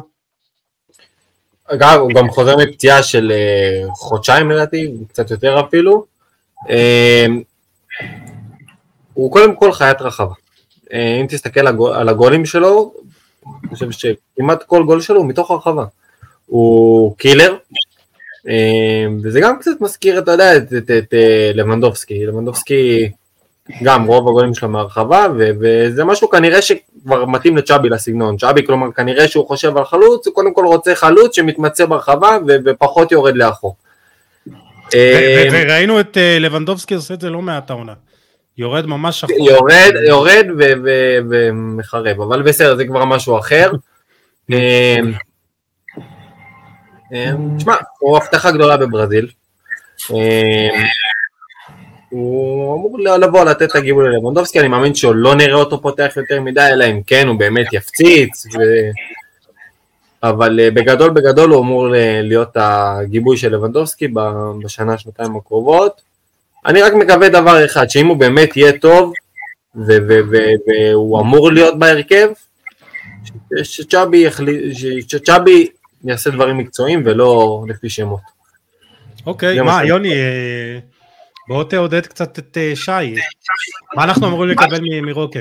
אגב, 1.74 2.00
הוא 2.00 2.10
גם 2.14 2.30
חוזר 2.30 2.56
מפציעה 2.56 3.02
של 3.02 3.32
אה, 3.32 3.94
חודשיים 3.94 4.50
לדעתי, 4.50 4.92
קצת 5.08 5.30
יותר 5.30 5.60
אפילו. 5.60 6.04
אה, 6.70 7.26
הוא 9.14 9.32
קודם 9.32 9.56
כל 9.56 9.72
חיית 9.72 10.00
רחבה. 10.00 10.34
אה, 10.92 11.18
אם 11.20 11.26
תסתכל 11.26 11.66
על 11.94 12.08
הגולים 12.08 12.46
שלו, 12.46 12.92
אני 13.46 13.74
חושב 13.74 13.90
שכמעט 13.90 14.62
כל 14.62 14.82
גול 14.84 15.00
שלו 15.00 15.16
הוא 15.16 15.26
מתוך 15.26 15.50
הרחבה. 15.50 15.84
הוא 16.46 17.16
קילר, 17.16 17.56
וזה 19.22 19.40
גם 19.40 19.59
קצת 19.59 19.81
מזכיר, 19.81 20.18
אתה 20.18 20.31
יודע, 20.31 20.57
את, 20.57 20.72
את, 20.72 20.90
את 20.90 21.14
לבנדובסקי. 21.55 22.26
לבנדובסקי 22.26 23.11
גם 23.83 24.05
רוב 24.05 24.29
הגולים 24.29 24.55
שלו 24.55 24.68
מהרחבה, 24.68 25.26
וזה 25.37 26.05
משהו 26.05 26.31
כנראה 26.31 26.62
שכבר 26.62 27.24
מתאים 27.26 27.57
לצ'אבי 27.57 27.88
לסגנון. 27.88 28.37
צ'אבי, 28.37 28.66
כלומר, 28.66 28.92
כנראה 28.92 29.29
שהוא 29.29 29.46
חושב 29.46 29.76
על 29.76 29.85
חלוץ, 29.85 30.26
הוא 30.26 30.35
קודם 30.35 30.55
כל 30.55 30.66
רוצה 30.66 30.94
חלוץ 30.94 31.37
שמתמצא 31.37 31.87
ברחבה 31.87 32.38
ופחות 32.64 33.12
יורד 33.12 33.37
לאחור. 33.37 33.76
אה, 34.94 35.48
וראינו 35.53 36.00
את 36.00 36.16
אה, 36.16 36.38
לבנדובסקי 36.38 36.94
עושה 36.94 37.14
את 37.14 37.20
זה 37.20 37.31
לא 37.31 37.42
מעט 37.42 37.70
העונה. 37.70 37.92
יורד 38.59 38.87
ממש 38.87 39.20
שחור. 39.20 39.51
יורד, 39.51 39.93
יורד 40.09 40.47
ומחרב, 41.30 42.20
אבל 42.20 42.43
בסדר, 42.43 42.76
זה 42.76 42.84
כבר 42.84 43.05
משהו 43.05 43.38
אחר. 43.38 43.70
אה, 47.12 47.32
תשמע, 47.56 47.74
הוא 47.98 48.16
הבטחה 48.16 48.50
גדולה 48.50 48.76
בברזיל. 48.76 49.28
הוא 52.08 52.74
אמור 52.74 52.98
לבוא 52.98 53.44
לתת 53.44 53.62
את 53.62 53.76
הגיבול 53.76 54.14
ללבנדובסקי, 54.14 54.61
אני 54.61 54.68
מאמין 54.68 54.94
שלא 54.94 55.34
נראה 55.34 55.54
אותו 55.54 55.82
פותח 55.82 56.12
יותר 56.16 56.40
מדי, 56.40 56.68
אלא 56.72 56.84
אם 56.84 57.02
כן 57.02 57.28
הוא 57.28 57.38
באמת 57.38 57.72
יפציץ, 57.72 58.46
ו... 58.46 58.58
אבל 60.22 60.61
אה, 60.61 60.70
בגדול 60.70 61.11
בגדול 61.11 61.50
הוא 61.50 61.61
אמור 61.61 61.88
להיות 62.22 62.48
הגיבוי 62.54 63.36
של 63.36 63.54
לבנדובסקי 63.54 64.08
בשנה, 64.64 64.98
שנתיים 64.98 65.36
הקרובות. 65.36 66.00
אני 66.66 66.82
רק 66.82 66.92
מקווה 66.92 67.28
דבר 67.28 67.64
אחד, 67.64 67.90
שאם 67.90 68.06
הוא 68.06 68.16
באמת 68.16 68.56
יהיה 68.56 68.78
טוב, 68.78 69.12
והוא 69.74 71.20
אמור 71.20 71.52
להיות 71.52 71.78
בהרכב, 71.78 72.28
שצ'אבי 73.62 74.26
יעשה 76.05 76.30
דברים 76.30 76.59
מקצועיים 76.59 77.03
ולא 77.05 77.62
לפי 77.68 77.90
שמות. 77.90 78.20
אוקיי, 79.26 79.61
מה, 79.61 79.84
יוני, 79.84 80.12
אה, 80.12 80.78
בוא 81.48 81.64
תעודד 81.64 82.07
קצת 82.07 82.38
את 82.38 82.57
אה, 82.61 82.72
שי, 82.74 83.14
מה 83.96 84.05
אנחנו 84.05 84.26
אמורים 84.26 84.51
לקבל 84.51 84.80
מרוקה? 85.03 85.40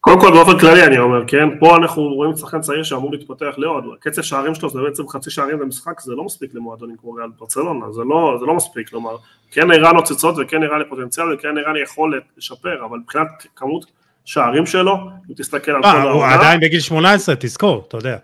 קודם 0.00 0.20
כל 0.20 0.30
באופן 0.32 0.58
כללי 0.58 0.84
אני 0.84 0.98
אומר, 0.98 1.24
כן, 1.26 1.58
פה 1.60 1.76
אנחנו 1.76 2.02
רואים 2.02 2.36
שחקן 2.36 2.60
צעיר 2.60 2.82
שאמור 2.82 3.12
להתפתח 3.12 3.54
לעוד, 3.56 3.84
קצב 4.00 4.22
שערים 4.22 4.54
שלו 4.54 4.70
זה 4.70 4.78
בעצם 4.80 5.08
חצי 5.08 5.30
שערים 5.30 5.58
במשחק, 5.58 6.00
זה 6.00 6.12
לא 6.12 6.24
מספיק 6.24 6.54
למועדונים 6.54 6.96
כמו 7.00 7.12
ריאל 7.12 7.28
ברצלונה, 7.38 7.92
זה 7.92 8.00
לא, 8.08 8.36
זה 8.40 8.46
לא 8.46 8.54
מספיק, 8.54 8.88
כלומר, 8.88 9.16
כן 9.50 9.70
נראה 9.70 9.92
נוצצות 9.92 10.34
וכן 10.38 10.60
נראה 10.60 10.78
לי 10.78 10.84
פוטנציאל 10.88 11.34
וכן 11.34 11.48
נראה 11.54 11.72
לי 11.72 11.82
יכולת 11.82 12.22
לשפר, 12.36 12.84
אבל 12.84 12.98
מבחינת 12.98 13.28
כמות 13.56 13.86
שערים 14.24 14.66
שלו, 14.66 14.96
אם 15.30 15.34
תסתכל 15.36 15.70
על 15.70 15.82
כל 15.82 15.88
מה, 15.88 16.02
הוא 16.02 16.24
העונה, 16.24 16.34
עדיין 16.34 16.60
בגיל 16.60 16.80
18, 16.80 17.34
תזכור, 17.38 17.84
אתה 17.88 17.96
יודע. 17.96 18.16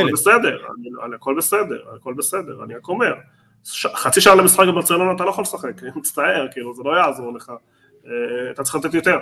הכל. 0.00 0.12
בסדר, 0.12 0.56
אני- 1.04 1.14
הכל 1.14 1.34
בסדר, 1.38 1.78
הכל 1.96 2.14
בסדר, 2.14 2.64
אני 2.64 2.74
רק 2.74 2.88
אומר, 2.88 3.14
ש- 3.64 3.86
חצי 3.86 4.20
שעה 4.20 4.34
למשחק 4.34 4.66
בברצלונה 4.68 5.12
אתה 5.12 5.24
לא 5.24 5.30
יכול 5.30 5.42
לשחק, 5.42 5.82
אני 5.82 5.90
מצטער, 5.96 6.46
כאילו, 6.52 6.74
זה 6.74 6.82
לא 6.82 6.96
יעזור 6.96 7.34
לך, 7.34 7.52
אה, 8.06 8.12
אתה 8.50 8.62
צריך 8.62 8.74
לתת 8.76 8.94
יותר, 8.94 9.16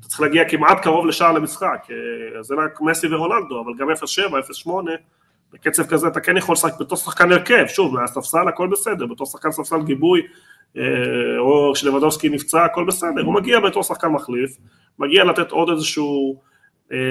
אתה 0.00 0.08
צריך 0.08 0.20
להגיע 0.20 0.48
כמעט 0.48 0.82
קרוב 0.82 1.06
לשער 1.06 1.32
למשחק, 1.32 1.86
אה, 1.90 2.42
זה 2.42 2.54
רק 2.54 2.80
מסי 2.80 3.14
ורונלדו, 3.14 3.60
אבל 3.60 3.72
גם 3.78 3.90
0-7, 3.90 4.38
0-8, 4.38 4.70
בקצב 5.52 5.86
כזה 5.86 6.08
אתה 6.08 6.20
כן 6.20 6.36
יכול 6.36 6.52
לשחק 6.52 6.72
בתור 6.80 6.98
שחקן 6.98 7.32
הרכב, 7.32 7.64
שוב, 7.68 7.94
מהספסל 7.94 8.48
הכל 8.48 8.68
בסדר, 8.68 9.06
בתור 9.06 9.26
שחקן 9.26 9.50
ספסל 9.52 9.82
גיבוי, 9.82 10.22
אה, 10.76 10.82
או 11.38 11.72
כשלבדובסקי 11.74 12.28
נפצע, 12.28 12.64
הכל 12.64 12.84
בסדר, 12.84 13.22
הוא 13.24 13.34
מגיע 13.34 13.60
בתור 13.60 13.82
שחקן 13.82 14.08
מחליף, 14.08 14.56
מגיע 14.98 15.24
לתת 15.24 15.50
עוד 15.50 15.70
איזשהו, 15.70 16.40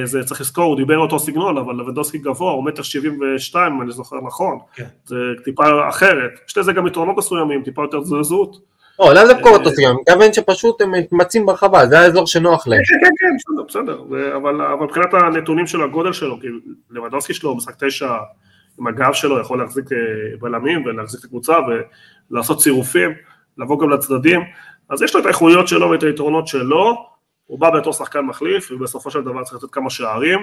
זה 0.03 0.23
צריך 0.23 0.41
לזכור, 0.41 0.65
הוא 0.65 0.77
דיבר 0.77 0.97
אותו 0.97 1.19
סגנון, 1.19 1.57
אבל 1.57 1.75
לבדובסקי 1.75 2.17
גבוה, 2.17 2.51
הוא 2.51 2.65
מטר 2.65 2.81
שבעים 2.81 3.19
ושתיים, 3.35 3.73
אם 3.73 3.81
אני 3.81 3.91
זוכר 3.91 4.15
נכון, 4.27 4.59
כן. 4.75 4.85
זה 5.05 5.15
טיפה 5.43 5.89
אחרת, 5.89 6.31
יש 6.49 6.57
לזה 6.57 6.73
גם 6.73 6.87
יתרונות 6.87 7.17
מסוימים, 7.17 7.63
טיפה 7.63 7.81
יותר 7.81 8.01
זריזות, 8.01 8.57
לא, 8.99 9.13
לאו 9.13 9.27
דווקא 9.27 9.49
אותו 9.49 9.69
סגנון, 9.69 9.91
אני 9.91 10.01
מתכוון 10.01 10.33
שפשוט 10.33 10.81
הם 10.81 10.91
מתמצאים 10.91 11.45
ברחבה, 11.45 11.87
זה 11.87 11.99
האזור 11.99 12.27
שנוח 12.27 12.67
להם. 12.67 12.81
כן, 12.83 12.97
כן, 13.01 13.13
כן, 13.19 13.35
בסדר, 13.37 13.63
בסדר, 13.63 14.03
ו- 14.09 14.35
אבל 14.35 14.61
אבל 14.61 14.83
מבחינת 14.83 15.13
הנתונים 15.13 15.67
של 15.67 15.81
הגודל 15.81 16.13
שלו, 16.13 16.39
כי 16.39 16.47
לבדובסקי 16.91 17.33
שלו, 17.33 17.55
משחק 17.55 17.83
תשע 17.83 18.13
עם 18.79 18.87
הגב 18.87 19.13
שלו, 19.13 19.39
יכול 19.39 19.59
להחזיק 19.59 19.91
אה, 19.91 19.97
בלמים 20.39 20.85
ולהחזיק 20.85 21.19
את 21.19 21.25
הקבוצה 21.25 21.53
ולעשות 22.31 22.59
צירופים, 22.59 23.11
לבוא 23.57 23.79
גם 23.79 23.89
לצדדים, 23.89 24.41
אז 24.89 25.01
יש 25.01 25.15
לו 25.15 25.21
את 25.21 25.25
האיכויות 25.25 25.67
שלו 25.67 25.89
ואת 25.89 26.03
היתרונות 26.03 26.47
שלו, 26.47 27.07
הוא 27.47 27.59
בא 27.59 27.69
בתור 27.69 27.93
שחקן 27.93 28.21
מחליף, 28.21 28.71
ובסופו 28.71 29.11
של 29.11 29.21
דבר 29.21 29.43
צריך 29.43 29.63
לתת 29.63 29.73
כמה 29.73 29.89
שערים. 29.89 30.39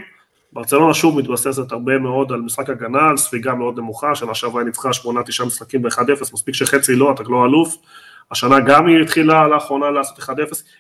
ברצלונה 0.53 0.95
שוב 0.95 1.19
מתבססת 1.19 1.73
הרבה 1.73 1.99
מאוד 1.99 2.33
על 2.33 2.41
משחק 2.41 2.71
הגנה, 2.71 3.09
על 3.09 3.17
ספיגה 3.17 3.55
מאוד 3.55 3.79
נמוכה, 3.79 4.15
שנה 4.15 4.35
שעברה 4.35 4.61
היא 4.61 4.67
ניצחה 4.67 4.93
שמונה, 4.93 5.23
תשעה 5.23 5.47
משחקים 5.47 5.83
ב-1-0, 5.83 6.21
מספיק 6.33 6.55
שחצי 6.55 6.97
לא, 6.97 7.13
אתה 7.13 7.23
לא 7.23 7.45
אלוף. 7.45 7.77
השנה 8.31 8.61
גם 8.61 8.87
היא 8.87 9.03
התחילה 9.03 9.49
לאחרונה 9.49 9.91
לעשות 9.91 10.19
1-0, 10.19 10.31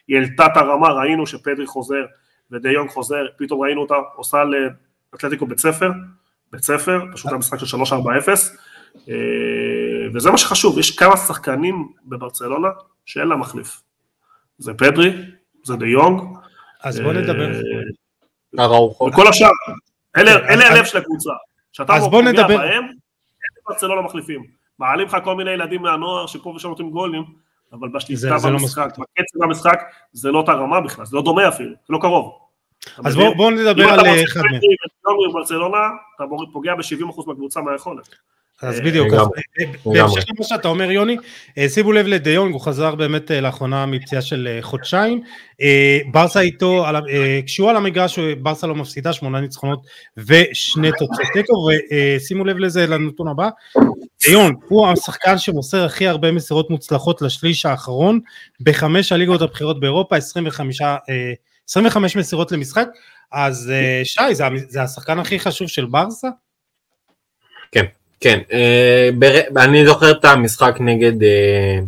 היא 0.08 0.16
העלתה 0.16 0.46
את 0.46 0.56
הרמה, 0.56 0.88
ראינו 0.88 1.26
שפדרי 1.26 1.66
חוזר 1.66 2.04
ודי 2.50 2.70
יונג 2.70 2.90
חוזר, 2.90 3.26
פתאום 3.38 3.60
ראינו 3.60 3.80
אותה 3.80 3.94
עושה 4.14 4.38
לאתלטיקו 5.12 5.46
בית 5.46 5.58
ספר, 5.58 5.90
בית 6.52 6.62
ספר, 6.62 7.00
פשוט 7.12 7.30
היה 7.30 7.38
משחק 7.38 7.58
של 7.58 7.76
3-4-0, 7.76 7.78
אה, 9.08 9.14
וזה 10.14 10.30
מה 10.30 10.38
שחשוב, 10.38 10.78
יש 10.78 10.98
כמה 10.98 11.16
שחקנים 11.16 11.88
בברצלונה 12.04 12.68
שאין 13.04 13.28
לה 13.28 13.36
מחליף. 13.36 13.80
זה 14.58 14.74
פדרי, 14.74 15.12
זה 15.64 15.76
די 15.76 15.86
יונג, 15.86 16.20
אז 16.82 17.00
בוא 17.00 17.12
נדבר. 17.12 17.50
אה, 18.58 18.64
הראוכו. 18.64 19.04
וכל 19.04 19.26
השאר, 19.28 19.48
אלה 20.16 20.30
אז- 20.54 20.70
הלב 20.70 20.84
של 20.84 20.98
הקבוצה. 20.98 21.30
שאתה 21.72 21.94
אז 21.96 22.02
בוא 22.08 22.10
פוגע 22.20 22.32
נדבר- 22.32 22.46
בהם, 22.56 22.84
אין 22.84 22.92
ברצלונה 23.68 24.02
מחליפים. 24.02 24.44
מעלים 24.78 25.06
לך 25.06 25.16
כל 25.24 25.36
מיני 25.36 25.50
ילדים 25.50 25.82
מהנוער 25.82 26.26
שפה 26.26 26.48
ושם 26.56 26.68
נותנים 26.68 26.90
גולים, 26.90 27.24
אבל 27.72 27.88
בשליטה 27.88 28.20
זה 28.38 28.50
לא 28.50 28.58
במשחק. 28.58 28.88
בקצב 28.98 29.42
המשחק, 29.42 29.80
זה 30.12 30.30
לא 30.30 30.38
אותה 30.38 30.52
רמה 30.52 30.80
בכלל, 30.80 31.04
זה 31.04 31.16
לא 31.16 31.22
דומה 31.22 31.48
אפילו, 31.48 31.70
זה 31.70 31.92
לא 31.94 31.98
קרוב. 32.02 32.38
אתה 32.94 33.02
אז 33.04 33.16
בואו 33.16 33.50
נדבר 33.50 33.84
אם 33.84 33.88
על 33.88 34.00
אתה 34.00 34.08
אה, 34.08 34.22
אחד 34.24 34.40
מהם. 34.40 34.48
פדרי 34.60 34.74
ודיונג 35.04 35.30
בברצלונה, 35.30 35.78
אתה 36.16 36.24
פוגע 36.52 36.74
ב-70% 36.74 37.26
מהקבוצה 37.26 37.60
מהיכולת. 37.60 38.08
אז 38.62 38.80
בדיוק, 38.80 39.12
אה. 39.12 39.24
בהמשך 39.86 40.24
למה 40.28 40.44
שאתה 40.44 40.68
אומר 40.68 40.90
יוני, 40.90 41.16
אה, 41.58 41.68
שימו 41.68 41.92
לב 41.92 42.06
לדיונג, 42.06 42.52
הוא 42.52 42.60
חזר 42.60 42.94
באמת 42.94 43.30
אה, 43.30 43.40
לאחרונה 43.40 43.86
מפציעה 43.86 44.22
של 44.22 44.58
חודשיים, 44.60 45.22
ברסה 46.10 46.40
איתו, 46.40 46.86
כשהוא 47.46 47.70
על 47.70 47.76
המגרש 47.76 48.18
ברסה 48.18 48.66
לא 48.66 48.74
מפסידה, 48.74 49.12
שמונה 49.12 49.40
ניצחונות 49.40 49.86
ושני 50.16 50.90
תוצאות. 50.98 51.28
תיקו, 51.32 51.68
ושימו 52.16 52.44
לב 52.44 52.58
לזה 52.58 52.86
לנתון 52.86 53.28
הבא, 53.28 53.48
דיונג 54.26 54.56
הוא 54.68 54.88
השחקן 54.88 55.38
שמוסר 55.38 55.84
הכי 55.84 56.06
הרבה 56.06 56.32
מסירות 56.32 56.70
מוצלחות 56.70 57.22
לשליש 57.22 57.66
האחרון, 57.66 58.20
בחמש 58.60 59.12
הליגות 59.12 59.42
הבכירות 59.42 59.80
באירופה, 59.80 60.16
25, 60.16 60.82
אה, 60.82 60.96
25 61.68 62.16
מסירות 62.16 62.52
למשחק, 62.52 62.88
אז 63.32 63.72
שי, 64.04 64.34
זה 64.68 64.82
השחקן 64.82 65.18
הכי 65.18 65.40
חשוב 65.40 65.68
של 65.68 65.84
ברסה? 65.84 66.28
כן, 67.72 67.84
אה, 68.52 69.10
בר- 69.18 69.62
אני 69.64 69.86
זוכר 69.86 70.10
את 70.10 70.24
המשחק 70.24 70.76
נגד 70.80 71.22
אה, 71.22 71.78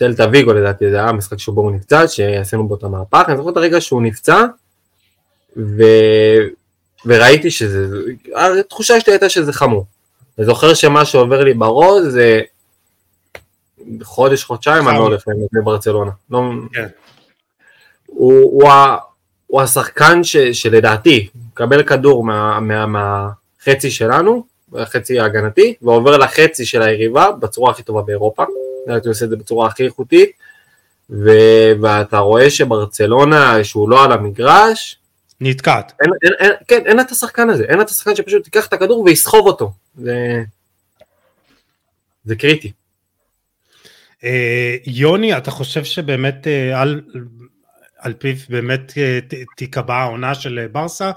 דלתא 0.00 0.26
ויגו 0.32 0.52
לדעתי, 0.52 0.90
זה 0.90 0.96
היה 0.96 1.08
המשחק 1.08 1.38
שבו 1.38 1.60
הוא 1.60 1.72
נפצע, 1.72 2.08
שעשינו 2.08 2.68
בו 2.68 2.74
את 2.74 2.82
המהפך, 2.82 3.24
אני 3.28 3.36
זוכר 3.36 3.50
את 3.50 3.56
הרגע 3.56 3.80
שהוא 3.80 4.02
נפצע, 4.02 4.44
ו... 5.56 5.82
וראיתי 7.06 7.50
שזה, 7.50 7.98
התחושה 8.60 9.00
שלי 9.00 9.12
הייתה 9.12 9.28
שזה 9.28 9.52
חמור. 9.52 9.86
אני 10.38 10.46
זוכר 10.46 10.74
שמה 10.74 11.04
שעובר 11.04 11.44
לי 11.44 11.54
בראש 11.54 12.02
זה 12.02 12.40
חודש, 14.02 14.44
חודשיים, 14.44 14.88
אני 14.88 14.96
לא 14.98 15.02
הולך 15.02 15.24
לברצלונה. 15.52 16.10
לא... 16.30 16.42
כן. 16.72 16.86
הוא, 18.06 18.32
הוא, 18.32 18.70
הוא 19.46 19.60
השחקן 19.60 20.24
ש, 20.24 20.36
שלדעתי 20.36 21.28
מקבל 21.50 21.82
כדור 21.82 22.24
מה, 22.24 22.60
מה, 22.60 22.86
מהחצי 22.86 23.90
שלנו, 23.90 24.44
החצי 24.76 25.20
ההגנתי, 25.20 25.74
ועובר 25.82 26.16
לחצי 26.16 26.66
של 26.66 26.82
היריבה 26.82 27.32
בצורה 27.32 27.70
הכי 27.70 27.82
טובה 27.82 28.02
באירופה. 28.02 28.44
לדעתי 28.86 29.08
הוא 29.08 29.12
עושה 29.12 29.24
את 29.24 29.30
זה 29.30 29.36
בצורה 29.36 29.66
הכי 29.66 29.84
איכותית, 29.84 30.30
ו, 31.10 31.30
ואתה 31.82 32.18
רואה 32.18 32.50
שברצלונה, 32.50 33.64
שהוא 33.64 33.90
לא 33.90 34.04
על 34.04 34.12
המגרש, 34.12 34.98
נתקעת. 35.40 35.92
אין, 36.00 36.10
אין, 36.22 36.32
אין, 36.38 36.52
כן, 36.68 36.86
אין 36.86 37.00
את 37.00 37.10
השחקן 37.10 37.50
הזה, 37.50 37.64
אין 37.64 37.80
את 37.80 37.88
השחקן 37.88 38.16
שפשוט 38.16 38.46
ייקח 38.46 38.66
את 38.66 38.72
הכדור 38.72 39.00
ויסחוב 39.00 39.46
אותו. 39.46 39.72
זה, 39.96 40.42
זה 42.24 42.36
קריטי. 42.36 42.72
אה, 44.24 44.76
יוני, 44.86 45.36
אתה 45.36 45.50
חושב 45.50 45.84
שבאמת 45.84 46.46
אה, 46.46 46.80
על, 46.80 47.00
על 47.98 48.12
פיו 48.12 48.36
באמת 48.48 48.92
אה, 48.98 49.18
תיקבע 49.56 49.94
העונה 49.94 50.34
של 50.34 50.58
אה, 50.58 50.68
ברסה? 50.68 51.10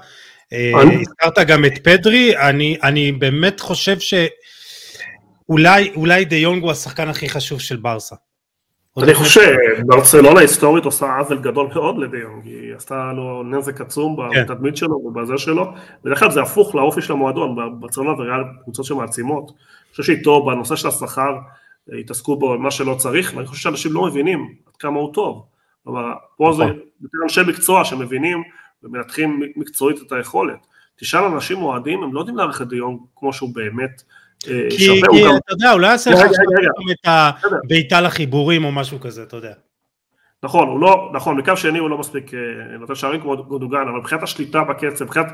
אה, 0.52 0.72
הזכרת 1.00 1.38
גם 1.48 1.64
את 1.64 1.78
פדרי, 1.78 2.36
אני, 2.36 2.76
אני 2.82 3.12
באמת 3.12 3.60
חושב 3.60 3.96
שאולי 3.98 5.92
אולי 5.96 6.24
דה 6.24 6.36
יונג 6.36 6.62
הוא 6.62 6.70
השחקן 6.70 7.08
הכי 7.08 7.28
חשוב 7.28 7.60
של 7.60 7.76
ברסה. 7.76 8.16
אני 9.02 9.14
חושב 9.14 9.54
שברצלונה 9.78 10.40
היסטורית 10.40 10.84
עושה 10.84 11.16
עוול 11.18 11.38
גדול 11.38 11.68
מאוד 11.74 11.98
לדיונג, 11.98 12.46
היא 12.46 12.74
עשתה 12.74 13.12
לו 13.16 13.42
נזק 13.42 13.80
עצום 13.80 14.16
כן. 14.32 14.42
בתדמית 14.42 14.76
שלו 14.76 14.96
ובזה 14.96 15.38
שלו, 15.38 15.72
בדרך 16.04 16.18
כלל 16.18 16.30
זה 16.30 16.42
הפוך 16.42 16.74
לאופי 16.74 17.02
של 17.02 17.12
המועדון, 17.12 17.80
ברצלונה 17.80 18.10
וריאל 18.12 18.40
קבוצות 18.62 18.84
שמעצימות, 18.84 19.50
אני 19.50 19.90
חושב 19.90 20.02
שאיתו 20.02 20.44
בנושא 20.44 20.76
של 20.76 20.88
השכר 20.88 21.36
התעסקו 22.00 22.36
בו 22.36 22.58
מה 22.58 22.70
שלא 22.70 22.94
צריך, 22.94 23.32
ואני 23.36 23.46
חושב 23.46 23.62
שאנשים 23.62 23.92
לא 23.92 24.04
מבינים 24.04 24.54
עד 24.66 24.76
כמה 24.76 24.98
הוא 24.98 25.14
טוב, 25.14 25.46
כלומר 25.84 26.12
פה 26.36 26.52
זה 26.56 26.64
נכון. 26.64 26.78
יותר 27.02 27.18
אנשי 27.22 27.40
מקצוע 27.46 27.84
שמבינים 27.84 28.42
ומנתחים 28.84 29.42
מקצועית 29.56 29.98
את 30.06 30.12
היכולת, 30.12 30.66
תשאל 30.96 31.24
אנשים 31.24 31.62
אוהדים, 31.62 32.02
הם 32.02 32.14
לא 32.14 32.20
יודעים 32.20 32.36
להעריך 32.36 32.62
את 32.62 32.68
דיונג 32.68 32.98
כמו 33.16 33.32
שהוא 33.32 33.54
באמת 33.54 34.02
אה, 34.48 34.66
כי, 34.70 34.84
שווה, 34.84 35.08
כי 35.10 35.20
הוא 35.20 35.36
אתה 35.36 35.52
יודע, 35.52 35.72
אולי 35.72 35.86
יעשה 35.86 36.10
לך 36.10 36.20
את. 36.20 37.08
הבעיטה 37.64 38.00
לחיבורים 38.00 38.64
או 38.64 38.72
משהו 38.72 39.00
כזה, 39.00 39.22
אתה 39.22 39.36
יודע. 39.36 39.52
נכון, 40.42 40.68
הוא 40.68 40.80
לא, 40.80 41.10
נכון, 41.14 41.36
מקו 41.36 41.56
שני 41.56 41.78
הוא 41.78 41.90
לא 41.90 41.98
מספיק 41.98 42.34
אה, 42.34 42.38
נותן 42.78 42.94
שערים 42.94 43.20
כמו 43.20 43.44
גודוגן, 43.44 43.88
אבל 43.88 43.98
מבחינת 43.98 44.22
השליטה 44.22 44.64
בקצב, 44.64 45.04
מבחינת 45.04 45.26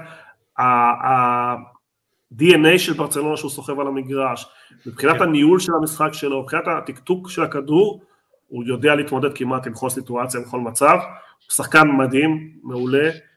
ה-DNA 0.58 2.78
של 2.78 2.92
ברצלונה 2.92 3.36
שהוא 3.36 3.50
סוחב 3.50 3.80
על 3.80 3.86
המגרש, 3.86 4.46
מבחינת 4.86 5.16
כן. 5.16 5.22
הניהול 5.22 5.60
של 5.60 5.72
המשחק 5.80 6.12
שלו, 6.12 6.42
מבחינת 6.42 6.64
הטקטוק 6.66 7.30
של 7.30 7.42
הכדור, 7.42 8.02
הוא 8.48 8.64
יודע 8.66 8.94
להתמודד 8.94 9.34
כמעט 9.34 9.66
עם 9.66 9.74
כל 9.74 9.90
סיטואציה, 9.90 10.40
עם 10.40 10.46
כל 10.46 10.60
מצב, 10.60 10.96
הוא 10.96 11.54
שחקן 11.54 11.88
מדהים, 11.88 12.50
מעולה, 12.62 13.08
אה, 13.08 13.29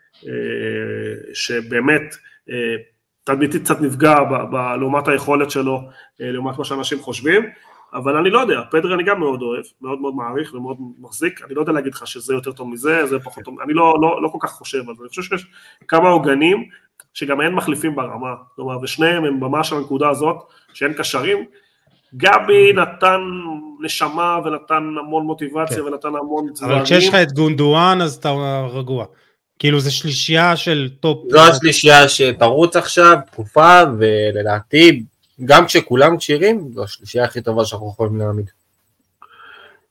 שבאמת 1.34 2.16
אה, 2.49 2.76
תדמיתית 3.24 3.64
קצת 3.64 3.82
נפגע 3.82 4.16
ב- 4.24 4.55
ב- 4.55 4.76
לעומת 4.80 5.07
היכולת 5.07 5.51
שלו, 5.51 5.82
אה, 6.22 6.32
לעומת 6.32 6.57
מה 6.57 6.66
שאנשים 6.66 6.99
חושבים, 6.99 7.45
אבל 7.93 8.18
אני 8.18 8.30
לא 8.30 8.39
יודע, 8.39 8.61
פדרי 8.72 8.93
אני 8.93 9.03
גם 9.03 9.20
מאוד 9.20 9.41
אוהב, 9.41 9.64
מאוד 9.82 10.01
מאוד 10.01 10.16
מעריך 10.16 10.53
ומאוד 10.53 10.78
מחזיק, 10.99 11.41
אני 11.45 11.53
לא 11.53 11.61
יודע 11.61 11.72
להגיד 11.72 11.93
לך 11.93 12.07
שזה 12.07 12.34
יותר 12.34 12.51
טוב 12.51 12.70
מזה, 12.70 13.05
זה 13.05 13.20
פחות 13.20 13.43
טוב, 13.43 13.59
אני 13.59 13.74
לא, 13.74 13.95
לא, 14.01 14.22
לא 14.22 14.28
כל 14.28 14.38
כך 14.41 14.51
חושב 14.51 14.89
על 14.89 14.95
זה, 14.95 15.01
אני 15.01 15.09
חושב 15.09 15.22
שיש 15.22 15.45
כמה 15.88 16.09
עוגנים 16.09 16.64
שגם 17.14 17.41
אין 17.41 17.53
מחליפים 17.53 17.95
ברמה, 17.95 18.34
כלומר, 18.55 18.78
ושניהם 18.82 19.26
הם 19.26 19.39
ממש 19.39 19.72
על 19.72 19.78
הנקודה 19.78 20.09
הזאת, 20.09 20.38
שאין 20.74 20.93
קשרים, 20.93 21.45
גבי 22.16 22.74
נתן 22.74 23.22
נשמה 23.80 24.39
ונתן 24.45 24.84
המון 24.99 25.26
מוטיבציה 25.26 25.78
כן. 25.78 25.84
ונתן 25.84 26.07
המון 26.07 26.47
אבל 26.61 26.84
כשיש 26.84 27.07
לך 27.09 27.16
את 27.16 27.32
גונדואן 27.32 28.01
אז 28.01 28.16
אתה 28.16 28.32
רגוע. 28.74 29.05
כאילו 29.64 29.80
זה 29.80 29.91
שלישייה 29.91 30.55
של 30.55 30.89
top. 31.00 31.24
זו 31.30 31.39
השלישייה 31.39 32.09
שתרוץ 32.09 32.76
עכשיו, 32.76 33.18
תקופה, 33.32 33.82
ולדעתי, 33.99 35.03
גם 35.45 35.66
כשכולם 35.66 36.18
כשירים, 36.18 36.70
זו 36.74 36.84
השלישייה 36.84 37.24
הכי 37.24 37.41
טובה 37.41 37.66
שאנחנו 37.66 37.89
יכולים 37.93 38.18
להעמיד. 38.18 38.49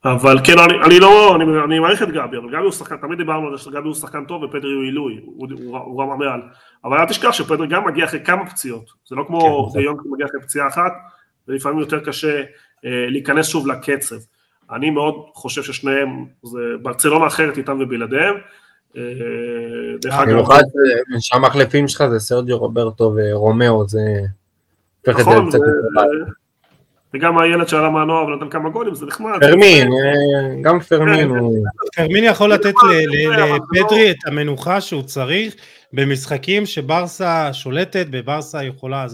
אבל 0.05 0.39
כן, 0.45 0.59
אני, 0.59 0.75
אני 0.87 1.01
לא, 1.01 1.37
אני, 1.37 1.45
אני 1.65 1.79
מעריך 1.79 2.03
את 2.03 2.09
גבי, 2.09 2.37
אבל 2.37 2.49
גבי 2.49 2.63
הוא 2.63 2.73
שחקן, 2.73 2.97
תמיד 2.97 3.19
דיברנו 3.19 3.49
על 3.49 3.57
זה 3.57 3.65
שגבי 3.65 3.87
הוא 3.87 3.95
שחקן 3.95 4.25
טוב 4.25 4.43
ופדרי 4.43 4.73
הוא 4.75 4.83
עילוי, 4.83 5.21
הוא, 5.25 5.49
הוא, 5.65 5.79
הוא 5.79 6.03
רמה 6.03 6.17
מעל. 6.17 6.41
אבל 6.85 6.99
אל 6.99 7.07
תשכח 7.07 7.33
שפדרי 7.33 7.67
גם 7.67 7.87
מגיע 7.87 8.05
אחרי 8.05 8.21
כמה 8.25 8.51
פציעות, 8.51 8.91
זה 9.09 9.17
לא 9.17 9.25
כמו 9.27 9.71
כן, 9.73 9.81
דה 9.81 9.86
יונג 9.86 9.97
שמגיע 10.05 10.27
אחרי 10.27 10.41
פציעה 10.41 10.69
אחת, 10.69 10.93
ולפעמים 11.49 11.79
יותר 11.79 12.01
קשה 12.01 12.43
אה, 12.85 13.07
להיכנס 13.09 13.49
שוב 13.49 13.67
לקצב. 13.67 14.17
אני 14.71 14.91
מאוד 14.91 15.15
חושב 15.35 15.63
ששניהם, 15.63 16.25
זה 16.43 16.61
ברצלונה 16.83 17.27
אחרת 17.27 17.59
איתם 17.59 17.79
ובלעדיהם. 17.81 18.35
אה, 18.97 19.03
דרך 20.01 20.15
אגב... 20.15 20.33
במיוחד 20.33 20.63
אה, 20.63 21.21
שהמחלפים 21.21 21.89
שלך 21.89 22.05
זה 22.11 22.19
סרג'יו 22.19 22.59
רוברטו 22.59 23.15
ורומאו, 23.17 23.89
זה... 23.89 24.01
נכון, 25.09 25.49
וגם 27.15 27.39
הילד 27.39 27.69
שעלה 27.69 27.91
מהנוער 27.91 28.27
ונתן 28.27 28.49
כמה 28.49 28.71
גולים, 28.71 28.95
זה 28.95 29.07
נחמד. 29.07 29.39
פרמין, 29.41 29.89
אה, 29.93 30.63
גם 30.63 30.81
פרמין 30.81 31.29
כן, 31.29 31.29
הוא... 31.29 31.67
פרמין 31.97 32.25
יכול 32.25 32.53
לתת 32.53 32.75
לפדרי 33.09 34.11
את 34.11 34.17
המנוחה 34.27 34.81
שהוא 34.81 35.03
צריך 35.03 35.55
במשחקים 35.93 36.67
שברסה 36.67 37.53
שולטת, 37.53 38.07
בברסה 38.11 38.65
יכולה... 38.65 39.07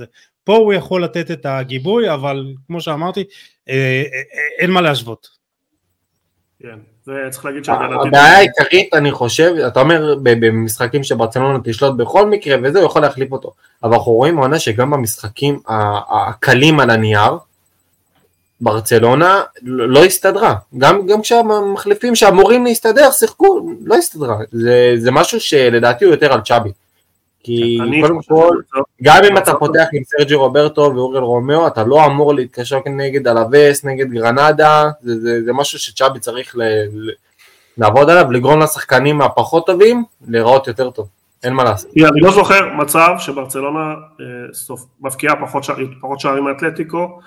פה 0.45 0.57
הוא 0.57 0.73
יכול 0.73 1.05
לתת 1.05 1.31
את 1.31 1.47
הגיבוי, 1.47 2.15
אבל 2.15 2.55
כמו 2.67 2.81
שאמרתי, 2.81 3.25
אין 4.59 4.71
מה 4.71 4.81
להשוות. 4.81 5.29
כן, 6.63 6.79
וצריך 7.09 7.45
להגיד 7.45 7.65
שהגנתית... 7.65 8.07
הבעיה 8.07 8.37
העיקרית, 8.37 8.95
אני 8.95 9.11
חושב, 9.13 9.55
אתה 9.67 9.81
אומר 9.81 10.15
במשחקים 10.23 11.05
שברצלונה 11.05 11.59
תשלוט 11.65 11.97
בכל 11.97 12.27
מקרה 12.27 12.57
וזה, 12.63 12.79
הוא 12.79 12.87
יכול 12.87 13.03
להחליף 13.03 13.33
אותו. 13.33 13.53
אבל 13.83 13.95
אנחנו 13.95 14.13
רואים 14.13 14.37
עונה 14.37 14.59
שגם 14.59 14.91
במשחקים 14.91 15.61
הקלים 15.69 16.81
על 16.81 16.91
הנייר, 16.91 17.33
ברצלונה 18.61 19.43
לא 19.63 20.05
הסתדרה. 20.05 20.55
גם, 20.79 21.07
גם 21.07 21.23
כשהמחליפים 21.23 22.15
שאמורים 22.15 22.65
להסתדר 22.65 23.11
שיחקו, 23.11 23.71
לא 23.85 23.95
הסתדרה. 23.95 24.37
זה, 24.53 24.95
זה 24.97 25.11
משהו 25.11 25.41
שלדעתי 25.41 26.05
הוא 26.05 26.13
יותר 26.13 26.33
על 26.33 26.41
צ'אבי. 26.41 26.71
כי 27.49 27.79
קודם 28.03 28.23
כל, 28.23 28.57
גם 29.03 29.25
אם 29.31 29.39
אתה 29.39 29.55
פותח 29.55 29.85
עם 29.93 30.03
סרג'י 30.05 30.35
רוברטו 30.35 30.93
ואוריאל 30.95 31.23
רומאו, 31.23 31.67
אתה 31.67 31.85
לא 31.85 32.07
אמור 32.07 32.35
להתקשות 32.35 32.79
נגד 32.87 33.29
אלאבס, 33.29 33.85
נגד 33.85 34.11
גרנדה, 34.11 34.91
זה, 35.01 35.21
זה, 35.21 35.45
זה 35.45 35.53
משהו 35.53 35.79
שצ'אבי 35.79 36.19
צריך 36.19 36.57
ל, 36.57 36.63
ל, 36.93 37.11
לעבוד 37.79 38.11
עליו, 38.11 38.33
לגרום 38.33 38.61
לשחקנים 38.61 39.21
הפחות 39.21 39.67
טובים 39.67 40.05
להיראות 40.29 40.67
יותר 40.67 40.91
טוב, 40.91 41.09
אין 41.43 41.53
מה 41.53 41.65
לעשות. 41.65 41.91
אני 41.97 42.21
לא 42.21 42.33
זוכר 42.33 42.75
מצב 42.75 43.15
שברצלונה 43.19 43.95
אה, 44.21 44.77
מבקיעה 45.01 45.37
פחות, 45.47 45.63
פחות 46.01 46.21
שערים 46.21 46.45
מאתלטיקו, 46.45 47.21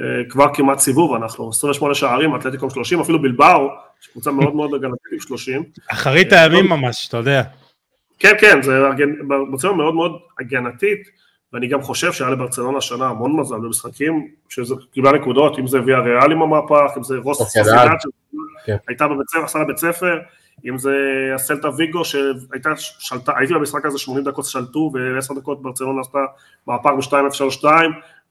אה, 0.00 0.04
כבר 0.28 0.46
כמעט 0.54 0.78
סיבוב, 0.78 1.14
אנחנו 1.14 1.50
28 1.50 1.94
שערים, 1.94 2.36
אתלטיקו 2.36 2.70
30, 2.70 3.00
אפילו 3.00 3.22
בילבאו, 3.22 3.68
שקבוצה 4.00 4.30
מאוד 4.30 4.54
מאוד 4.54 4.74
הגנתית 4.74 5.12
עם 5.12 5.20
30. 5.20 5.62
אחרית 5.90 6.32
הימים 6.32 6.68
ממש, 6.68 7.08
אתה 7.08 7.16
יודע. 7.16 7.42
כן, 8.18 8.32
כן, 8.40 8.62
זה 8.62 8.80
ברצלונה 9.28 9.76
מאוד 9.76 9.94
מאוד 9.94 10.12
הגנתית, 10.40 11.08
ואני 11.52 11.68
גם 11.68 11.82
חושב 11.82 12.12
שהיה 12.12 12.30
לברצלונה 12.30 12.78
השנה 12.78 13.06
המון 13.06 13.40
מזל 13.40 13.56
במשחקים, 13.56 14.28
שזה 14.48 14.74
קיבלה 14.92 15.12
נקודות, 15.12 15.58
אם 15.58 15.66
זה 15.66 15.82
ויה 15.82 15.98
ריאל 15.98 16.32
עם 16.32 16.42
המהפך, 16.42 16.90
אם 16.96 17.02
זה 17.02 17.16
רוס 17.16 17.38
סוסידד, 17.38 17.88
כן. 18.66 18.76
שהייתה 18.86 19.08
בבית 19.08 19.28
ספר, 19.30 19.44
עשה 19.44 19.58
לבית 19.58 19.78
ספר, 19.78 20.18
אם 20.68 20.78
זה 20.78 20.96
הסלטה 21.34 21.68
ויגו 21.76 22.04
שהייתה 22.04 22.76
שלטה, 22.76 23.32
הייתי 23.36 23.54
במשחק 23.54 23.86
הזה 23.86 23.98
80 23.98 24.24
דקות 24.24 24.44
שלטו 24.44 24.90
ו-10 24.94 25.34
דקות 25.38 25.62
ברצלונה 25.62 26.00
עשתה 26.00 26.18
מהפך 26.66 26.90
ב-2-0-3-2 26.90 27.66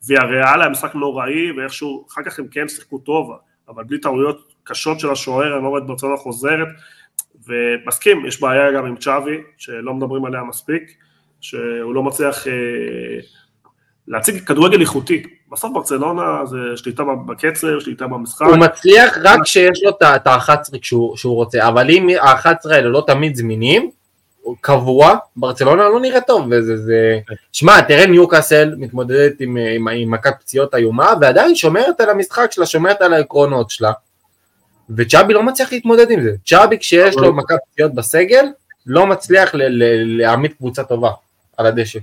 והריאל 0.07 0.61
היה 0.61 0.69
משחק 0.69 0.95
נוראי 0.95 1.51
ואיכשהו, 1.51 2.05
אחר 2.09 2.21
כך 2.23 2.39
הם 2.39 2.47
כן 2.47 2.67
שיחקו 2.67 2.97
טוב, 2.97 3.37
אבל 3.69 3.83
בלי 3.83 3.99
טעויות 3.99 4.53
קשות 4.63 4.99
של 4.99 5.11
השוער, 5.11 5.55
אני 5.55 5.63
לא 5.63 5.69
רואה 5.69 5.81
את 5.81 5.85
ברצלונה 5.85 6.17
חוזרת, 6.17 6.67
ומסכים, 7.47 8.25
יש 8.25 8.41
בעיה 8.41 8.71
גם 8.71 8.85
עם 8.85 8.95
צ'אבי, 8.95 9.37
שלא 9.57 9.93
מדברים 9.93 10.25
עליה 10.25 10.43
מספיק, 10.43 10.83
שהוא 11.41 11.95
לא 11.95 12.03
מצליח 12.03 12.47
אה, 12.47 12.53
להציג 14.07 14.43
כדורגל 14.43 14.81
איכותי. 14.81 15.23
בסוף 15.51 15.71
ברצלונה 15.73 16.45
זה 16.45 16.57
שליטה 16.75 17.03
בקצב, 17.25 17.79
שליטה 17.79 18.07
במשחק. 18.07 18.45
הוא 18.45 18.57
מצליח 18.57 19.17
רק 19.23 19.39
כשיש 19.43 19.83
לו 19.83 19.89
את 19.89 20.27
ה-11 20.27 20.53
שהוא, 20.81 21.17
שהוא 21.17 21.35
רוצה, 21.35 21.67
אבל 21.67 21.89
אם 21.89 22.09
ה-11 22.21 22.73
האלה 22.73 22.89
לא 22.89 23.03
תמיד 23.07 23.35
זמינים, 23.35 23.89
קבוע, 24.61 25.15
ברצלונה 25.35 25.83
לא 25.83 25.99
נראה 25.99 26.21
טוב, 26.21 26.47
וזה, 26.51 26.77
זה... 26.77 27.19
שמע, 27.51 27.81
תראה 27.81 28.05
ניוקאסל 28.05 28.75
מתמודדת 28.77 29.41
עם, 29.41 29.57
עם, 29.57 29.87
עם 29.87 30.11
מכת 30.11 30.33
פציעות 30.39 30.75
איומה, 30.75 31.13
ועדיין 31.21 31.55
שומרת 31.55 32.01
על 32.01 32.09
המשחק 32.09 32.51
שלה, 32.51 32.65
שומרת 32.65 33.01
על 33.01 33.13
העקרונות 33.13 33.69
שלה. 33.69 33.91
וצ'אבי 34.97 35.33
לא 35.33 35.43
מצליח 35.43 35.71
להתמודד 35.71 36.11
עם 36.11 36.21
זה. 36.21 36.31
צ'אבי 36.45 36.79
כשיש 36.79 37.15
לו 37.15 37.33
מכת 37.33 37.55
פציעות 37.71 37.93
בסגל, 37.93 38.45
לא 38.85 39.07
מצליח 39.07 39.51
להעמיד 39.53 40.53
קבוצה 40.53 40.83
טובה 40.83 41.11
על 41.57 41.65
הדשא. 41.65 41.99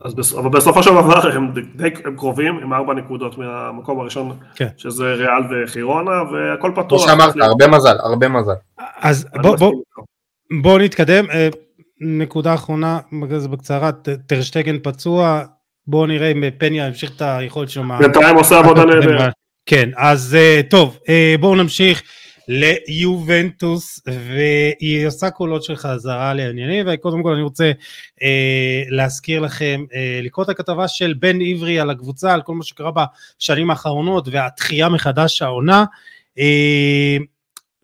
אז 0.00 0.14
בס... 0.14 0.34
אבל 0.34 0.48
בסופו 0.48 0.82
של 0.82 0.90
דבר 0.90 1.30
הם 1.32 1.52
די 1.76 1.88
הם 2.04 2.16
קרובים, 2.16 2.58
עם 2.58 2.72
ארבע 2.72 2.94
נקודות 2.94 3.38
מהמקום 3.38 4.00
הראשון, 4.00 4.38
כן. 4.54 4.68
שזה 4.76 5.04
ריאל 5.04 5.42
וחירונה, 5.50 6.22
והכל 6.32 6.72
פתוח. 6.74 6.88
כמו 6.88 6.98
שאמרת, 6.98 7.34
הרבה 7.40 7.66
מזל, 7.66 7.96
הרבה 7.98 8.28
מזל. 8.28 8.54
אז 9.00 9.26
בוא, 9.42 9.56
בוא, 9.56 9.72
בוא 10.62 10.78
נתקדם. 10.78 11.30
אה, 11.30 11.48
נקודה 12.00 12.54
אחרונה, 12.54 12.98
בקצרה, 13.50 13.90
טרשטגן 14.26 14.78
פצוע, 14.82 15.42
בואו 15.86 16.06
נראה 16.06 16.28
אם 16.28 16.44
פניה 16.58 16.86
המשיך 16.86 17.16
את 17.16 17.22
היכולת 17.22 17.70
שלו. 17.70 17.82
בינתיים 17.98 18.36
עושה 18.36 18.58
עבודה 18.58 18.84
נהדרת. 18.84 19.32
כן, 19.70 19.90
אז 19.96 20.34
אה, 20.34 20.60
טוב, 20.70 20.98
אה, 21.08 21.34
בואו 21.40 21.54
נמשיך 21.54 22.02
ליובנטוס, 22.48 24.00
והיא 24.06 25.06
עושה 25.06 25.30
קולות 25.30 25.64
של 25.64 25.76
חזרה 25.76 26.34
לעניינים, 26.34 26.86
וקודם 26.88 27.22
כל 27.22 27.32
אני 27.32 27.42
רוצה 27.42 27.72
אה, 28.22 28.82
להזכיר 28.88 29.40
לכם, 29.40 29.84
לקרוא 30.22 30.44
את 30.44 30.48
הכתבה 30.48 30.88
של 30.88 31.14
בן 31.18 31.38
עברי 31.40 31.80
על 31.80 31.90
הקבוצה, 31.90 32.34
על 32.34 32.42
כל 32.42 32.54
מה 32.54 32.64
שקרה 32.64 32.90
בשנים 33.38 33.70
האחרונות, 33.70 34.28
והתחייה 34.30 34.88
מחדש 34.88 35.42
העונה. 35.42 35.84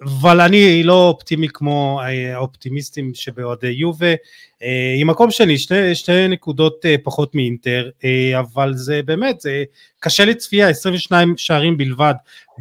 אבל 0.05 0.41
אני 0.41 0.83
לא 0.83 1.09
אופטימי 1.09 1.49
כמו 1.49 2.01
האופטימיסטים 2.35 3.15
שבאוהדי 3.15 3.69
יובה, 3.69 4.15
אה, 4.65 4.95
עם 4.99 5.11
מקום 5.11 5.31
שני, 5.31 5.59
שתי, 5.59 5.95
שתי 5.95 6.29
נקודות 6.29 6.87
אה, 6.87 6.95
פחות 7.03 7.35
מאינטר, 7.35 7.91
אה, 8.05 8.41
אבל 8.41 8.75
זה 8.75 9.01
באמת, 9.05 9.41
זה 9.41 9.65
קשה 10.01 10.25
לצפייה, 10.25 10.69
22 10.69 11.35
שערים 11.37 11.77
בלבד 11.77 12.15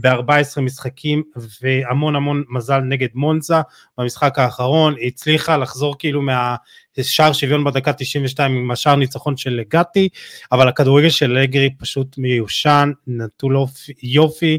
ב-14 0.04 0.62
משחקים 0.62 1.24
והמון 1.62 2.16
המון 2.16 2.44
מזל 2.50 2.80
נגד 2.80 3.08
מונזה 3.14 3.56
במשחק 3.98 4.40
האחרון, 4.40 4.96
היא 4.98 5.08
הצליחה 5.08 5.58
לחזור 5.58 5.96
כאילו 6.00 6.22
מהשער 6.22 7.34
שוויון 7.34 7.64
בדקה 7.64 7.94
92 7.94 8.58
עם 8.58 8.72
השער 8.72 8.96
ניצחון 8.96 9.38
של 9.38 9.62
גתי, 9.70 10.10
אבל 10.52 10.68
הכדורגל 10.68 11.10
של 11.10 11.38
אגרי 11.38 11.70
פשוט 11.78 12.18
מיושן, 12.18 12.92
נטול 13.08 13.58
יופי 14.04 14.58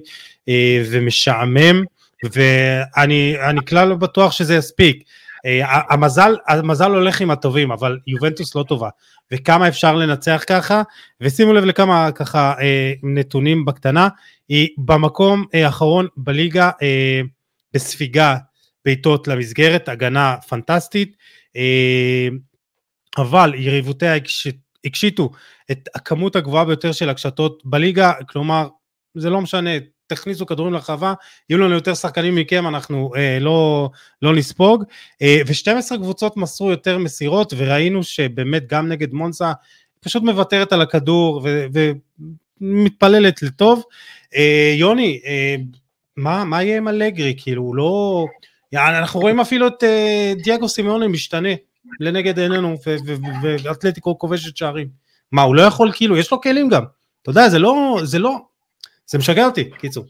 ומשעמם. 0.91 1.85
ואני 2.33 3.66
כלל 3.66 3.89
לא 3.89 3.95
בטוח 3.95 4.33
שזה 4.33 4.55
יספיק. 4.55 5.05
אה, 5.47 5.81
המזל, 5.91 6.37
המזל 6.49 6.91
הולך 6.91 7.20
עם 7.20 7.31
הטובים, 7.31 7.72
אבל 7.72 7.99
יובנטוס 8.07 8.55
לא 8.55 8.62
טובה. 8.62 8.89
וכמה 9.33 9.68
אפשר 9.68 9.95
לנצח 9.95 10.45
ככה, 10.47 10.83
ושימו 11.20 11.53
לב 11.53 11.64
לכמה 11.64 12.12
ככה 12.12 12.55
אה, 12.61 12.93
נתונים 13.03 13.64
בקטנה, 13.64 14.09
היא 14.49 14.68
במקום 14.79 15.45
אה, 15.55 15.66
האחרון 15.66 16.07
בליגה 16.16 16.70
בספיגה 17.75 18.37
בעיטות 18.85 19.29
למסגרת, 19.29 19.89
הגנה 19.89 20.37
פנטסטית, 20.49 21.16
אבל 23.18 23.53
יריבותיה 23.57 24.14
הקשיטו 24.85 25.31
את 25.70 25.89
הכמות 25.95 26.37
הגבוהה 26.37 26.64
ביותר 26.64 26.93
של 26.93 27.09
הקשתות 27.09 27.62
בליגה, 27.64 28.12
כלומר 28.29 28.68
זה 29.14 29.31
לא 29.31 29.41
משנה, 29.41 29.70
תכניסו 30.07 30.47
כדורים 30.47 30.73
לרחבה, 30.73 31.15
יהיו 31.51 31.59
לנו 31.59 31.75
יותר 31.75 31.95
שחקנים 31.95 32.35
מכם, 32.35 32.67
אנחנו 32.67 33.13
אה, 33.17 33.39
לא, 33.41 33.91
לא 34.23 34.35
נספוג. 34.35 34.85
אה, 35.23 35.41
ו-12 35.47 35.97
קבוצות 35.97 36.37
מסרו 36.37 36.71
יותר 36.71 36.99
מסירות, 36.99 37.53
וראינו 37.57 38.03
שבאמת 38.03 38.67
גם 38.67 38.89
נגד 38.89 39.13
מונסה, 39.13 39.53
פשוט 40.01 40.23
מוותרת 40.23 40.73
על 40.73 40.81
הכדור 40.81 41.41
ו- 41.45 41.67
ומתפללת 42.61 43.43
לטוב. 43.43 43.83
אה, 44.37 44.75
יוני, 44.77 45.21
אה, 45.27 45.57
מה, 46.17 46.45
מה 46.45 46.63
יהיה 46.63 46.77
עם 46.77 46.89
אלגרי? 46.89 47.35
כאילו, 47.37 47.63
הוא 47.63 47.77
לא... 47.77 48.25
אנחנו 48.75 49.21
רואים 49.21 49.41
אפילו 49.41 49.67
את 49.67 49.85
אה, 49.85 50.33
דיאגו 50.45 50.69
סימיוני 50.69 51.07
משתנה 51.07 51.49
לנגד 52.01 52.39
עינינו, 52.39 52.77
ואתלטיקו 53.43 54.19
כובשת 54.19 54.57
שערים. 54.57 54.89
מה, 55.33 55.43
הוא 55.43 55.55
לא 55.55 55.63
יכול, 55.63 55.91
כאילו, 55.95 56.17
יש 56.17 56.31
לו 56.33 56.41
כלים 56.41 56.69
גם. 56.69 56.85
אתה 57.23 57.31
יודע, 57.31 57.49
זה 57.49 57.59
לא, 57.59 58.01
זה 58.03 58.19
לא, 58.19 58.37
זה 59.07 59.19
משגע 59.19 59.47
אותי, 59.47 59.71
קיצור. 59.71 60.05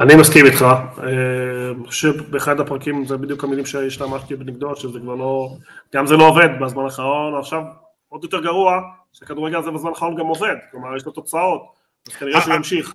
אני 0.00 0.14
מסכים 0.16 0.46
איתך, 0.46 0.66
אני 0.98 1.86
חושב 1.86 2.12
שבאחד 2.12 2.60
הפרקים 2.60 3.04
זה 3.04 3.16
בדיוק 3.16 3.44
המילים 3.44 3.66
שהשתמשתי 3.66 4.36
בנגדו, 4.36 4.76
שזה 4.76 5.00
כבר 5.00 5.14
לא, 5.14 5.48
גם 5.94 6.06
זה 6.06 6.16
לא 6.16 6.28
עובד 6.28 6.48
בזמן 6.60 6.84
האחרון, 6.84 7.38
עכשיו 7.38 7.62
עוד 8.08 8.24
יותר 8.24 8.40
גרוע, 8.40 8.80
שכדורגל 9.12 9.58
הזה 9.58 9.70
בזמן 9.70 9.90
האחרון 9.90 10.16
גם 10.16 10.26
עובד, 10.26 10.54
כלומר 10.70 10.96
יש 10.96 11.06
לו 11.06 11.12
תוצאות, 11.12 11.62
אז 12.08 12.12
כנראה 12.12 12.40
שהוא 12.40 12.54
ימשיך, 12.54 12.94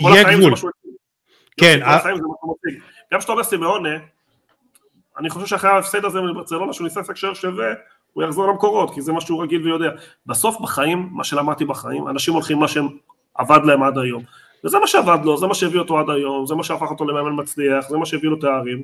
יהיה 0.00 0.36
גבול, 0.36 0.54
כן, 1.56 1.80
גם 3.12 3.18
כשאתה 3.18 3.32
אומר 3.32 3.44
סימאונה, 3.44 3.98
אני 5.18 5.30
חושב 5.30 5.46
שאחרי 5.46 5.70
ההפסד 5.70 6.04
הזה 6.04 6.20
מברצלונה, 6.20 6.72
שהוא 6.72 6.84
ניסה 6.84 7.00
לשחק 7.00 7.16
שוער 7.16 7.34
שווה, 7.34 7.66
הוא 8.12 8.24
יחזור 8.24 8.46
למקורות, 8.46 8.94
כי 8.94 9.02
זה 9.02 9.12
מה 9.12 9.20
שהוא 9.20 9.42
רגיל 9.42 9.64
ויודע. 9.64 9.90
בסוף 10.26 10.60
בחיים, 10.60 11.08
מה 11.12 11.24
שלמדתי 11.24 11.64
בחיים, 11.64 12.08
אנשים 12.08 12.34
הולכים 12.34 12.58
מה 12.58 12.68
שהם 12.68 12.88
עבד 13.34 13.60
להם 13.64 13.82
עד 13.82 13.98
היום. 13.98 14.22
וזה 14.64 14.78
מה 14.78 14.86
שעבד 14.86 15.18
לו, 15.24 15.36
זה 15.36 15.46
מה 15.46 15.54
שהביא 15.54 15.80
אותו 15.80 15.98
עד 15.98 16.10
היום, 16.10 16.46
זה 16.46 16.54
מה 16.54 16.64
שהפך 16.64 16.90
אותו 16.90 17.04
למאמן 17.04 17.42
מצליח, 17.42 17.88
זה 17.88 17.96
מה 17.96 18.06
שהביא 18.06 18.30
לו 18.30 18.36
תארים, 18.36 18.82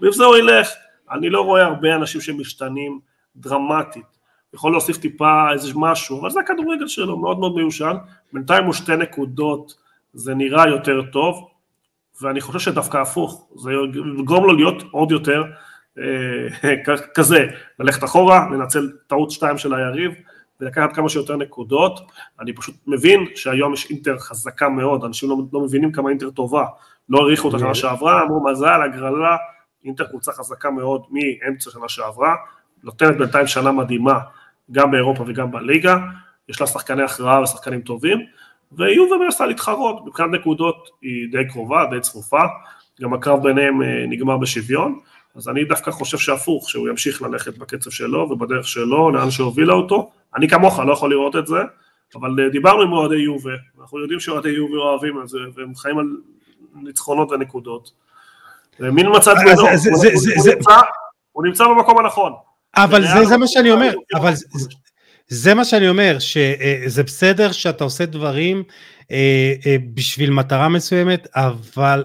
ועם 0.00 0.12
זה 0.12 0.24
הוא 0.24 0.36
ילך. 0.36 0.68
אני 1.10 1.30
לא 1.30 1.40
רואה 1.40 1.64
הרבה 1.64 1.94
אנשים 1.94 2.20
שמשתנים 2.20 3.00
דרמטית. 3.36 4.20
יכול 4.54 4.72
להוסיף 4.72 4.96
טיפה 4.96 5.52
איזה 5.52 5.72
משהו, 5.76 6.20
אבל 6.20 6.30
זה 6.30 6.40
הכדורגל 6.40 6.88
שלו, 6.88 7.16
מאוד 7.16 7.38
מאוד 7.38 7.54
מיושן. 7.54 7.96
בינתיים 8.32 8.64
הוא 8.64 8.72
שתי 8.72 8.96
נקודות, 8.96 9.74
זה 10.12 10.34
נראה 10.34 10.68
יותר 10.68 11.02
טוב, 11.12 11.48
ואני 12.22 12.40
חושב 12.40 12.58
שדווקא 12.58 12.98
הפוך, 12.98 13.48
זה 13.56 13.70
יגרום 14.20 14.44
לו 14.44 14.52
להיות 14.52 14.82
עוד 14.90 15.10
יותר 15.10 15.44
אה, 15.98 16.74
כזה, 17.14 17.46
ללכת 17.78 18.04
אחורה, 18.04 18.48
לנצל 18.52 18.90
טעות 19.06 19.30
שתיים 19.30 19.58
של 19.58 19.74
היריב 19.74 20.12
ולקחת 20.60 20.96
כמה 20.96 21.08
שיותר 21.08 21.36
נקודות. 21.36 22.00
אני 22.40 22.52
פשוט 22.52 22.74
מבין 22.86 23.24
שהיום 23.34 23.72
יש 23.72 23.90
אינטר 23.90 24.18
חזקה 24.18 24.68
מאוד, 24.68 25.04
אנשים 25.04 25.30
לא, 25.30 25.36
לא 25.52 25.60
מבינים 25.60 25.92
כמה 25.92 26.10
אינטר 26.10 26.30
טובה, 26.30 26.64
לא 27.08 27.18
העריכו 27.18 27.48
אותה 27.48 27.58
שנה 27.58 27.74
שעברה, 27.74 28.22
אמרו 28.22 28.50
מזל, 28.50 28.82
הגרלה, 28.84 29.36
אינטר 29.84 30.04
קבוצה 30.06 30.32
חזקה 30.32 30.70
מאוד 30.70 31.02
מאמצע 31.10 31.70
שנה 31.70 31.88
שעברה, 31.88 32.34
נותנת 32.82 33.16
בינתיים 33.16 33.46
שנה 33.46 33.72
מדהימה 33.72 34.18
גם 34.70 34.90
באירופה 34.90 35.24
וגם 35.26 35.50
בליגה, 35.50 35.98
יש 36.48 36.60
לה 36.60 36.66
שחקני 36.66 37.02
הכרעה 37.02 37.42
ושחקנים 37.42 37.80
טובים, 37.80 38.18
ויובה 38.72 39.16
מנסה 39.16 39.46
להתחרות, 39.46 40.06
מבחינת 40.06 40.30
נקודות 40.30 40.88
היא 41.02 41.32
די 41.32 41.48
קרובה, 41.48 41.86
די 41.90 42.00
צפופה, 42.00 42.42
גם 43.00 43.14
הקרב 43.14 43.42
ביניהם 43.42 43.82
אה, 43.82 44.04
נגמר 44.08 44.36
בשוויון, 44.36 44.98
אז 45.34 45.48
אני 45.48 45.64
דווקא 45.64 45.90
חושב 45.90 46.18
שהפוך, 46.18 46.70
שהוא 46.70 46.88
ימשיך 46.88 47.22
ללכת 47.22 47.58
בקצב 47.58 47.90
שלו 47.90 48.30
ובדרך 48.30 48.68
שלו, 48.68 49.10
לאן 49.10 49.30
שהובילה 49.30 49.72
אותו. 49.72 50.10
אני 50.36 50.48
כמוך 50.48 50.78
לא 50.78 50.92
יכול 50.92 51.10
לראות 51.10 51.36
את 51.36 51.46
זה, 51.46 51.56
אבל 52.14 52.30
אה, 52.40 52.48
דיברנו 52.48 52.82
עם 52.82 52.92
אוהדי 52.92 53.16
יובה, 53.16 53.52
אנחנו 53.80 53.98
יודעים 53.98 54.20
שאוהדי 54.20 54.48
יובה 54.48 54.76
אוהבים 54.76 55.20
את 55.22 55.28
זה, 55.28 55.38
והם 55.54 55.74
חיים 55.74 55.98
על 55.98 56.06
ניצחונות 56.74 57.32
ונקודות. 57.32 57.90
מין 58.80 59.06
מצד 59.16 59.34
גדול, 59.44 59.68
הוא 61.32 61.44
נמצא 61.44 61.64
במקום 61.64 61.98
הנכון. 61.98 62.32
אבל 62.76 63.02
זה, 63.02 63.24
זה 63.24 63.36
מה 63.36 63.46
שאני 63.46 63.70
אומר, 63.70 63.92
אבל 64.14 64.32
זה, 65.28 65.54
מה 65.54 65.64
שאני 65.64 65.88
אומר, 65.88 66.16
שזה 66.18 67.02
בסדר 67.02 67.52
שאתה 67.52 67.84
עושה 67.84 68.06
דברים 68.06 68.62
אה, 69.10 69.52
אה, 69.66 69.76
בשביל 69.94 70.30
מטרה 70.30 70.68
מסוימת, 70.68 71.28
אבל 71.34 72.04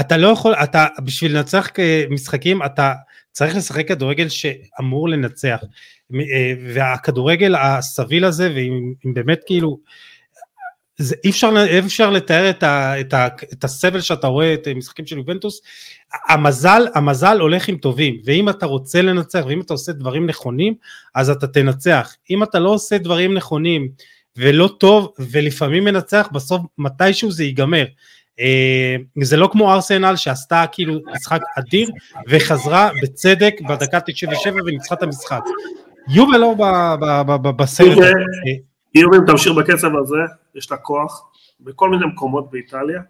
אתה 0.00 0.16
לא 0.16 0.28
יכול, 0.28 0.54
אתה 0.54 0.86
בשביל 1.04 1.36
לנצח 1.36 1.68
משחקים 2.10 2.62
אתה 2.62 2.92
צריך 3.32 3.56
לשחק 3.56 3.88
כדורגל 3.88 4.28
שאמור 4.28 5.08
לנצח 5.08 5.58
אה, 5.62 5.68
והכדורגל 6.74 7.54
הסביל 7.54 8.24
הזה 8.24 8.52
ואם 8.54 8.92
באמת 9.04 9.40
כאילו 9.46 9.78
זה 10.98 11.14
אי 11.24 11.30
אפשר, 11.30 11.52
אי 11.70 11.78
אפשר 11.78 12.10
לתאר 12.10 12.50
את, 12.50 12.62
ה, 12.62 13.00
את, 13.00 13.14
ה, 13.14 13.28
את 13.52 13.64
הסבל 13.64 14.00
שאתה 14.00 14.26
רואה 14.26 14.54
את 14.54 14.66
המשחקים 14.66 15.06
של 15.06 15.16
יובנטוס. 15.16 15.60
המזל 16.28 16.86
המזל 16.94 17.40
הולך 17.40 17.68
עם 17.68 17.76
טובים 17.76 18.20
ואם 18.24 18.48
אתה 18.48 18.66
רוצה 18.66 19.02
לנצח 19.02 19.44
ואם 19.48 19.60
אתה 19.60 19.74
עושה 19.74 19.92
דברים 19.92 20.26
נכונים 20.26 20.74
אז 21.14 21.30
אתה 21.30 21.46
תנצח. 21.46 22.14
אם 22.30 22.42
אתה 22.42 22.58
לא 22.58 22.68
עושה 22.68 22.98
דברים 22.98 23.34
נכונים 23.34 23.88
ולא 24.36 24.70
טוב 24.78 25.12
ולפעמים 25.18 25.84
מנצח 25.84 26.28
בסוף 26.32 26.62
מתישהו 26.78 27.32
זה 27.32 27.44
ייגמר. 27.44 27.84
אה, 28.40 28.96
זה 29.22 29.36
לא 29.36 29.48
כמו 29.52 29.72
ארסנל 29.72 30.16
שעשתה 30.16 30.64
כאילו 30.72 31.00
משחק 31.14 31.40
אדיר 31.58 31.90
וחזרה 32.28 32.90
בצדק 33.02 33.54
בדקה 33.68 34.00
97 34.00 34.60
וניצחה 34.66 34.94
את 34.94 35.02
המשחק. 35.02 35.40
יובל 36.08 36.38
לא 36.38 36.54
בסרט. 37.56 37.98
יובל 38.94 39.18
אם 39.18 39.26
תמשיך 39.26 39.52
בקצב 39.52 39.96
הזה, 39.96 40.16
יש 40.54 40.70
לה 40.70 40.76
כוח 40.76 41.28
בכל 41.60 41.90
מיני 41.90 42.06
מקומות 42.06 42.50
באיטליה. 42.50 43.00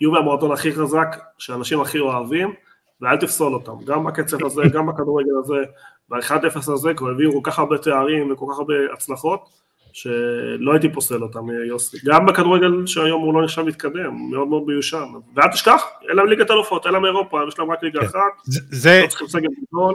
יובל 0.00 0.18
המועדון 0.18 0.52
הכי 0.52 0.72
חזק, 0.72 1.16
שאנשים 1.38 1.80
הכי 1.80 1.98
אוהבים, 1.98 2.54
ואל 3.00 3.16
תפסול 3.16 3.54
אותם, 3.54 3.84
גם 3.84 4.04
בקצב 4.04 4.44
הזה, 4.44 4.62
גם 4.74 4.86
בכדורגל 4.86 5.32
הזה, 5.44 5.54
ב-1-0 6.08 6.72
הזה 6.72 6.94
כבר 6.94 7.10
הביאו 7.10 7.32
כל 7.32 7.50
כך 7.50 7.58
הרבה 7.58 7.78
תארים 7.78 8.32
וכל 8.32 8.46
כך 8.52 8.58
הרבה 8.58 8.74
הצלחות, 8.92 9.48
שלא 9.92 10.72
הייתי 10.72 10.92
פוסל 10.92 11.22
אותם, 11.22 11.50
יוסי. 11.68 11.96
גם 12.04 12.26
בכדורגל 12.26 12.86
שהיום 12.86 13.22
הוא 13.22 13.34
לא 13.34 13.44
נחשב 13.44 13.62
מתקדם, 13.62 14.30
מאוד 14.30 14.48
מאוד 14.48 14.62
מיושן. 14.66 15.04
ואל 15.34 15.48
תשכח, 15.52 15.82
אין 16.08 16.16
להם 16.16 16.26
ליגת 16.26 16.50
אלופות, 16.50 16.86
אין 16.86 16.94
להם 16.94 17.04
אירופה, 17.04 17.40
יש 17.48 17.58
להם 17.58 17.70
רק 17.70 17.82
ליגה 17.82 18.00
כן. 18.00 18.06
אחת, 18.06 18.42
זה... 18.70 19.00
לא 19.02 19.08
צריכים 19.08 19.28
סגל 19.28 19.48
גדול. 19.68 19.94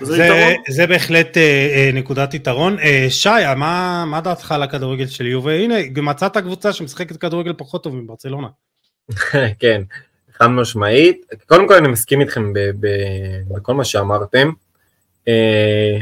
זה, 0.00 0.54
זה 0.68 0.86
בהחלט 0.86 1.36
אה, 1.36 1.42
אה, 1.42 1.90
נקודת 1.94 2.34
יתרון. 2.34 2.78
אה, 2.78 3.06
שי, 3.10 3.28
מה, 3.56 4.04
מה 4.06 4.20
דעתך 4.20 4.52
על 4.52 4.62
הכדורגל 4.62 5.06
של 5.06 5.26
יובה? 5.26 5.52
הנה, 5.52 5.74
מצאת 5.96 6.36
קבוצה 6.36 6.72
שמשחקת 6.72 7.16
כדורגל 7.16 7.52
פחות 7.56 7.84
טוב 7.84 7.96
מברצלונה. 7.96 8.48
כן, 9.60 9.82
חד 10.38 10.46
משמעית. 10.46 11.26
קודם 11.46 11.68
כל 11.68 11.74
אני 11.74 11.88
מסכים 11.88 12.20
איתכם 12.20 12.52
בכל 13.48 13.74
מה 13.74 13.84
שאמרתם. 13.84 14.50
אה, 15.28 15.98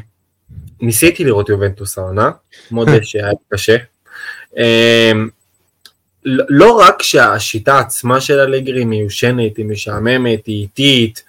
ניסיתי 0.80 1.24
לראות 1.24 1.48
יובנטוס 1.48 1.98
העונה, 1.98 2.30
מודה 2.70 3.02
שהיה 3.02 3.30
קשה. 3.48 3.76
אמ, 4.56 5.28
לא 6.24 6.72
רק 6.72 7.02
שהשיטה 7.02 7.78
עצמה 7.78 8.20
של 8.20 8.38
אלגרי 8.38 8.84
מיושנת, 8.84 9.56
היא 9.56 9.66
משעממת, 9.66 10.46
היא 10.46 10.62
איטית, 10.62 11.24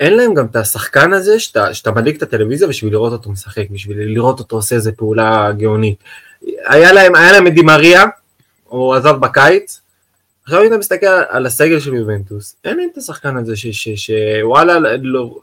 אין 0.00 0.16
להם 0.16 0.34
גם 0.34 0.46
את 0.46 0.56
השחקן 0.56 1.12
הזה 1.12 1.40
שאתה, 1.40 1.74
שאתה 1.74 1.90
מדליק 1.90 2.16
את 2.16 2.22
הטלוויזיה 2.22 2.68
בשביל 2.68 2.92
לראות 2.92 3.12
אותו 3.12 3.30
משחק, 3.30 3.70
בשביל 3.70 3.98
לראות 4.00 4.38
אותו 4.38 4.56
עושה 4.56 4.74
איזה 4.74 4.92
פעולה 4.92 5.52
גאונית. 5.52 5.98
היה 6.66 6.92
להם, 6.92 7.14
היה 7.14 7.32
להם 7.32 7.46
את 7.46 7.54
דימריה, 7.54 8.04
הוא 8.64 8.94
עזב 8.94 9.16
בקיץ, 9.16 9.80
עכשיו 10.44 10.62
אם 10.62 10.66
אתה 10.66 10.76
מסתכל 10.76 11.06
על 11.28 11.46
הסגל 11.46 11.80
של 11.80 11.94
יובנטוס, 11.94 12.56
אין 12.64 12.76
להם 12.76 12.88
את 12.92 12.98
השחקן 12.98 13.36
הזה 13.36 13.54
שוואלה, 13.56 14.78
לא, 15.02 15.38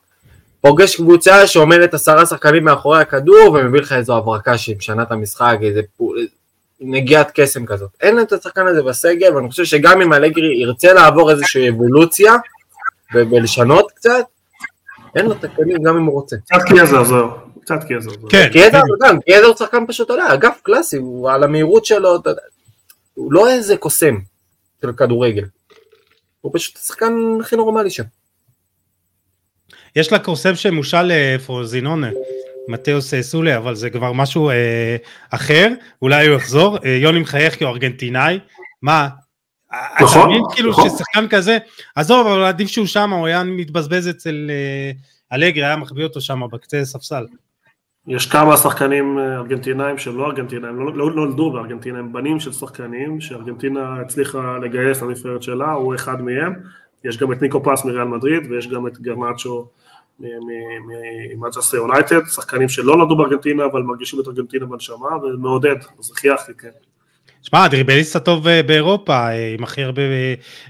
פוגש 0.62 0.96
קבוצה 0.96 1.48
שעומדת 1.48 1.94
עשרה 1.94 2.26
שחקנים 2.26 2.64
מאחורי 2.64 3.02
הכדור 3.02 3.52
ומביא 3.54 3.82
לך 3.82 3.94
איזו 3.94 4.18
הברקה 4.18 4.58
שמשנה 4.58 5.04
את 5.04 5.12
המשחק, 5.12 5.58
איזה 5.62 5.82
פול, 5.98 6.28
נגיעת 6.80 7.32
קסם 7.34 7.66
כזאת. 7.66 7.90
אין 8.02 8.20
את 8.20 8.34
השחקן 8.34 8.68
הזה 8.68 8.84
בסגל, 8.84 9.36
ואני 9.36 9.50
חושב 9.50 9.64
שגם 9.64 10.02
אם 10.02 10.14
אלגרי 10.14 10.62
ירצה 10.62 10.94
לעבור 10.94 11.32
איזושהי 11.32 11.70
אבולוציה 11.70 12.34
ולשנות 13.14 13.92
קצת, 13.92 14.26
אין 15.16 15.26
לו 15.26 15.32
את 15.32 15.44
הכלים 15.44 15.84
גם 15.84 15.98
אם 15.98 16.04
הוא 16.06 16.14
רוצה. 16.14 16.36
קצת 16.38 16.64
קיאזר 16.68 17.04
זהו. 17.04 17.30
קצת 17.62 17.84
קיאזר. 17.88 18.12
כן. 18.30 18.50
קיאזר 18.52 18.82
גם, 19.04 19.20
קיאזר 19.22 19.46
הוא 19.46 19.56
שחקן 19.56 19.88
פשוט 19.88 20.10
עולה, 20.10 20.34
אגף 20.34 20.60
קלאסי, 20.64 20.98
הוא 20.98 21.32
על 21.32 21.44
המהירות 21.44 21.86
שלו, 21.86 22.18
הוא 23.14 23.34
לא 23.34 23.50
איזה 23.50 23.78
קוסם 23.78 24.16
של 24.82 24.92
כדורגל. 24.92 25.46
הוא 26.42 26.52
פשוט 26.56 26.78
השחקן 26.78 27.14
הכי 27.42 27.56
נורמלי 27.56 27.90
שם. 27.90 28.04
יש 29.96 30.12
לה 30.12 30.20
קורסם 30.20 30.56
שמושל 30.56 31.02
לפרוזינונה, 31.04 32.10
מתאוס 32.68 33.14
סולה, 33.22 33.58
אבל 33.58 33.76
זה 33.76 33.90
כבר 33.90 34.14
משהו 34.14 34.50
אה, 34.50 34.96
אחר, 35.30 35.68
אולי 36.02 36.28
הוא 36.28 36.36
יחזור, 36.36 36.78
אה, 36.86 36.90
יוני 36.90 37.20
מחייך 37.20 37.56
כי 37.56 37.64
הוא 37.64 37.72
ארגנטינאי, 37.72 38.40
מה? 38.82 39.10
נכון, 40.02 40.22
אתה 40.22 40.28
מבין 40.30 40.42
כאילו 40.54 40.70
נכון. 40.70 40.90
ששחקן 40.90 41.28
כזה, 41.28 41.58
עזוב, 41.96 42.28
אבל 42.28 42.44
עדיף 42.44 42.68
שהוא 42.68 42.86
שם, 42.86 43.14
הוא 43.14 43.28
היה 43.28 43.44
מתבזבז 43.44 44.10
אצל 44.10 44.48
אה, 44.50 44.92
אלגרי, 45.38 45.66
היה 45.66 45.76
מחביא 45.76 46.04
אותו 46.04 46.22
שם 46.22 46.42
בקצה 46.52 46.86
ספסל. 46.86 47.26
יש 48.08 48.26
כמה 48.26 48.58
שחקנים 48.58 49.20
אה, 49.20 49.36
ארגנטינאים 49.36 49.98
שהם 49.98 50.18
לא 50.18 50.26
ארגנטינאים, 50.26 50.80
לא, 50.80 50.86
לא, 50.86 51.10
לא 51.10 51.16
נולדו 51.16 51.52
בארגנטינה, 51.52 52.00
הם 52.00 52.14
בנים 52.14 52.40
של 52.40 52.52
שחקנים 52.52 53.22
שארגנטינה 53.22 54.02
הצליחה 54.02 54.58
לגייס 54.58 55.02
לנבחרת 55.02 55.44
שלה, 55.44 55.72
הוא 55.72 55.96
אחד 55.96 56.22
מהם, 56.22 56.54
יש 57.04 57.18
גם 57.18 57.32
את 57.32 57.42
ניקו 57.42 57.64
פס 57.64 57.86
מריאל 57.86 58.04
מדריד 58.04 58.52
ויש 58.52 58.68
גם 58.68 58.88
את 58.88 59.00
גרנצ'ו 59.00 59.68
ממאצ'סטר 60.20 61.78
יונייטד, 61.78 62.26
שחקנים 62.26 62.70
שלא 62.70 62.98
נולדו 62.98 63.18
בארגנטינה 63.18 63.66
אבל 63.66 63.82
מרגישים 63.82 64.20
את 64.20 64.28
ארגנטינה 64.28 64.66
בנשמה 64.66 65.18
ומעודד, 65.24 65.76
אז 66.00 66.12
חייכתי, 66.12 66.52
כן. 66.58 66.70
שמע, 67.50 67.64
הדריבליסט 67.64 68.16
הטוב 68.16 68.48
אה, 68.48 68.64
באירופה, 68.64 69.14
אה, 69.14 69.54
עם 69.58 69.64
הכי 69.64 69.84
הרבה 69.84 70.02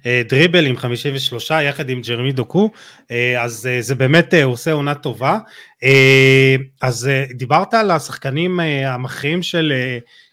אה, 0.05 0.21
דריבל, 0.29 0.65
עם 0.65 0.77
53, 0.77 1.51
יחד 1.51 1.89
עם 1.89 2.01
ג'רמי 2.01 2.31
דוקו, 2.31 2.69
אז 3.39 3.69
זה 3.79 3.95
באמת 3.95 4.33
עושה 4.43 4.71
עונה 4.71 4.95
טובה. 4.95 5.37
אז 6.81 7.09
דיברת 7.33 7.73
על 7.73 7.91
השחקנים 7.91 8.59
המכריעים 8.85 9.43
של 9.43 9.73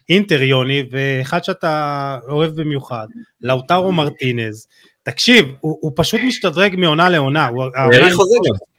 אינטר 0.09 0.43
יוני, 0.43 0.83
ואחד 0.91 1.45
שאתה 1.45 2.19
אוהב 2.29 2.61
במיוחד, 2.61 3.07
לאוטרו 3.41 3.93
מרטינז, 3.93 4.67
תקשיב, 5.03 5.47
הוא, 5.61 5.79
הוא 5.81 5.93
פשוט 5.97 6.21
משתדרג 6.27 6.77
מעונה 6.77 7.09
לעונה. 7.09 7.47
הוא 7.47 7.65
האריך 7.75 8.15
חוזה 8.15 8.37
גם. 8.49 8.72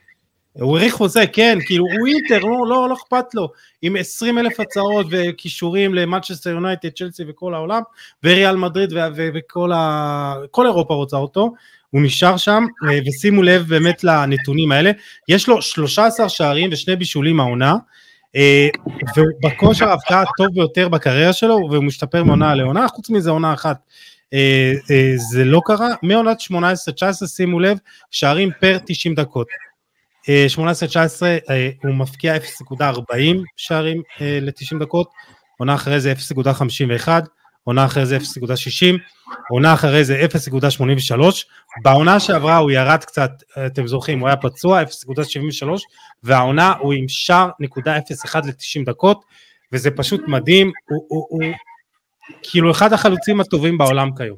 הוא 0.59 0.77
האריך 0.77 0.93
חוזה, 0.93 1.27
כן, 1.27 1.57
כאילו 1.65 1.85
הוא 1.85 2.07
אינטר, 2.07 2.39
לא, 2.39 2.67
לא, 2.67 2.89
לא 2.89 2.93
אכפת 2.93 3.33
לו, 3.33 3.49
עם 3.81 3.95
20 3.95 4.37
אלף 4.37 4.59
הצעות 4.59 5.05
וכישורים 5.09 5.93
למנצ'סטר 5.93 6.49
יונייטד, 6.49 6.89
צ'לסי 6.89 7.23
וכל 7.27 7.53
העולם, 7.53 7.81
וריאל 8.23 8.55
מדריד 8.55 8.93
וכל 9.15 9.71
ה... 9.71 10.35
כל 10.51 10.65
אירופה 10.65 10.93
רוצה 10.93 11.17
אותו, 11.17 11.53
הוא 11.89 12.01
נשאר 12.01 12.37
שם, 12.37 12.65
אה, 12.89 12.99
ושימו 13.07 13.43
לב 13.43 13.65
באמת 13.67 14.03
לנתונים 14.03 14.71
האלה, 14.71 14.91
יש 15.27 15.47
לו 15.47 15.61
13 15.61 16.29
שערים 16.29 16.69
ושני 16.73 16.95
בישולים 16.95 17.39
העונה, 17.39 17.75
אה, 18.35 18.67
והוא 19.15 19.27
בכושר 19.43 19.89
ההבקעה 19.89 20.21
הטוב 20.21 20.47
ביותר 20.53 20.89
בקריירה 20.89 21.33
שלו, 21.33 21.59
והוא 21.71 21.83
משתפר 21.83 22.23
מעונה 22.23 22.55
לעונה, 22.55 22.87
חוץ 22.87 23.09
מזה 23.09 23.29
עונה 23.29 23.53
אחת. 23.53 23.77
אה, 24.33 24.73
זה 25.31 25.45
לא 25.45 25.61
קרה, 25.65 25.89
מעונת 26.03 26.41
18-19 26.41 27.27
שימו 27.27 27.59
לב, 27.59 27.77
שערים 28.11 28.49
פר 28.59 28.77
90 28.85 29.15
דקות. 29.15 29.47
18-19 30.27 30.29
הוא 31.83 31.95
מפקיע 31.95 32.35
0.40 32.35 32.83
שערים 33.57 34.01
ל-90 34.19 34.79
דקות, 34.79 35.07
עונה 35.57 35.75
אחרי 35.75 36.01
זה 36.01 36.13
0.51, 37.05 37.07
עונה 37.63 37.85
אחרי 37.85 38.05
זה 38.05 38.17
0.60, 38.17 38.85
עונה 39.49 39.73
אחרי 39.73 40.05
זה 40.05 40.25
0.83, 40.79 41.21
בעונה 41.83 42.19
שעברה 42.19 42.57
הוא 42.57 42.71
ירד 42.71 43.03
קצת, 43.03 43.31
אתם 43.65 43.87
זוכרים, 43.87 44.19
הוא 44.19 44.27
היה 44.27 44.37
פצוע 44.37 44.81
0.73, 44.81 44.87
והעונה 46.23 46.73
הוא 46.79 46.93
עם 46.93 47.05
שער 47.07 47.49
נקודה 47.59 47.97
0.1 47.97 48.37
ל-90 48.37 48.85
דקות, 48.85 49.25
וזה 49.71 49.91
פשוט 49.91 50.21
מדהים, 50.27 50.71
הוא, 50.89 51.05
הוא, 51.07 51.27
הוא 51.29 51.53
כאילו 52.43 52.71
אחד 52.71 52.93
החלוצים 52.93 53.41
הטובים 53.41 53.77
בעולם 53.77 54.09
כיום. 54.17 54.37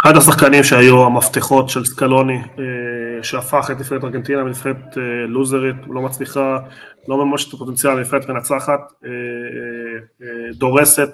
אחד 0.00 0.16
השחקנים 0.16 0.64
שהיו 0.64 1.06
המפתחות 1.06 1.68
של 1.68 1.84
סקלוני, 1.84 2.36
אה, 2.36 2.64
שהפך 3.22 3.70
את 3.72 3.78
נבחרת 3.78 4.04
ארגנטינה 4.04 4.44
מנבחרת 4.44 4.98
אה, 4.98 5.26
לוזרית, 5.26 5.76
לא 5.86 6.02
מצליחה, 6.02 6.58
לא 7.08 7.26
ממש 7.26 7.48
את 7.48 7.54
הפוטנציאל 7.54 7.92
לנבחרת 7.92 8.28
מנצחת, 8.28 8.92
אה, 9.04 9.10
דורסת, 10.52 11.08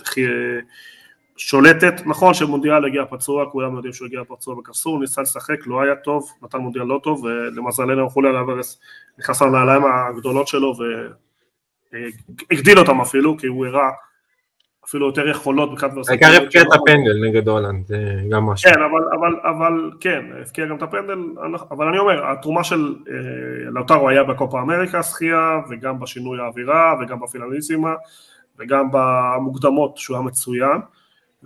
שולטת, 1.37 1.95
נכון 2.07 2.35
שמונדיאל 2.35 2.85
הגיע 2.85 3.05
פצוע, 3.11 3.51
כולם 3.51 3.75
יודעים 3.77 3.93
שהוא 3.93 4.07
הגיע 4.07 4.21
פצוע 4.29 4.55
בקסור, 4.55 5.01
ניסה 5.01 5.23
לשחק, 5.23 5.67
לא 5.67 5.83
היה 5.83 5.97
טוב, 5.97 6.31
נתן 6.43 6.59
מונדיאל 6.59 6.85
לא 6.85 7.01
טוב, 7.03 7.25
ולמזלנו 7.25 8.11
חוליאן 8.11 8.35
אלוורס 8.35 8.81
נכנס 9.19 9.43
לנעליים 9.43 9.83
הגדולות 9.85 10.49
שלו 10.49 10.75
והגדיל 11.93 12.79
אותם 12.79 13.01
אפילו, 13.01 13.39
כי 13.39 13.47
הוא 13.47 13.67
הראה 13.67 13.91
אפילו 14.91 15.07
יותר 15.07 15.29
יכולות 15.29 15.73
מבחינת 15.73 15.93
ורסטיליות. 15.97 16.23
העיקר 16.23 16.43
הבקיע 16.43 16.63
את 16.63 16.67
הפנדל 16.73 17.29
נגד 17.29 17.49
הולנד, 17.49 17.87
זה 17.87 18.23
גם 18.31 18.47
משהו. 18.47 18.71
כן, 18.71 18.83
אבל, 18.83 19.03
אבל, 19.19 19.51
אבל 19.51 19.91
כן, 20.01 20.25
הבקיע 20.41 20.67
גם 20.67 20.77
את 20.77 20.83
הפנדל, 20.83 21.19
אבל 21.71 21.89
אני 21.89 21.99
אומר, 21.99 22.31
התרומה 22.31 22.65
של 22.65 22.95
אה, 23.09 23.71
לאוטרו 23.71 24.09
היה 24.09 24.25
בקופה 24.25 24.61
אמריקה, 24.61 25.03
שחייה, 25.03 25.61
וגם 25.71 26.01
בשינוי 26.01 26.41
האווירה, 26.41 26.95
וגם 27.01 27.21
בפינליזימה, 27.21 27.95
וגם 28.59 28.89
במוקדמות 28.93 29.97
שהוא 29.97 30.17
היה 30.17 30.27
מצוין. 30.27 30.81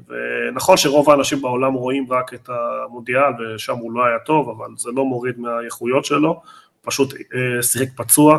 ונכון 0.08 0.76
שרוב 0.76 1.10
האנשים 1.10 1.42
בעולם 1.42 1.72
רואים 1.72 2.06
רק 2.10 2.34
את 2.34 2.48
המונדיאל 2.48 3.54
ושם 3.54 3.76
הוא 3.76 3.92
לא 3.92 4.04
היה 4.04 4.18
טוב, 4.18 4.48
אבל 4.48 4.74
זה 4.76 4.90
לא 4.94 5.04
מוריד 5.04 5.38
מהאיכויות 5.38 6.04
שלו, 6.04 6.42
פשוט 6.82 7.14
אה, 7.14 7.62
שיחק 7.62 7.88
פצוע 7.96 8.38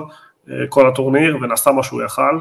אה, 0.49 0.55
כל 0.69 0.87
הטורניר 0.87 1.37
ונעשה 1.41 1.71
מה 1.71 1.83
שהוא 1.83 2.03
יכל, 2.03 2.39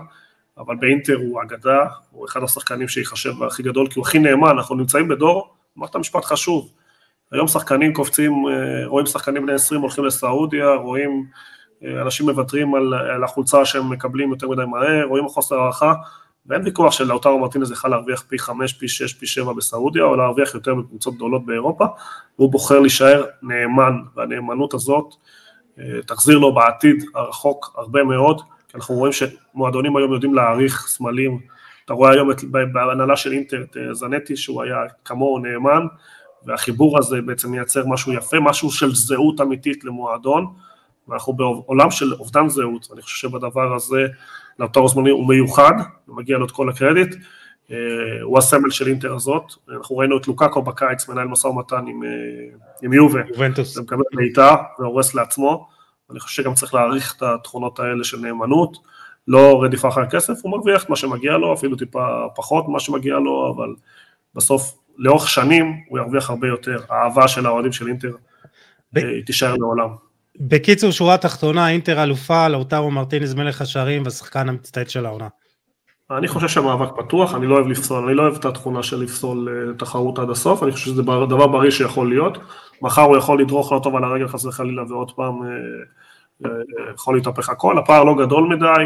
אבל 0.59 0.77
באינטר 0.77 1.17
הוא 1.17 1.43
אגדה, 1.43 1.85
הוא 2.11 2.27
אחד 2.27 2.43
השחקנים 2.43 2.89
שיחשב 2.89 3.43
הכי 3.43 3.63
גדול, 3.63 3.87
כי 3.87 3.99
הוא 3.99 4.07
הכי 4.07 4.19
נאמן, 4.19 4.49
אנחנו 4.49 4.75
נמצאים 4.75 5.09
בדור, 5.09 5.55
אמרת 5.79 5.97
משפט 5.97 6.25
חשוב, 6.25 6.73
היום 7.33 7.49
שחקנים 7.49 7.93
קופצים, 7.93 8.33
אה, 8.33 8.87
רואים 8.87 9.07
שחקנים 9.07 9.43
בני 9.43 9.53
20 9.53 9.81
הולכים 9.81 10.05
לסעודיה, 10.05 10.75
רואים 10.75 11.27
אנשים 12.03 12.31
מוותרים 12.31 12.75
על, 12.75 12.95
על 12.95 13.25
החולצה 13.25 13.65
שהם 13.65 13.91
מקבלים 13.91 14.31
יותר 14.31 14.49
מדי 14.49 14.65
מהר, 14.65 15.05
רואים 15.05 15.29
חוסר 15.29 15.59
הערכה, 15.59 15.95
ואין 16.47 16.63
ויכוח 16.65 16.93
שלאוטרו 16.93 17.39
מרטינז 17.39 17.71
יכל 17.71 17.89
להרוויח 17.89 18.25
פי 18.29 18.39
חמש, 18.39 18.73
פי 18.73 18.89
שש, 18.89 19.13
פי 19.13 19.27
שבע 19.27 19.53
בסעודיה, 19.53 20.05
או 20.05 20.17
להרוויח 20.17 20.55
יותר 20.55 20.75
בקבוצות 20.75 21.15
גדולות 21.15 21.47
באירופה, 21.47 21.85
והוא 22.39 22.53
בוחר 22.53 22.81
להישאר 22.81 23.25
נאמן, 23.43 23.95
והנאמנות 24.17 24.75
הזאת 24.75 25.15
אה, 25.79 26.03
תחזיר 26.07 26.39
לו 26.39 26.55
בעתיד 26.55 27.05
הרחוק 27.15 27.75
הרבה 27.77 28.05
מאוד, 28.05 28.41
אנחנו 28.75 28.95
רואים 28.95 29.13
שמועדונים 29.13 29.97
היום 29.97 30.13
יודעים 30.13 30.35
להעריך 30.35 30.87
סמלים, 30.89 31.41
אתה 31.85 31.93
רואה 31.93 32.11
היום 32.11 32.31
את, 32.31 32.45
בהנהלה 32.45 33.17
של 33.17 33.33
אינטר 33.33 33.63
את 33.63 33.77
אה, 33.77 33.95
זנטי 33.95 34.37
שהוא 34.37 34.63
היה 34.63 34.77
כמוהו 35.05 35.39
נאמן, 35.39 35.87
והחיבור 36.47 36.99
הזה 36.99 37.23
בעצם 37.23 37.51
מייצר 37.51 37.87
משהו 37.87 38.13
יפה, 38.13 38.41
משהו 38.41 38.71
של 38.71 38.95
זהות 38.95 39.41
אמיתית 39.41 39.85
למועדון, 39.85 40.47
ואנחנו 41.09 41.33
בעולם 41.33 41.91
של 41.91 42.15
אובדן 42.15 42.49
זהות, 42.49 42.89
אני 42.93 43.03
חושב 43.03 43.29
שבדבר 43.29 43.75
הזה 43.75 44.07
לאוטרו 44.59 44.89
זמני 44.89 45.11
הוא 45.11 45.29
מיוחד, 45.29 45.73
ומגיע 46.09 46.39
לו 46.39 46.47
את 46.47 46.51
כל 46.51 46.69
הקרדיט, 46.69 47.15
אה, 47.71 47.77
הוא 48.23 48.39
הסמל 48.39 48.71
של 48.71 48.89
אינטר 48.89 49.15
הזאת, 49.15 49.53
אנחנו 49.69 49.97
ראינו 49.97 50.17
את 50.17 50.29
לוקאקו 50.29 50.63
בקיץ 50.63 51.09
מנהל 51.09 51.29
משא 51.29 51.47
ומתן 51.47 51.85
עם, 51.87 52.03
אה, 52.05 52.09
עם 52.83 52.93
יובה, 52.93 53.21
יובנטוס, 53.29 53.77
ומקבל 53.77 54.03
בעיטה 54.13 54.57
והורס 54.79 55.15
לעצמו, 55.15 55.74
אני 56.11 56.21
חושב 56.21 56.43
שגם 56.43 56.55
צריך 56.55 56.75
להעריך 56.75 57.15
את 57.17 57.23
התכונות 57.23 57.79
האלה 57.79 58.05
של 58.05 58.19
נאמנות, 58.19 58.77
לא 59.29 59.63
רדיפה 59.63 59.89
אחר 59.89 60.07
כסף, 60.11 60.33
הוא 60.43 60.53
מרוויח 60.53 60.85
את 60.85 60.91
מה 60.91 60.97
שמגיע 60.97 61.33
לו, 61.33 61.55
אפילו 61.55 61.77
טיפה 61.77 62.07
פחות 62.35 62.69
ממה 62.69 62.81
שמגיע 62.81 63.15
לו, 63.15 63.55
אבל 63.57 63.75
בסוף 64.35 64.79
לאורך 64.97 65.29
שנים 65.29 65.81
הוא 65.89 65.99
ירוויח 65.99 66.31
הרבה 66.31 66.49
יותר, 66.49 66.81
האהבה 66.89 67.29
של 67.29 67.47
האוהדים 67.47 67.73
של 67.73 67.89
אינטר 67.89 68.13
ב... 68.93 68.99
אה, 68.99 69.23
תישאר 69.27 69.55
לעולם. 69.55 69.89
בקיצור, 70.41 70.91
שורה 70.91 71.19
תחתונה, 71.19 71.71
אינטר 71.71 72.03
אלופה, 72.03 72.49
לאוטרו 72.49 72.91
מרטינז 72.91 73.35
מלך 73.35 73.61
השערים 73.61 74.03
והשחקן 74.05 74.49
המצטייד 74.49 74.91
של 74.91 75.07
העונה. 75.07 75.29
אני 76.11 76.29
חושב 76.29 76.49
שהמאבק 76.49 76.89
פתוח, 76.97 77.35
אני 77.35 77.47
לא 77.47 77.55
אוהב 77.55 77.67
לפסול, 77.67 78.05
אני 78.05 78.15
לא 78.15 78.23
אוהב 78.23 78.35
את 78.35 78.45
התכונה 78.45 78.83
של 78.83 78.97
לפסול 78.97 79.49
אה, 79.49 79.75
תחרות 79.79 80.19
עד 80.19 80.31
הסוף, 80.31 80.63
אני 80.63 80.73
חושב 80.73 80.87
שזה 80.87 81.03
דבר 81.03 81.47
בריא 81.47 81.71
שיכול 81.71 82.09
להיות. 82.09 82.39
מחר 82.83 83.03
הוא 83.03 83.17
יכול 83.17 83.41
לדרוך 83.41 83.73
לא 83.73 83.81
טוב 83.83 83.97
על 83.97 84.05
הרגל 84.05 84.29
חס 84.29 84.45
וחלילה 84.45 84.83
ועוד 84.89 85.11
פעם 85.11 85.43
אה, 85.43 85.49
אה, 86.45 86.51
יכול 86.95 87.17
להתהפך 87.17 87.49
הכל, 87.49 87.79
הפער 87.79 88.05
לא 88.05 88.15
גדול 88.15 88.57
מדי, 88.57 88.85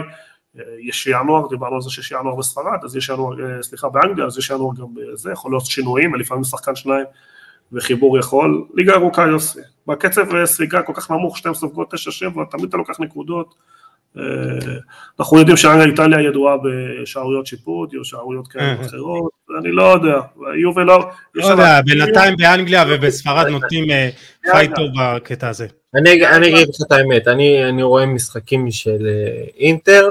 יש 0.81 1.07
ינואר, 1.07 1.49
דיברנו 1.49 1.75
על 1.75 1.81
זה 1.81 1.91
שיש 1.91 2.11
ינואר 2.11 2.35
בספרד, 2.35 2.79
אז 2.85 2.97
יש 2.97 3.09
ינואר, 3.09 3.63
סליחה, 3.63 3.89
באנגליה, 3.89 4.27
אז 4.27 4.39
יש 4.39 4.51
ינואר 4.51 4.75
גם 4.75 4.87
בזה, 4.95 5.33
יכול 5.33 5.53
להיות 5.53 5.67
שינויים, 5.67 6.15
לפעמים 6.15 6.45
שחקן 6.45 6.77
שניים 6.77 7.05
וחיבור 7.73 8.19
יכול, 8.19 8.65
ליגה 8.75 8.95
ארוכה 8.95 9.27
יוסי, 9.27 9.61
בקצב 9.87 10.45
ספיגה 10.45 10.83
כל 10.83 10.93
כך 10.97 11.11
נמוך, 11.11 11.39
12 11.39 11.69
סופגות 11.69 11.95
9-7, 11.95 11.99
תמיד 12.51 12.65
אתה 12.65 12.77
לוקח 12.77 13.01
נקודות, 13.01 13.55
אנחנו 15.21 15.39
יודעים 15.39 15.57
שאנגליה 15.57 15.87
איטליה 15.87 16.21
ידועה 16.21 16.57
בשערוריות 16.65 17.47
שיפוט, 17.47 17.95
או 17.99 18.05
שערוריות 18.05 18.49
כאלה 18.49 18.65
אה. 18.65 18.87
אחרות, 18.87 19.31
אני 19.61 19.73
לא 19.73 19.83
יודע, 19.83 20.21
יובל 20.63 20.83
לא... 20.83 21.11
לא 21.35 21.47
יודע, 21.47 21.81
בינתיים 21.85 22.37
באנגליה 22.37 22.85
ובספרד 22.89 23.47
נותנים 23.47 23.85
פייטו 24.53 24.83
אה, 24.83 25.17
בקטע 25.17 25.49
הזה. 25.49 25.67
אני 25.95 26.13
אגיד 26.13 26.69
לך 26.69 26.77
את 26.87 26.93
האמת, 26.93 27.29
אני 27.29 27.83
רואה 27.83 28.07
משחקים 28.07 28.71
של 28.71 29.07
אינטר, 29.59 30.11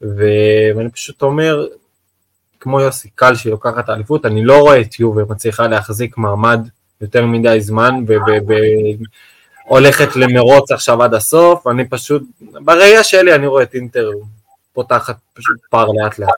ואני 0.00 0.90
פשוט 0.90 1.22
אומר, 1.22 1.66
כמו 2.60 2.80
יוסי 2.80 3.08
קל 3.14 3.34
שהיא 3.34 3.50
לוקחת 3.50 3.88
האליפות, 3.88 4.26
אני 4.26 4.44
לא 4.44 4.58
רואה 4.60 4.80
את 4.80 5.00
יובל 5.00 5.22
מצליחה 5.28 5.66
להחזיק 5.66 6.18
מעמד 6.18 6.60
יותר 7.00 7.26
מדי 7.26 7.60
זמן, 7.60 8.04
והולכת 9.72 10.16
למרוץ 10.16 10.70
עכשיו 10.70 11.02
עד 11.02 11.14
הסוף, 11.14 11.66
אני 11.66 11.88
פשוט, 11.88 12.22
בראייה 12.40 13.02
שלי 13.02 13.34
אני 13.34 13.46
רואה 13.46 13.62
את 13.62 13.74
אינטר 13.74 14.10
פותחת 14.72 15.16
פשוט 15.34 15.56
פער 15.70 15.86
לאט 15.86 16.18
לאט. 16.18 16.28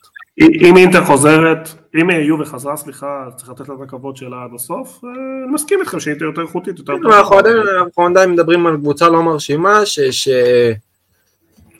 אם 0.40 0.76
אינטר 0.76 1.04
חוזרת, 1.04 1.68
אם 1.94 2.10
יובה 2.10 2.44
חזרה, 2.44 2.76
סליחה, 2.76 3.26
צריך 3.36 3.50
לתת 3.50 3.68
לה 3.68 3.74
את 3.74 3.80
הכבוד 3.80 4.16
שלה 4.16 4.44
עד 4.44 4.50
הסוף, 4.54 5.04
אה, 5.04 5.10
אני 5.44 5.54
מסכים 5.54 5.80
איתכם 5.80 6.00
שאינטר 6.00 6.24
יותר 6.24 6.42
איכותית, 6.42 6.78
יותר 6.78 6.92
טוב. 7.02 7.12
אנחנו 7.12 8.06
עדיין 8.06 8.30
מדברים 8.32 8.66
על 8.66 8.76
קבוצה 8.76 9.08
לא 9.08 9.22
מרשימה, 9.22 9.80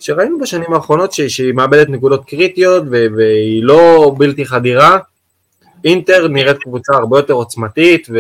שראינו 0.01 0.39
בשנים 0.39 0.73
האחרונות 0.73 1.13
שהיא 1.13 1.53
מאבדת 1.53 1.89
נקודות 1.89 2.25
קריטיות 2.25 2.83
והיא 2.89 3.63
לא 3.65 4.15
בלתי 4.19 4.47
חדירה, 4.47 4.99
אינטר 5.85 6.29
נראית 6.29 6.59
קבוצה 6.59 6.93
הרבה 6.97 7.19
יותר 7.19 7.35
עוצמתית 7.35 8.09
ו... 8.13 8.19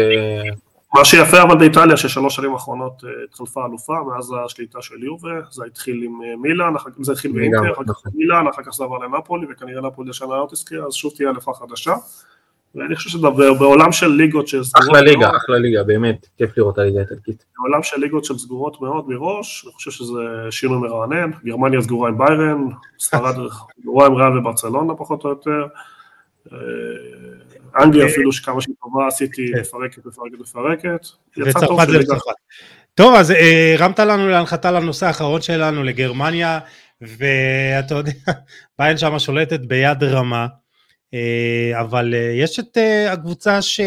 מה 0.94 1.04
שיפה 1.04 1.42
אבל 1.42 1.58
באיטליה 1.58 1.96
ששלוש 1.96 2.36
שנים 2.36 2.52
האחרונות 2.52 3.04
אה, 3.04 3.10
התחלפה 3.24 3.66
אלופה 3.66 3.94
מאז 4.08 4.34
השליטה 4.44 4.82
של 4.82 5.02
יובה, 5.04 5.30
זה 5.50 5.64
התחיל 5.64 6.02
עם 6.02 6.20
אה, 6.22 6.36
מילאן, 6.36 6.74
זה 7.00 7.12
התחיל 7.12 7.32
באינטר, 7.32 7.72
אחר 7.72 7.82
כך 7.84 7.90
נכון. 7.90 8.12
מילאן, 8.14 8.46
אחר 8.48 8.62
כך 8.62 8.70
זה 8.72 8.84
עבר 8.84 8.98
לנפולי 8.98 9.46
וכנראה 9.50 9.80
נפולי 9.80 10.10
השנה 10.10 10.28
לא 10.28 10.48
תזכיר, 10.50 10.86
אז 10.86 10.92
שוב 10.94 11.12
תהיה 11.16 11.30
אלופה 11.30 11.52
חדשה. 11.54 11.94
ואני 12.74 12.96
חושב 12.96 13.10
שבעולם 13.10 13.92
של 13.92 14.06
ליגות 14.06 14.48
שסגורות 14.48 14.88
אחלה 14.88 15.00
ליגה, 15.00 15.18
מאוד, 15.18 15.34
אחלה 15.34 15.58
ליגה, 15.58 15.82
באמת, 15.82 16.26
כיף 16.38 16.58
לראות 16.58 16.78
הליגה 16.78 16.98
האיטלקית. 16.98 17.44
בעולם 17.58 17.82
של 17.82 18.00
ליגות 18.00 18.24
של 18.24 18.38
סגורות 18.38 18.80
מאוד 18.80 19.08
מראש, 19.08 19.64
אני 19.64 19.72
חושב 19.72 19.90
שזה 19.90 20.20
שינוי 20.50 20.78
מרענן, 20.78 21.30
גרמניה 21.44 21.82
סגורה 21.82 22.08
עם 22.08 22.18
ביירן, 22.18 22.68
ספרד 22.98 23.34
סגורה 23.80 24.06
עם 24.06 24.14
ריאל 24.14 24.38
וברצלונה 24.38 24.94
פחות 24.94 25.24
או 25.24 25.28
יותר, 25.30 25.66
אנגליה 27.82 28.06
אפילו 28.06 28.32
שכמה 28.32 28.60
שהיא 28.60 28.74
טובה 28.80 29.06
עשיתי 29.06 29.52
מפרקת, 29.60 30.06
מפרקת, 30.06 30.38
מפרקת. 30.40 31.06
וצרפת 31.38 31.90
זה 31.90 31.98
בצרפת. 31.98 32.32
טוב, 32.94 33.14
אז 33.14 33.32
הרמת 33.76 33.98
לנו 33.98 34.28
להנחתה 34.28 34.70
לנושא 34.70 35.06
האחרון 35.06 35.42
שלנו, 35.42 35.82
לגרמניה, 35.82 36.58
ואתה 37.00 37.94
יודע, 37.94 38.12
ביין 38.78 38.96
שמה 38.96 39.18
שולטת 39.20 39.60
ביד 39.60 40.04
רמה, 40.04 40.46
אבל 41.80 42.14
יש 42.40 42.58
את 42.58 42.78
הקבוצה 43.10 43.62
ש... 43.62 43.80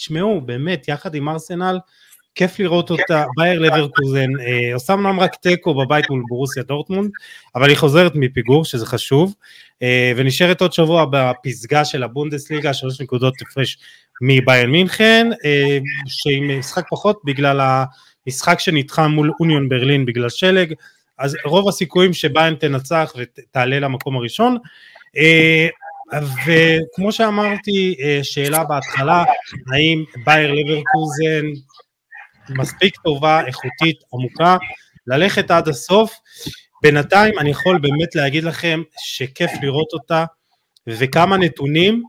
תשמעו, 0.00 0.40
באמת, 0.40 0.88
יחד 0.88 1.14
עם 1.14 1.28
ארסנל, 1.28 1.78
כיף 2.40 2.58
לראות 2.58 2.90
אותה, 2.90 3.24
בייר 3.36 3.58
לברקוזן, 3.58 4.30
עושה 4.74 4.92
אמנם 4.92 5.20
רק 5.20 5.34
תיקו 5.34 5.74
בבית 5.74 6.10
מול 6.10 6.22
בורוסיה 6.28 6.62
דורטמונד, 6.62 7.10
אבל 7.54 7.68
היא 7.68 7.76
חוזרת 7.76 8.12
מפיגור, 8.14 8.64
שזה 8.64 8.86
חשוב, 8.86 9.34
ונשארת 10.16 10.60
עוד 10.60 10.72
שבוע 10.72 11.06
בפסגה 11.10 11.84
של 11.84 12.02
הבונדסליגה, 12.02 12.74
שלוש 12.74 13.00
נקודות 13.00 13.34
הפרש 13.42 13.78
מביירן 14.22 14.70
מינכן, 14.70 15.26
שהיא 16.06 16.42
משחק 16.42 16.84
פחות 16.90 17.20
בגלל 17.24 17.84
המשחק 18.26 18.60
שנדחה 18.60 19.08
מול 19.08 19.32
אוניון 19.40 19.68
ברלין 19.68 20.06
בגלל 20.06 20.28
שלג, 20.28 20.74
אז 21.18 21.36
רוב 21.44 21.68
הסיכויים 21.68 22.12
שביירן 22.12 22.54
תנצח 22.54 23.12
ותעלה 23.16 23.80
למקום 23.80 24.16
הראשון, 24.16 24.56
וכמו 26.46 27.12
שאמרתי, 27.12 27.96
שאלה 28.22 28.64
בהתחלה, 28.64 29.24
האם 29.72 30.04
בייר 30.26 30.52
לברקוזן 30.52 31.46
מספיק 32.50 32.96
טובה, 33.04 33.46
איכותית, 33.46 33.96
עמוקה, 34.14 34.56
ללכת 35.06 35.50
עד 35.50 35.68
הסוף, 35.68 36.14
בינתיים 36.82 37.38
אני 37.38 37.50
יכול 37.50 37.78
באמת 37.78 38.14
להגיד 38.14 38.44
לכם 38.44 38.82
שכיף 38.98 39.50
לראות 39.62 39.92
אותה, 39.92 40.24
וכמה 40.86 41.36
נתונים 41.36 42.02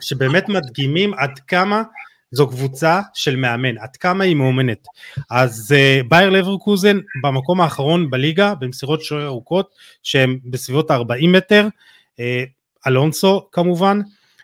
שבאמת 0.00 0.48
מדגימים 0.48 1.14
עד 1.14 1.38
כמה 1.38 1.82
זו 2.30 2.48
קבוצה 2.48 3.00
של 3.14 3.36
מאמן, 3.36 3.78
עד 3.78 3.96
כמה 3.96 4.24
היא 4.24 4.36
מאומנת. 4.36 4.86
אז 5.30 5.74
uh, 5.74 6.08
בייר 6.08 6.30
לברקוזן 6.30 6.98
במקום 7.22 7.60
האחרון 7.60 8.10
בליגה 8.10 8.54
במסירות 8.54 9.02
שוער 9.02 9.26
ארוכות 9.26 9.74
שהן 10.02 10.38
בסביבות 10.44 10.90
40 10.90 11.32
מטר, 11.32 11.68
uh, 12.16 12.22
אלונסו 12.86 13.48
כמובן, 13.52 14.00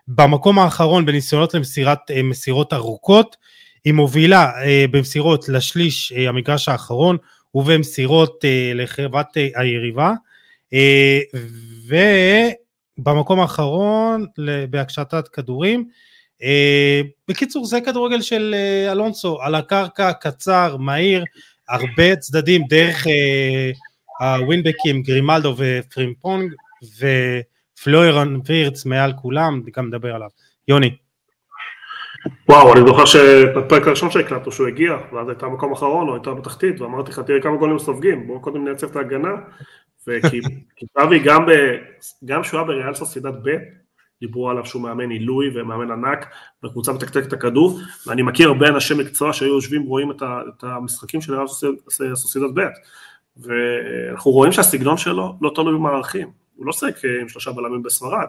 במקום 0.09 0.59
האחרון 0.59 1.07
בניסיונות 1.07 1.55
למסירת 1.55 2.11
uh, 2.11 2.23
מסירות 2.23 2.73
ארוכות, 2.73 3.37
היא 3.85 3.93
מובילה 3.93 4.51
uh, 4.51 4.91
במסירות 4.91 5.49
לשליש 5.49 6.13
uh, 6.13 6.29
המגרש 6.29 6.69
האחרון 6.69 7.17
ובמסירות 7.55 8.45
uh, 8.45 8.75
לחברת 8.75 9.27
היריבה, 9.55 10.13
ובמקום 12.99 13.41
האחרון 13.41 14.27
בהקשתת 14.71 15.29
כדורים, 15.29 15.89
בקיצור 17.29 17.65
זה 17.67 17.81
כדורגל 17.81 18.23
של 18.23 18.55
אלונסו 18.91 19.43
על 19.43 19.55
הקרקע 19.55 20.13
קצר 20.13 20.77
מהיר 20.77 21.25
הרבה 21.69 22.17
צדדים 22.17 22.63
דרך 22.69 23.07
הווינבקים 24.21 25.03
גרימלדו 25.03 25.55
ופרימפונג 25.59 26.53
ופלוירן 26.99 28.37
וירץ 28.45 28.85
מעל 28.85 29.13
כולם 29.13 29.63
גם 29.77 29.87
נדבר 29.87 30.15
עליו. 30.15 30.29
יוני. 30.69 31.08
וואו 32.49 32.73
אני 32.73 32.81
זוכר 32.87 33.05
שבפרק 33.05 33.87
הראשון 33.87 34.11
שהקלטנו 34.11 34.53
שהוא 34.53 34.67
הגיע 34.67 34.97
ואז 35.13 35.29
הייתה 35.29 35.49
מקום 35.49 35.73
אחרון 35.73 36.09
או 36.09 36.15
הייתה 36.15 36.35
בתחתית 36.35 36.81
ואמרתי 36.81 37.11
לך 37.11 37.19
תראה 37.19 37.43
כמה 37.43 37.57
גולים 37.57 37.79
סופגים 37.79 38.27
בואו 38.27 38.41
קודם 38.41 38.65
נייצב 38.65 38.91
את 38.91 38.97
ההגנה. 38.97 39.33
וכי 40.09 40.41
צבי 40.99 41.25
גם 42.25 42.45
שהוא 42.45 42.59
היה 42.59 42.67
בריאל 42.67 42.95
סוסידד 42.95 43.33
ב' 43.43 43.57
דיברו 44.21 44.51
עליו 44.51 44.67
שהוא 44.67 44.83
מאמן 44.83 45.11
עילוי 45.11 45.51
ומאמן 45.55 45.91
ענק 45.91 46.27
בקבוצה 46.63 46.93
מתקתק 46.93 47.27
את 47.27 47.33
הכדור 47.33 47.81
ואני 48.07 48.23
מכיר 48.23 48.49
הרבה 48.49 48.69
אנשי 48.69 48.95
מקצוע 48.95 49.33
שהיו 49.33 49.55
יושבים 49.55 49.87
ורואים 49.87 50.11
את 50.11 50.63
המשחקים 50.63 51.21
של 51.21 51.35
הסוסידד 52.13 52.59
ב' 52.59 52.69
ואנחנו 53.37 54.31
רואים 54.31 54.53
שהסגנון 54.53 54.97
שלו 54.97 55.35
לא 55.41 55.53
תלוי 55.55 55.75
במערכים, 55.75 56.31
הוא 56.57 56.67
לא 56.67 56.71
עוסק 56.71 57.05
עם 57.21 57.29
שלושה 57.29 57.53
בלמים 57.53 57.83
בספרד, 57.83 58.27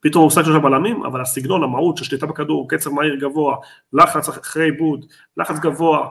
פתאום 0.00 0.22
הוא 0.22 0.26
עושה 0.26 0.44
שלושה 0.44 0.58
בלמים, 0.58 1.02
אבל 1.04 1.20
הסגנון, 1.20 1.62
המהות 1.62 1.96
של 1.96 2.04
שליטה 2.04 2.26
בכדור, 2.26 2.68
קצב 2.68 2.90
מהיר 2.90 3.14
גבוה, 3.14 3.56
לחץ 3.92 4.28
אחרי 4.28 4.64
עיבוד, 4.64 5.04
לחץ 5.36 5.58
גבוה, 5.58 6.08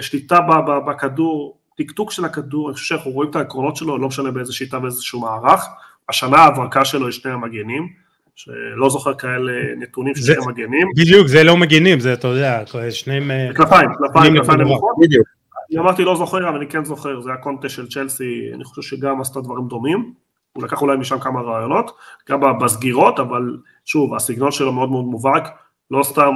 שליטה 0.00 0.40
בכדור, 0.86 1.58
טקטוק 1.76 2.12
של 2.12 2.24
הכדור, 2.24 2.68
אני 2.68 2.74
חושב 2.74 2.86
שאנחנו 2.86 3.10
רואים 3.10 3.30
את 3.30 3.36
העקרונות 3.36 3.76
שלו, 3.76 3.98
לא 3.98 4.08
משנה 4.08 4.30
באיזה 4.30 4.52
שיטה 4.52 4.78
באיזשהו 4.78 5.20
מערך, 5.20 5.66
השנה 6.08 6.36
ההברקה 6.36 6.84
שלו 6.84 7.06
היא 7.06 7.12
שני 7.12 7.32
המגנים, 7.32 7.88
שלא 8.34 8.90
זוכר 8.90 9.14
כאלה 9.14 9.52
נתונים 9.76 10.14
של 10.14 10.22
שני 10.22 10.46
מגנים. 10.46 10.88
בדיוק, 10.96 11.26
זה 11.26 11.44
לא 11.44 11.56
מגנים, 11.56 12.00
זה 12.00 12.12
אתה 12.12 12.28
יודע, 12.28 12.62
שניהם... 12.90 13.30
כנפיים, 13.56 13.88
כנפיים, 13.98 14.36
כנפיים 14.36 14.60
נמוכות. 14.60 14.96
בדיוק. 15.00 15.26
אני 15.70 15.80
אמרתי 15.80 16.04
לא 16.04 16.16
זוכר, 16.16 16.48
אבל 16.48 16.56
אני 16.56 16.66
כן 16.66 16.84
זוכר, 16.84 17.20
זה 17.20 17.32
הקונטה 17.32 17.68
של 17.68 17.88
צ'לסי, 17.88 18.50
אני 18.54 18.64
חושב 18.64 18.82
שגם 18.82 19.20
עשתה 19.20 19.40
דברים 19.40 19.68
דומים. 19.68 20.12
הוא 20.58 20.64
לקח 20.64 20.82
אולי 20.82 20.96
משם 20.96 21.18
כמה 21.18 21.40
רעיונות, 21.40 21.90
גם 22.28 22.58
בסגירות, 22.60 23.20
אבל 23.20 23.56
שוב, 23.84 24.14
הסגנון 24.14 24.50
שלו 24.50 24.72
מאוד 24.72 24.90
מאוד 24.90 25.04
מובהק, 25.04 25.48
לא 25.90 26.02
סתם 26.02 26.34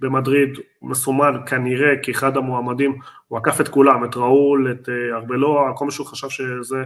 במדריד 0.00 0.58
מסומן 0.82 1.34
כנראה 1.46 1.92
כאחד 2.02 2.36
המועמדים, 2.36 2.98
הוא 3.28 3.38
עקף 3.38 3.60
את 3.60 3.68
כולם, 3.68 4.04
את 4.04 4.16
ראול, 4.16 4.72
את 4.72 4.88
ארבלואה, 5.12 5.72
כל 5.76 5.84
מי 5.84 5.90
שהוא 5.90 6.06
חשב 6.06 6.28
שזה 6.28 6.84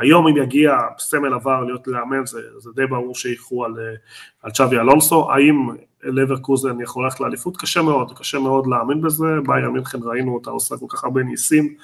היום 0.00 0.28
אם 0.28 0.36
יגיע 0.36 0.78
סמל 0.98 1.34
עבר 1.34 1.64
להיות 1.64 1.88
לאמן 1.88 2.26
זה, 2.26 2.40
זה 2.58 2.70
די 2.74 2.86
ברור 2.86 3.14
שייכו 3.14 3.64
על, 3.64 3.74
על 4.42 4.50
צ'אבי 4.50 4.78
אלונסו, 4.78 5.32
האם 5.32 5.68
לברקוזן 6.02 6.80
יכול 6.80 7.04
ללכת 7.04 7.20
לאליפות? 7.20 7.56
קשה 7.56 7.82
מאוד, 7.82 8.18
קשה 8.18 8.38
מאוד 8.38 8.66
להאמין 8.66 9.00
בזה, 9.00 9.26
בייר 9.46 9.70
מינכן 9.70 9.98
ראינו 10.02 10.34
אותה 10.34 10.50
עושה 10.50 10.76
כל 10.76 10.86
כך 10.88 11.04
הרבה 11.04 11.22
ניסים 11.22 11.74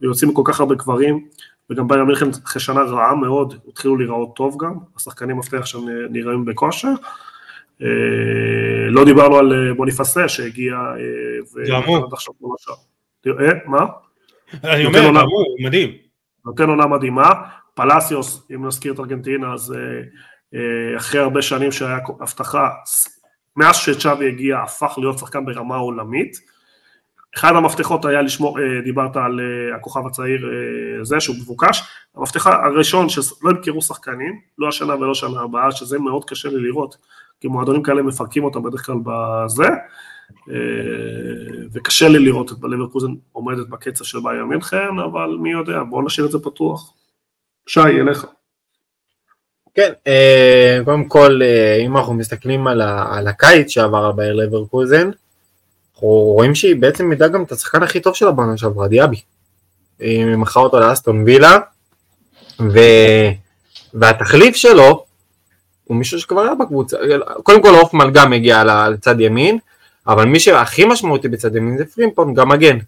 ויוצאים 0.00 0.34
כל 0.34 0.42
כך 0.44 0.60
הרבה 0.60 0.76
קברים 0.76 1.26
וגם 1.70 1.88
בייר 1.88 2.04
מינכן 2.04 2.26
אחרי 2.44 2.62
שנה 2.62 2.82
רעה 2.82 3.14
מאוד, 3.14 3.54
התחילו 3.68 3.96
להיראות 3.96 4.36
טוב 4.36 4.56
גם, 4.60 4.74
השחקנים 4.96 5.38
מפתח 5.38 5.66
שם 5.66 5.78
נראים 6.10 6.44
בכושר. 6.44 6.92
לא 8.90 9.04
דיברנו 9.04 9.36
על 9.36 9.72
בוניפסה 9.72 10.28
שהגיע 10.28 10.76
גם 11.68 11.82
הוא. 11.86 12.08
מה? 13.66 13.86
אני 14.64 14.86
אומר, 14.86 15.00
הוא 15.24 15.44
מדהים. 15.64 15.90
נותן 16.46 16.68
עונה 16.68 16.86
מדהימה, 16.86 17.30
פלסיוס, 17.74 18.46
אם 18.54 18.66
נזכיר 18.66 18.92
את 18.92 19.00
ארגנטינה, 19.00 19.54
אז 19.54 19.74
אחרי 20.96 21.20
הרבה 21.20 21.42
שנים 21.42 21.72
שהיה 21.72 21.98
הבטחה, 22.20 22.68
מאז 23.56 23.76
שצ'אבי 23.76 24.28
הגיע, 24.28 24.58
הפך 24.58 24.94
להיות 24.98 25.18
שחקן 25.18 25.44
ברמה 25.44 25.76
עולמית. 25.76 26.57
אחד 27.36 27.52
המפתחות 27.56 28.04
היה 28.04 28.22
לשמור, 28.22 28.58
דיברת 28.84 29.16
על 29.16 29.40
הכוכב 29.76 30.06
הצעיר 30.06 30.40
זה 31.02 31.20
שהוא 31.20 31.36
מבוקש, 31.36 31.82
המפתח 32.16 32.46
הראשון 32.46 33.08
שלא 33.08 33.50
ימכרו 33.50 33.82
שחקנים, 33.82 34.40
לא 34.58 34.68
השנה 34.68 34.94
ולא 34.96 35.14
שנה 35.14 35.40
הבאה, 35.40 35.72
שזה 35.72 35.98
מאוד 35.98 36.24
קשה 36.24 36.48
לי 36.48 36.60
לראות, 36.60 36.96
כי 37.40 37.48
מועדונים 37.48 37.82
כאלה 37.82 38.02
מפרקים 38.02 38.44
אותם 38.44 38.62
בדרך 38.62 38.86
כלל 38.86 38.96
בזה, 39.04 39.68
וקשה 41.72 42.08
לי 42.08 42.18
לראות 42.18 42.52
את 42.52 42.56
לברקוזן 42.62 43.12
עומדת 43.32 43.68
בקצב 43.68 44.04
של 44.04 44.18
בייר 44.20 44.44
מינכן, 44.44 44.98
אבל 45.04 45.36
מי 45.40 45.52
יודע, 45.52 45.82
בואו 45.90 46.02
נשאיר 46.02 46.26
את 46.26 46.32
זה 46.32 46.38
פתוח. 46.38 46.92
שי, 47.66 47.80
אליך. 47.80 48.26
כן, 49.74 49.92
קודם 50.84 51.04
כל, 51.04 51.40
אם 51.86 51.96
אנחנו 51.96 52.14
מסתכלים 52.14 52.66
על, 52.66 53.28
הקיץ 53.28 53.68
שעבר 53.68 54.04
על 54.04 54.12
בייר 54.12 54.34
לברקוזן, 54.34 55.10
אנחנו 55.98 56.08
רואים 56.08 56.54
שהיא 56.54 56.76
בעצם 56.76 57.06
מידה 57.06 57.28
גם 57.28 57.42
את 57.42 57.52
השחקן 57.52 57.82
הכי 57.82 58.00
טוב 58.00 58.14
שלה 58.14 58.30
בעונה 58.30 58.56
שעברה, 58.56 58.88
דיאבי. 58.88 59.20
היא 59.98 60.26
מכרה 60.26 60.62
אותו 60.62 60.80
לאסטון 60.80 61.22
וילה, 61.22 61.58
ו... 62.60 62.78
והתחליף 63.94 64.56
שלו 64.56 65.04
הוא 65.84 65.96
מישהו 65.96 66.20
שכבר 66.20 66.40
היה 66.40 66.54
בקבוצה, 66.54 66.96
קודם 67.42 67.62
כל 67.62 67.74
הופמן 67.74 68.12
גם 68.12 68.32
הגיע 68.32 68.64
לצד 68.90 69.20
ימין, 69.20 69.58
אבל 70.06 70.24
מי 70.24 70.40
שהכי 70.40 70.84
משמעותי 70.84 71.28
בצד 71.28 71.56
ימין 71.56 71.78
זה 71.78 71.84
פרימפון, 71.84 72.34
גם 72.34 72.48
מגן. 72.48 72.78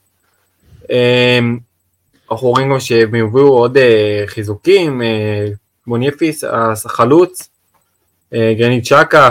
אנחנו 2.30 2.48
רואים 2.48 2.70
גם 2.70 2.80
שהם 2.80 3.14
הביאו 3.14 3.48
עוד 3.48 3.78
חיזוקים, 4.26 5.02
מוניפיס, 5.86 6.44
החלוץ, 6.84 7.48
גרנית 8.32 8.84
צ'קה, 8.84 9.30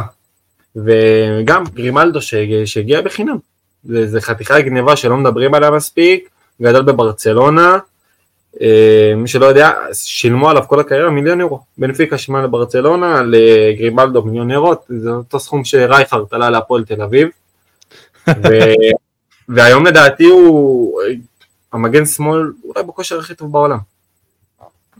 וגם 0.75 1.63
גרימלדו 1.73 2.19
שהגיע 2.65 3.01
בחינם. 3.01 3.49
זה, 3.84 4.21
חתיכה 4.21 4.61
גניבה 4.61 4.95
שלא 4.95 5.17
מדברים 5.17 5.53
עליה 5.53 5.71
מספיק, 5.71 6.30
גדל 6.61 6.82
בברצלונה, 6.82 7.77
מי 9.15 9.27
שלא 9.27 9.45
יודע, 9.45 9.71
שילמו 9.93 10.49
עליו 10.49 10.63
כל 10.67 10.80
הקריירה 10.80 11.09
מיליון 11.09 11.39
אירו. 11.39 11.59
בנפיקה 11.77 12.17
שילמה 12.17 12.43
לברצלונה, 12.43 13.21
לגרימלדו 13.23 14.21
מיליון 14.21 14.51
אירו, 14.51 14.73
זה 14.89 15.09
אותו 15.09 15.39
סכום 15.39 15.63
שרייכרד 15.63 16.25
עלה 16.32 16.49
להפועל 16.49 16.86
תל 16.86 17.01
אביב. 17.01 17.27
ו... 18.27 18.47
והיום 19.49 19.86
לדעתי 19.86 20.25
הוא 20.25 21.01
המגן 21.73 22.05
שמאל 22.05 22.51
אולי 22.63 22.84
בכושר 22.84 23.19
הכי 23.19 23.36
טוב 23.36 23.51
בעולם. 23.51 23.77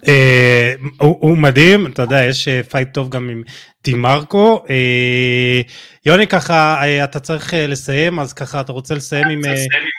אה, 0.08 0.74
הוא, 1.00 1.18
הוא 1.20 1.38
מדהים, 1.38 1.88
אתה 1.88 2.02
יודע, 2.02 2.24
יש 2.24 2.47
אה, 2.47 2.64
fight 2.63 2.93
טוב 2.93 3.10
גם 3.10 3.30
עם 3.30 3.43
דימרקו. 3.84 4.64
אה, 4.70 5.62
יוני, 6.06 6.28
ככה, 6.28 6.84
אה, 6.84 7.04
אתה 7.04 7.20
צריך 7.20 7.54
אה, 7.54 7.68
לסיים, 7.68 8.20
אז 8.20 8.34
ככה, 8.34 8.62
אתה 8.62 8.72
רוצה 8.72 8.95
לסיים 8.95 9.28
עם 9.28 9.45
אה, 9.45 9.52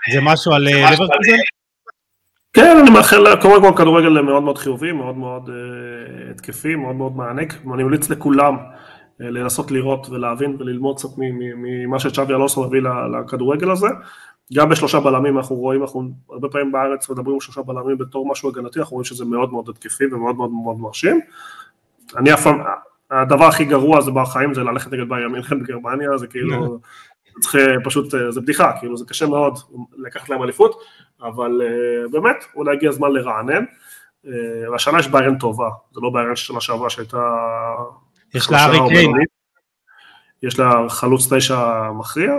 איזה 0.09 0.21
משהו 0.23 0.53
על 0.53 0.69
אה, 0.69 0.91
לברקוזן? 0.93 1.37
כן, 2.53 2.77
אני 2.83 2.91
מאחל, 2.91 3.37
קודם 3.41 3.63
כל 3.63 3.73
כדורגל 3.77 4.09
מאוד 4.21 4.43
מאוד 4.43 4.59
חיובי, 4.59 4.93
מאוד 4.93 5.17
מאוד 5.17 5.49
אה, 5.49 6.31
התקפי, 6.31 6.75
מאוד 6.75 6.97
מאוד 6.97 7.17
מענג, 7.16 7.55
ואני 7.71 7.83
ממליץ 7.83 8.11
לכולם 8.11 8.57
אה, 8.57 9.25
לנסות 9.25 9.71
לראות 9.71 10.09
ולהבין 10.11 10.57
וללמוד 10.59 10.97
קצת 10.97 11.09
ממה 11.57 11.99
שצ'אבי 11.99 12.35
אלונסו 12.35 12.64
מביא 12.65 12.81
לכדורגל 13.21 13.71
הזה. 13.71 13.87
גם 14.55 14.69
בשלושה 14.69 15.01
בלמים 15.01 15.39
אנחנו 15.39 15.57
רואים, 15.57 15.83
אנחנו 15.83 16.11
הרבה 16.31 16.49
פעמים 16.49 16.73
בארץ 16.73 17.09
מדברים 17.09 17.35
על 17.35 17.41
שלושה 17.41 17.63
בלמים 17.63 17.99
בתור 17.99 18.29
משהו 18.29 18.49
הגנתי, 18.49 18.79
אנחנו 18.79 18.95
רואים 18.95 19.05
שזה 19.05 19.25
מאוד 19.25 19.53
מאוד 19.53 19.69
התקפי 19.69 20.05
ומאוד 20.13 20.37
מאוד 20.37 20.51
מאוד 20.51 20.79
מרשים. 20.79 21.21
אני 22.17 22.35
אף 22.35 22.43
פעם, 22.43 22.61
הדבר 23.11 23.45
הכי 23.45 23.65
גרוע 23.65 24.01
זה 24.01 24.11
בחיים 24.11 24.55
זה 24.55 24.61
ללכת 24.61 24.93
נגד 24.93 25.09
בעיה 25.09 25.29
מינכן 25.29 25.63
בגרמניה, 25.63 26.17
זה 26.17 26.27
כאילו, 26.27 26.79
צריך 27.41 27.65
פשוט, 27.85 28.15
זה 28.29 28.41
בדיחה, 28.41 28.73
כאילו 28.81 28.97
זה 28.97 29.05
קשה 29.09 29.27
מאוד 29.27 29.59
לקחת 29.97 30.29
להם 30.29 30.43
אליפות, 30.43 30.81
אבל 31.23 31.61
uh, 31.61 32.13
באמת, 32.13 32.45
אולי 32.55 32.77
הגיע 32.77 32.89
הזמן 32.89 33.11
לרענן. 33.11 33.65
והשנה 34.73 34.99
יש 34.99 35.09
ביירן 35.09 35.39
טובה, 35.39 35.69
זה 35.93 36.01
לא 36.03 36.11
ביירן 36.11 36.37
של 36.37 36.45
שנה 36.45 36.61
שעברה 36.61 36.91
שהייתה... 36.91 37.35
יש 38.35 38.51
לה 38.51 38.65
ארי 38.65 38.79
קיין. 38.89 39.13
יש 40.43 40.59
לה 40.59 40.89
חלוץ 40.89 41.33
תשע 41.33 41.91
מכריע. 41.93 42.33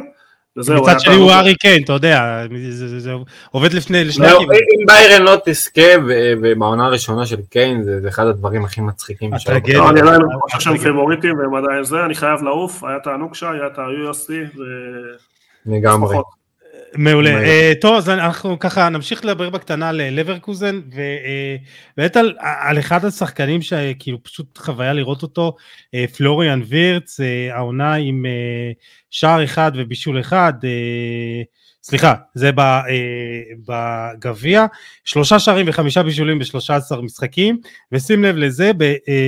מצד 0.58 1.00
שני 1.00 1.16
הוא 1.16 1.32
ארי 1.32 1.56
קיין, 1.56 1.84
אתה 1.84 1.94
יודע, 1.94 2.46
זה, 2.70 3.12
עובד 3.52 3.74
לפני, 3.74 4.04
לשני 4.04 4.26
לא, 4.26 4.42
אם 4.42 4.86
ביירן 4.88 5.22
לא 5.22 5.38
תזכה 5.46 5.82
ובעונה 6.08 6.86
הראשונה 6.86 7.26
של 7.26 7.42
קיין, 7.50 7.84
זה, 7.84 8.08
אחד 8.08 8.28
הדברים 8.28 8.66
הכי 8.66 8.82
מצחיקים. 8.82 9.32
לא, 9.74 9.90
אני 9.90 10.02
עדיין 10.02 10.22
חושב 10.42 10.60
שהם 10.60 10.78
פיבוריטים 10.78 11.40
והם 11.40 11.56
עדיין 11.56 11.84
זה, 11.84 12.06
אני 12.06 12.16
חייב 12.16 12.44
לעוף, 12.44 12.84
היה 12.84 13.00
תענוג 13.00 13.36
שעה, 13.36 13.52
היה 13.52 13.68
את 13.68 13.80
ה-USC. 13.80 14.60
לגמרי. 15.66 16.18
מעולה. 16.96 17.44
Uh, 17.44 17.82
טוב, 17.82 17.96
אז 17.96 18.10
אנחנו 18.10 18.60
ככה 18.60 18.90
נמשיך 18.90 19.26
לדבר 19.26 19.50
בקטנה 19.50 19.92
ללברקוזן, 19.92 20.82
ובאמת 20.88 22.18
על, 22.18 22.36
על 22.40 22.80
אחד 22.80 23.06
השחקנים 23.06 23.62
שכאילו 23.62 24.24
פשוט 24.24 24.58
חוויה 24.58 24.94
לראות 24.94 25.24
אותו, 25.24 25.56
uh, 25.96 26.16
פלוריאן 26.18 26.62
וירץ, 26.68 27.20
uh, 27.20 27.54
העונה 27.54 27.94
עם 27.94 28.26
uh, 28.26 28.84
שער 29.10 29.44
אחד 29.44 29.72
ובישול 29.76 30.20
אחד, 30.20 30.54
uh, 30.62 31.46
סליחה, 31.84 32.14
זה 32.34 32.52
בגביע, 33.68 34.66
שלושה 35.04 35.40
שערים 35.40 35.66
וחמישה 35.70 36.04
בישולים 36.04 36.40
בשלושה 36.40 36.76
עשר 36.76 37.02
משחקים, 37.02 37.60
ושים 37.92 38.24
לב 38.24 38.36
לזה, 38.36 38.72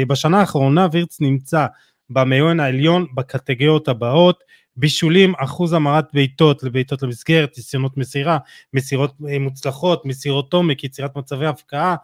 בשנה 0.08 0.40
האחרונה 0.40 0.88
וירץ 0.92 1.18
נמצא 1.22 1.66
במאיון 2.10 2.60
העליון 2.60 3.06
בקטגוריות 3.16 3.88
הבאות, 3.88 4.44
בישולים, 4.76 5.34
אחוז 5.38 5.74
המרת 5.74 6.06
בעיטות 6.14 6.64
לבעיטות 6.64 7.04
למסגרת, 7.04 7.58
ניסיונות 7.58 7.98
מסירה, 7.98 8.38
מסירות 8.74 9.14
אה, 9.30 9.40
מוצלחות, 9.40 10.06
מסירות 10.06 10.54
עומק, 10.54 10.84
יצירת 10.84 11.18
מצבי 11.18 11.46
הפקעה, 11.46 11.96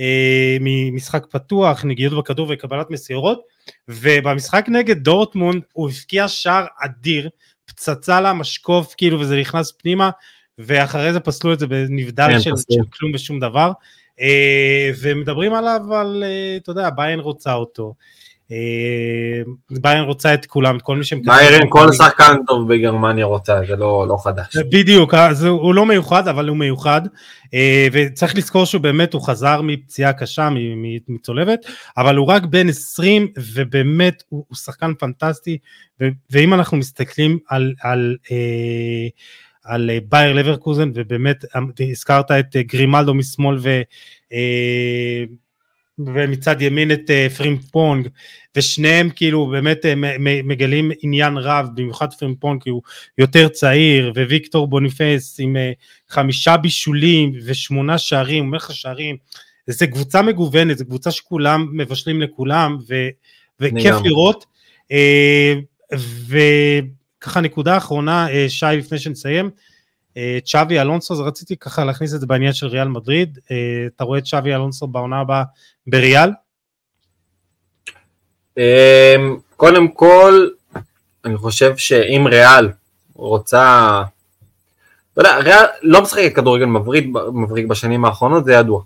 אה, 0.00 0.56
ממשחק 0.60 1.26
פתוח, 1.30 1.84
נגיעות 1.84 2.18
בכדור 2.18 2.46
וקבלת 2.50 2.90
מסירות, 2.90 3.42
ובמשחק 3.88 4.64
נגד 4.68 4.98
דורטמונד 4.98 5.62
הוא 5.72 5.88
הפקיע 5.88 6.28
שער 6.28 6.66
אדיר, 6.84 7.28
פצצה 7.64 8.20
למשקוף 8.20 8.94
כאילו 8.96 9.20
וזה 9.20 9.40
נכנס 9.40 9.72
פנימה, 9.72 10.10
ואחרי 10.58 11.12
זה 11.12 11.20
פסלו 11.20 11.52
את 11.52 11.58
זה 11.58 11.66
בנבדל 11.66 12.28
כן, 12.32 12.40
של, 12.40 12.50
של 12.70 12.80
כלום 12.92 13.12
ושום 13.14 13.40
דבר, 13.40 13.72
אה, 14.20 14.90
ומדברים 15.02 15.54
עליו 15.54 15.80
על, 15.94 16.24
אתה 16.56 16.70
יודע, 16.70 16.90
ביין 16.90 17.20
רוצה 17.20 17.54
אותו. 17.54 17.94
אה, 18.52 19.42
ביירן 19.70 20.04
רוצה 20.04 20.34
את 20.34 20.46
כולם, 20.46 20.76
את 20.76 20.82
כל 20.82 20.96
מי 20.96 21.04
שמקבל. 21.04 21.34
ביירן 21.34 21.68
כל 21.68 21.92
שחקן 21.92 22.36
טוב 22.46 22.74
בגרמניה 22.74 23.24
רוצה, 23.24 23.60
זה 23.68 23.76
לא, 23.76 24.06
לא 24.08 24.16
חדש. 24.24 24.56
בדיוק, 24.56 25.14
אז 25.14 25.44
הוא 25.44 25.74
לא 25.74 25.86
מיוחד, 25.86 26.28
אבל 26.28 26.48
הוא 26.48 26.56
מיוחד, 26.56 27.02
אה, 27.54 27.88
וצריך 27.92 28.36
לזכור 28.36 28.64
שהוא 28.64 28.80
באמת, 28.80 29.12
הוא 29.14 29.22
חזר 29.22 29.60
מפציעה 29.62 30.12
קשה, 30.12 30.48
מצולבת, 31.08 31.66
אבל 31.96 32.16
הוא 32.16 32.26
רק 32.26 32.44
בן 32.44 32.68
20, 32.68 33.28
ובאמת 33.54 34.22
הוא, 34.28 34.44
הוא 34.48 34.56
שחקן 34.56 34.94
פנטסטי, 34.94 35.58
ואם 36.30 36.54
אנחנו 36.54 36.76
מסתכלים 36.76 37.38
על... 37.48 37.74
על 37.82 38.16
אה, 38.30 39.08
על 39.64 39.90
באייר 40.08 40.32
לברקוזן 40.32 40.90
ובאמת 40.94 41.44
הזכרת 41.80 42.30
את 42.30 42.56
גרימלדו 42.56 43.14
משמאל 43.14 43.58
ו, 43.60 43.80
ומצד 45.98 46.62
ימין 46.62 46.92
את 46.92 47.10
אה, 47.10 47.26
פרימפונג 47.36 48.08
ושניהם 48.56 49.10
כאילו 49.10 49.46
באמת 49.46 49.86
אה, 49.86 49.94
מגלים 50.44 50.90
עניין 51.02 51.36
רב 51.36 51.68
במיוחד 51.74 52.14
פרימפונג 52.14 52.62
כי 52.62 52.70
הוא 52.70 52.82
יותר 53.18 53.48
צעיר 53.48 54.12
וויקטור 54.16 54.66
בוניפייס 54.66 55.36
עם 55.38 55.56
אה, 55.56 55.72
חמישה 56.08 56.56
בישולים 56.56 57.32
ושמונה 57.44 57.98
שערים 57.98 58.50
מלך 58.50 58.70
השערים 58.70 59.16
זה 59.66 59.86
קבוצה 59.86 60.22
מגוונת 60.22 60.78
זו 60.78 60.84
קבוצה 60.84 61.10
שכולם 61.10 61.68
מבשלים 61.72 62.22
לכולם 62.22 62.78
ו, 62.88 62.94
וכיף 63.60 63.94
לראות 64.04 64.44
וככה 66.28 67.40
נקודה 67.40 67.76
אחרונה 67.76 68.26
שי 68.48 68.66
לפני 68.66 68.98
שנסיים 68.98 69.50
צ'אבי 70.44 70.80
אלונסו, 70.80 71.14
אז 71.14 71.20
רציתי 71.20 71.56
ככה 71.56 71.84
להכניס 71.84 72.14
את 72.14 72.20
זה 72.20 72.26
בעניין 72.26 72.52
של 72.52 72.66
ריאל 72.66 72.88
מדריד, 72.88 73.38
אתה 73.96 74.04
רואה 74.04 74.18
את 74.18 74.24
צ'אבי 74.24 74.54
אלונסו 74.54 74.86
בעונה 74.86 75.20
הבאה 75.20 75.42
בריאל? 75.86 76.30
אמ, 78.58 79.36
קודם 79.56 79.88
כל, 79.88 80.48
אני 81.24 81.36
חושב 81.36 81.76
שאם 81.76 82.26
ריאל 82.26 82.68
רוצה, 83.14 84.02
אתה 85.12 85.20
יודע, 85.20 85.38
ריאל 85.38 85.64
לא 85.82 86.02
משחקת 86.02 86.34
כדורגל 86.34 86.64
מבריק, 86.64 87.06
מבריק 87.32 87.66
בשנים 87.66 88.04
האחרונות, 88.04 88.44
זה 88.44 88.52
ידוע. 88.52 88.82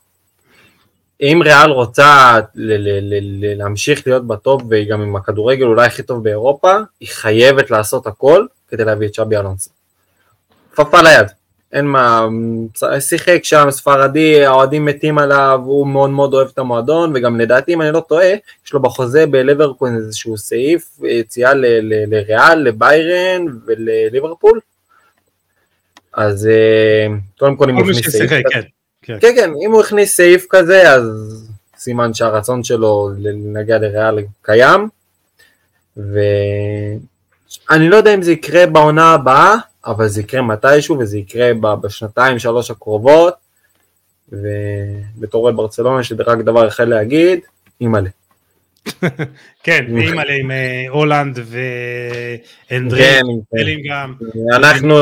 אם 1.21 1.41
ריאל 1.45 1.71
רוצה 1.71 2.39
ל- 2.55 2.73
ל- 2.73 3.15
ל- 3.15 3.59
להמשיך 3.59 4.07
להיות 4.07 4.27
בטופ 4.27 4.63
והיא 4.71 4.91
גם 4.91 5.03
עם 5.03 5.17
הכדורגל 5.17 5.65
אולי 5.65 5.87
הכי 5.87 6.03
טוב 6.03 6.25
באירופה, 6.25 6.73
היא 7.01 7.09
חייבת 7.09 7.71
לעשות 7.71 8.07
הכל 8.07 8.47
כדי 8.69 8.85
להביא 8.85 9.07
את 9.07 9.15
שבי 9.15 9.37
אלונסו. 9.37 9.78
כפפה 10.79 11.03
ליד. 11.03 11.27
אין 11.73 11.87
מה, 11.87 12.29
שיחק 13.01 13.41
שם 13.43 13.67
ספרדי, 13.71 14.45
האוהדים 14.45 14.85
מתים 14.85 15.19
עליו, 15.19 15.61
הוא 15.65 15.87
מאוד 15.87 16.11
מאוד 16.11 16.35
אוהב 16.35 16.49
את 16.49 16.59
המועדון, 16.59 17.13
וגם 17.15 17.41
לדעתי, 17.41 17.75
אם 17.75 17.83
אני 17.83 17.93
לא 17.93 18.01
טועה, 18.01 18.33
יש 18.67 18.73
לו 18.73 18.83
בחוזה 18.83 19.27
בלברקון 19.27 19.97
איזשהו 19.97 20.39
סעיף, 20.39 20.99
יציאה 21.03 21.53
לריאל, 22.07 22.59
לביירן 22.59 23.45
ולליברפול. 23.67 24.61
אז 26.13 26.47
אה, 26.47 27.07
קודם 27.39 27.57
כל 27.57 27.71
אם 27.71 27.77
הוא 27.77 27.83
הכניס 27.83 28.09
סעיף 28.09 28.31
כזה, 28.31 28.43
כן, 28.51 28.61
כן. 29.03 29.19
כן, 29.21 29.35
כן, 29.37 29.51
אם 29.67 29.73
הוא 29.73 29.81
הכניס 29.81 30.17
סעיף 30.17 30.47
כזה, 30.51 30.93
אז 30.93 31.05
סימן 31.79 32.15
שהרצון 32.15 32.65
שלו 32.65 33.11
להגיע 33.55 33.79
לריאל 33.79 34.19
קיים, 34.43 34.89
ואני 35.97 37.89
לא 37.89 37.97
יודע 37.97 38.15
אם 38.15 38.23
זה 38.23 38.33
יקרה 38.33 38.67
בעונה 38.67 39.13
הבאה, 39.15 39.57
אבל 39.87 40.09
זה 40.09 40.21
יקרה 40.21 40.43
מתישהו 40.43 40.99
וזה 40.99 41.19
יקרה 41.19 41.51
בשנתיים 41.83 42.39
שלוש 42.39 42.71
הקרובות 42.71 43.35
ובתור 44.29 45.51
ברצלונה 45.51 46.01
לי 46.11 46.25
רק 46.27 46.39
דבר 46.39 46.69
אחד 46.69 46.89
להגיד, 46.89 47.41
אימא'לה. 47.81 48.11
כן, 49.65 49.85
אימא'לה 49.97 50.35
עם 50.41 50.51
אה, 50.51 50.85
הולנד 50.89 51.39
ואנדרי, 52.71 53.03
כן, 53.03 53.23
גם. 53.89 54.15
אנחנו 54.57 54.95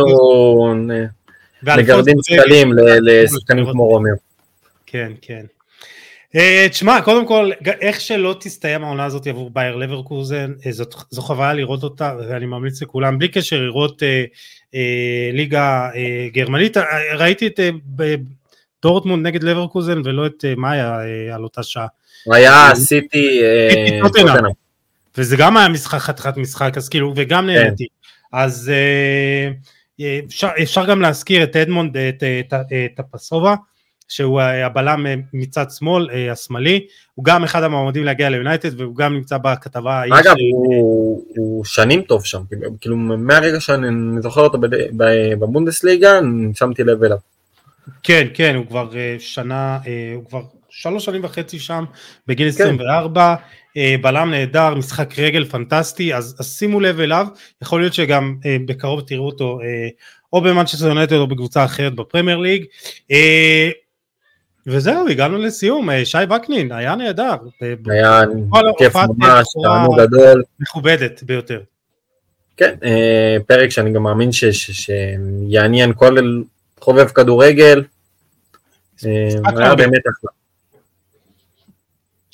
מגרדים 1.77 2.17
שקלים 2.23 2.73
לשחקנים 3.03 3.65
כמו 3.73 3.87
רומר. 3.87 4.13
כן, 4.87 5.13
כן. 5.23 5.47
אה, 6.35 6.67
תשמע, 6.71 7.01
קודם 7.03 7.27
כל, 7.27 7.51
איך 7.81 8.01
שלא 8.01 8.37
תסתיים 8.41 8.85
העונה 8.85 9.05
הזאת 9.05 9.27
עבור 9.27 9.51
בייר 9.53 9.77
לברקוזן, 9.77 10.53
אה, 10.67 10.73
זו 11.11 11.23
חוויה 11.23 11.53
לראות 11.53 11.83
אותה, 11.83 12.15
ואני 12.29 12.47
ממליץ 12.47 12.83
לכולם, 12.83 13.19
בלי 13.19 13.29
קשר 13.29 13.61
לראות 13.61 14.03
אה, 14.75 15.31
ליגה 15.33 15.91
אה, 15.95 16.29
גרמנית, 16.33 16.77
אה, 16.77 16.83
ראיתי 17.15 17.47
את 17.47 17.61
דורטמונד 18.83 19.27
נגד 19.27 19.43
לברקוזן 19.43 20.01
ולא 20.05 20.27
את 20.27 20.45
מאיה 20.57 20.99
על 21.35 21.43
אותה 21.43 21.63
שעה. 21.63 21.87
היה 22.33 22.75
סיטי 22.75 23.41
טוטנאם. 24.03 24.45
וזה 25.19 25.37
גם 25.37 25.57
היה 25.57 25.69
משחק 25.69 25.99
חתיכת 25.99 26.37
משחק, 26.37 26.73
אז 26.77 26.89
כאילו, 26.89 27.13
וגם 27.17 27.45
כן. 27.45 27.47
נהניתי. 27.47 27.87
אז 28.33 28.73
אפשר, 30.27 30.49
אפשר 30.63 30.87
גם 30.87 31.01
להזכיר 31.01 31.43
את 31.43 31.57
אדמונד, 31.57 31.97
את, 31.97 32.23
את, 32.41 32.55
את 32.95 32.99
הפסובה, 33.01 33.55
שהוא 34.09 34.41
הבלם 34.41 35.07
מצד 35.33 35.67
שמאל, 35.79 36.09
השמאלי, 36.33 36.87
הוא 37.15 37.25
גם 37.25 37.45
אחד 37.45 37.63
המועמדים 37.63 38.05
להגיע 38.05 38.29
ליונייטד 38.29 38.81
והוא 38.81 38.97
גם 38.97 39.15
נמצא 39.15 39.39
בכתבה. 39.39 40.03
אגב, 40.05 40.35
הוא, 40.53 41.25
הוא 41.37 41.65
שנים 41.65 42.03
טוב 42.03 42.25
שם, 42.25 42.43
כאילו 42.81 42.97
מהרגע 42.97 43.61
שאני 43.61 44.23
זוכר 44.23 44.41
אותו 44.41 44.59
בבונדסליגה, 45.39 46.21
שמתי 46.55 46.85
לב 46.85 47.05
אליו. 47.05 47.19
כן, 48.03 48.27
כן, 48.35 48.55
הוא 48.55 48.67
כבר 48.67 48.91
שנה, 49.19 49.79
הוא 50.15 50.25
כבר 50.25 50.41
שלוש 50.71 51.05
שנים 51.05 51.25
וחצי 51.25 51.59
שם, 51.59 51.85
בגיל 52.27 52.49
24, 52.49 53.35
כן. 53.75 53.97
בלם 54.03 54.31
נהדר, 54.31 54.75
משחק 54.75 55.19
רגל 55.19 55.45
פנטסטי, 55.45 56.15
אז, 56.15 56.37
אז 56.41 56.57
שימו 56.59 56.81
לב 56.81 57.01
אליו, 57.01 57.27
יכול 57.63 57.81
להיות 57.81 57.95
שגם 57.95 58.37
בקרוב 58.67 59.01
תראו 59.01 59.27
אותו 59.27 59.59
או 60.33 60.41
במנצ'סטר 60.41 60.87
יונטד 60.87 61.17
או 61.17 61.27
בקבוצה 61.27 61.65
אחרת 61.65 61.95
בפרמייר 61.95 62.39
ליג. 62.39 62.65
וזהו, 64.67 65.09
הגענו 65.09 65.39
לסיום, 65.39 65.89
שי 66.05 66.19
וקנין, 66.37 66.73
היה 66.73 66.95
נהדר. 66.95 67.35
היה 67.87 68.21
כיף 68.79 68.97
ממש, 68.97 69.47
תענוג 69.63 70.01
גדול. 70.01 70.43
מכובדת 70.61 71.23
ביותר. 71.23 71.61
כן, 72.57 72.75
פרק 73.47 73.71
שאני 73.71 73.93
גם 73.93 74.03
מאמין 74.03 74.31
שיעניין 74.33 75.93
כל 75.97 76.43
חובב 76.81 77.09
כדורגל, 77.09 77.85
היה 79.03 79.75
באמת 79.75 80.03
אחלה. 80.03 80.31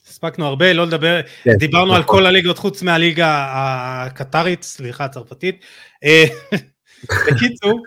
הספקנו 0.08 0.46
הרבה, 0.46 0.72
לא 0.72 0.86
לדבר, 0.86 1.20
כן, 1.42 1.54
דיברנו 1.54 1.84
נכון. 1.84 1.96
על 1.96 2.02
כל 2.02 2.26
הליגות 2.26 2.58
חוץ 2.58 2.82
מהליגה 2.82 3.46
הקטרית, 3.52 4.62
סליחה, 4.62 5.04
הצרפתית. 5.04 5.64
בקיצור, 7.26 7.82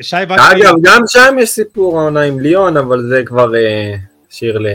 שי 0.00 0.16
וקנין... 0.24 0.38
אגב, 0.40 0.74
גם 0.82 1.02
שם 1.06 1.36
יש 1.40 1.50
סיפור 1.50 2.00
העונה 2.00 2.22
עם 2.22 2.40
ליון, 2.40 2.76
אבל 2.76 3.02
זה 3.08 3.22
כבר 3.26 3.52
שיר 4.30 4.58
ל... 4.58 4.66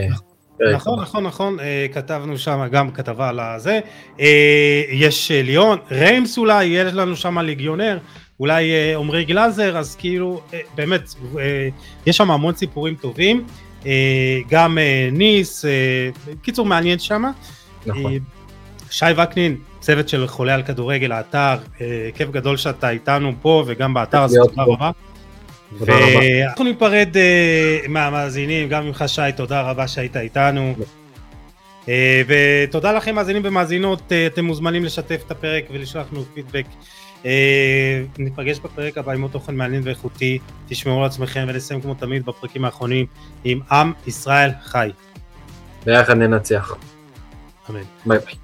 נכון, 0.73 0.99
נכון, 1.01 1.23
נכון, 1.23 1.57
כתבנו 1.93 2.37
שם 2.37 2.67
גם 2.71 2.91
כתבה 2.91 3.29
על 3.29 3.39
הזה. 3.39 3.79
יש 4.91 5.31
ליון, 5.31 5.77
ריימס 5.91 6.37
אולי, 6.37 6.65
יש 6.65 6.93
לנו 6.93 7.15
שם 7.15 7.39
ליגיונר. 7.39 7.97
אולי 8.39 8.71
עמרי 8.95 9.25
גלאזר, 9.25 9.77
אז 9.77 9.95
כאילו, 9.95 10.41
באמת, 10.75 11.01
יש 12.05 12.17
שם 12.17 12.31
המון 12.31 12.55
סיפורים 12.55 12.95
טובים, 12.95 13.45
גם 14.49 14.77
ניס, 15.11 15.65
קיצור 16.41 16.65
מעניין 16.65 16.99
שם. 16.99 17.23
נכון. 17.85 18.13
שי 18.89 19.05
וקנין, 19.23 19.57
צוות 19.83 20.09
של 20.09 20.27
חולה 20.27 20.55
על 20.55 20.63
כדורגל, 20.63 21.11
האתר, 21.11 21.55
כיף 22.15 22.29
גדול 22.31 22.57
שאתה 22.57 22.89
איתנו 22.89 23.33
פה 23.41 23.63
וגם 23.67 23.93
באתר, 23.93 24.23
אז 24.23 24.35
תודה 24.35 24.63
רבה. 24.63 24.91
ואנחנו 25.79 26.63
ניפרד 26.63 27.15
מהמאזינים, 27.87 28.69
גם 28.69 28.85
ממך 28.85 29.03
שי, 29.07 29.21
תודה 29.35 29.61
רבה 29.61 29.87
שהיית 29.87 30.17
איתנו. 30.17 30.75
ותודה 32.27 32.91
לכם 32.91 33.15
מאזינים 33.15 33.41
ומאזינות, 33.45 34.11
אתם 34.27 34.45
מוזמנים 34.45 34.83
לשתף 34.83 35.21
את 35.25 35.31
הפרק 35.31 35.63
ולשלוח 35.71 36.07
לנו 36.11 36.23
פידבק. 36.33 36.65
ניפגש 38.17 38.59
בפרק 38.59 38.97
הבא 38.97 39.11
עם 39.11 39.21
עוד 39.21 39.31
תוכן 39.31 39.55
מעניין 39.55 39.81
ואיכותי, 39.85 40.39
תשמעו 40.67 40.99
על 40.99 41.05
עצמכם 41.05 41.45
ונסיים 41.47 41.81
כמו 41.81 41.93
תמיד 41.93 42.25
בפרקים 42.25 42.65
האחרונים 42.65 43.05
עם 43.43 43.59
עם 43.71 43.93
ישראל 44.07 44.49
חי. 44.63 44.89
ביחד 45.85 46.17
ננצח. 46.17 46.75
אמן. 47.69 47.81
ביי 48.05 48.19
ביי. 48.19 48.42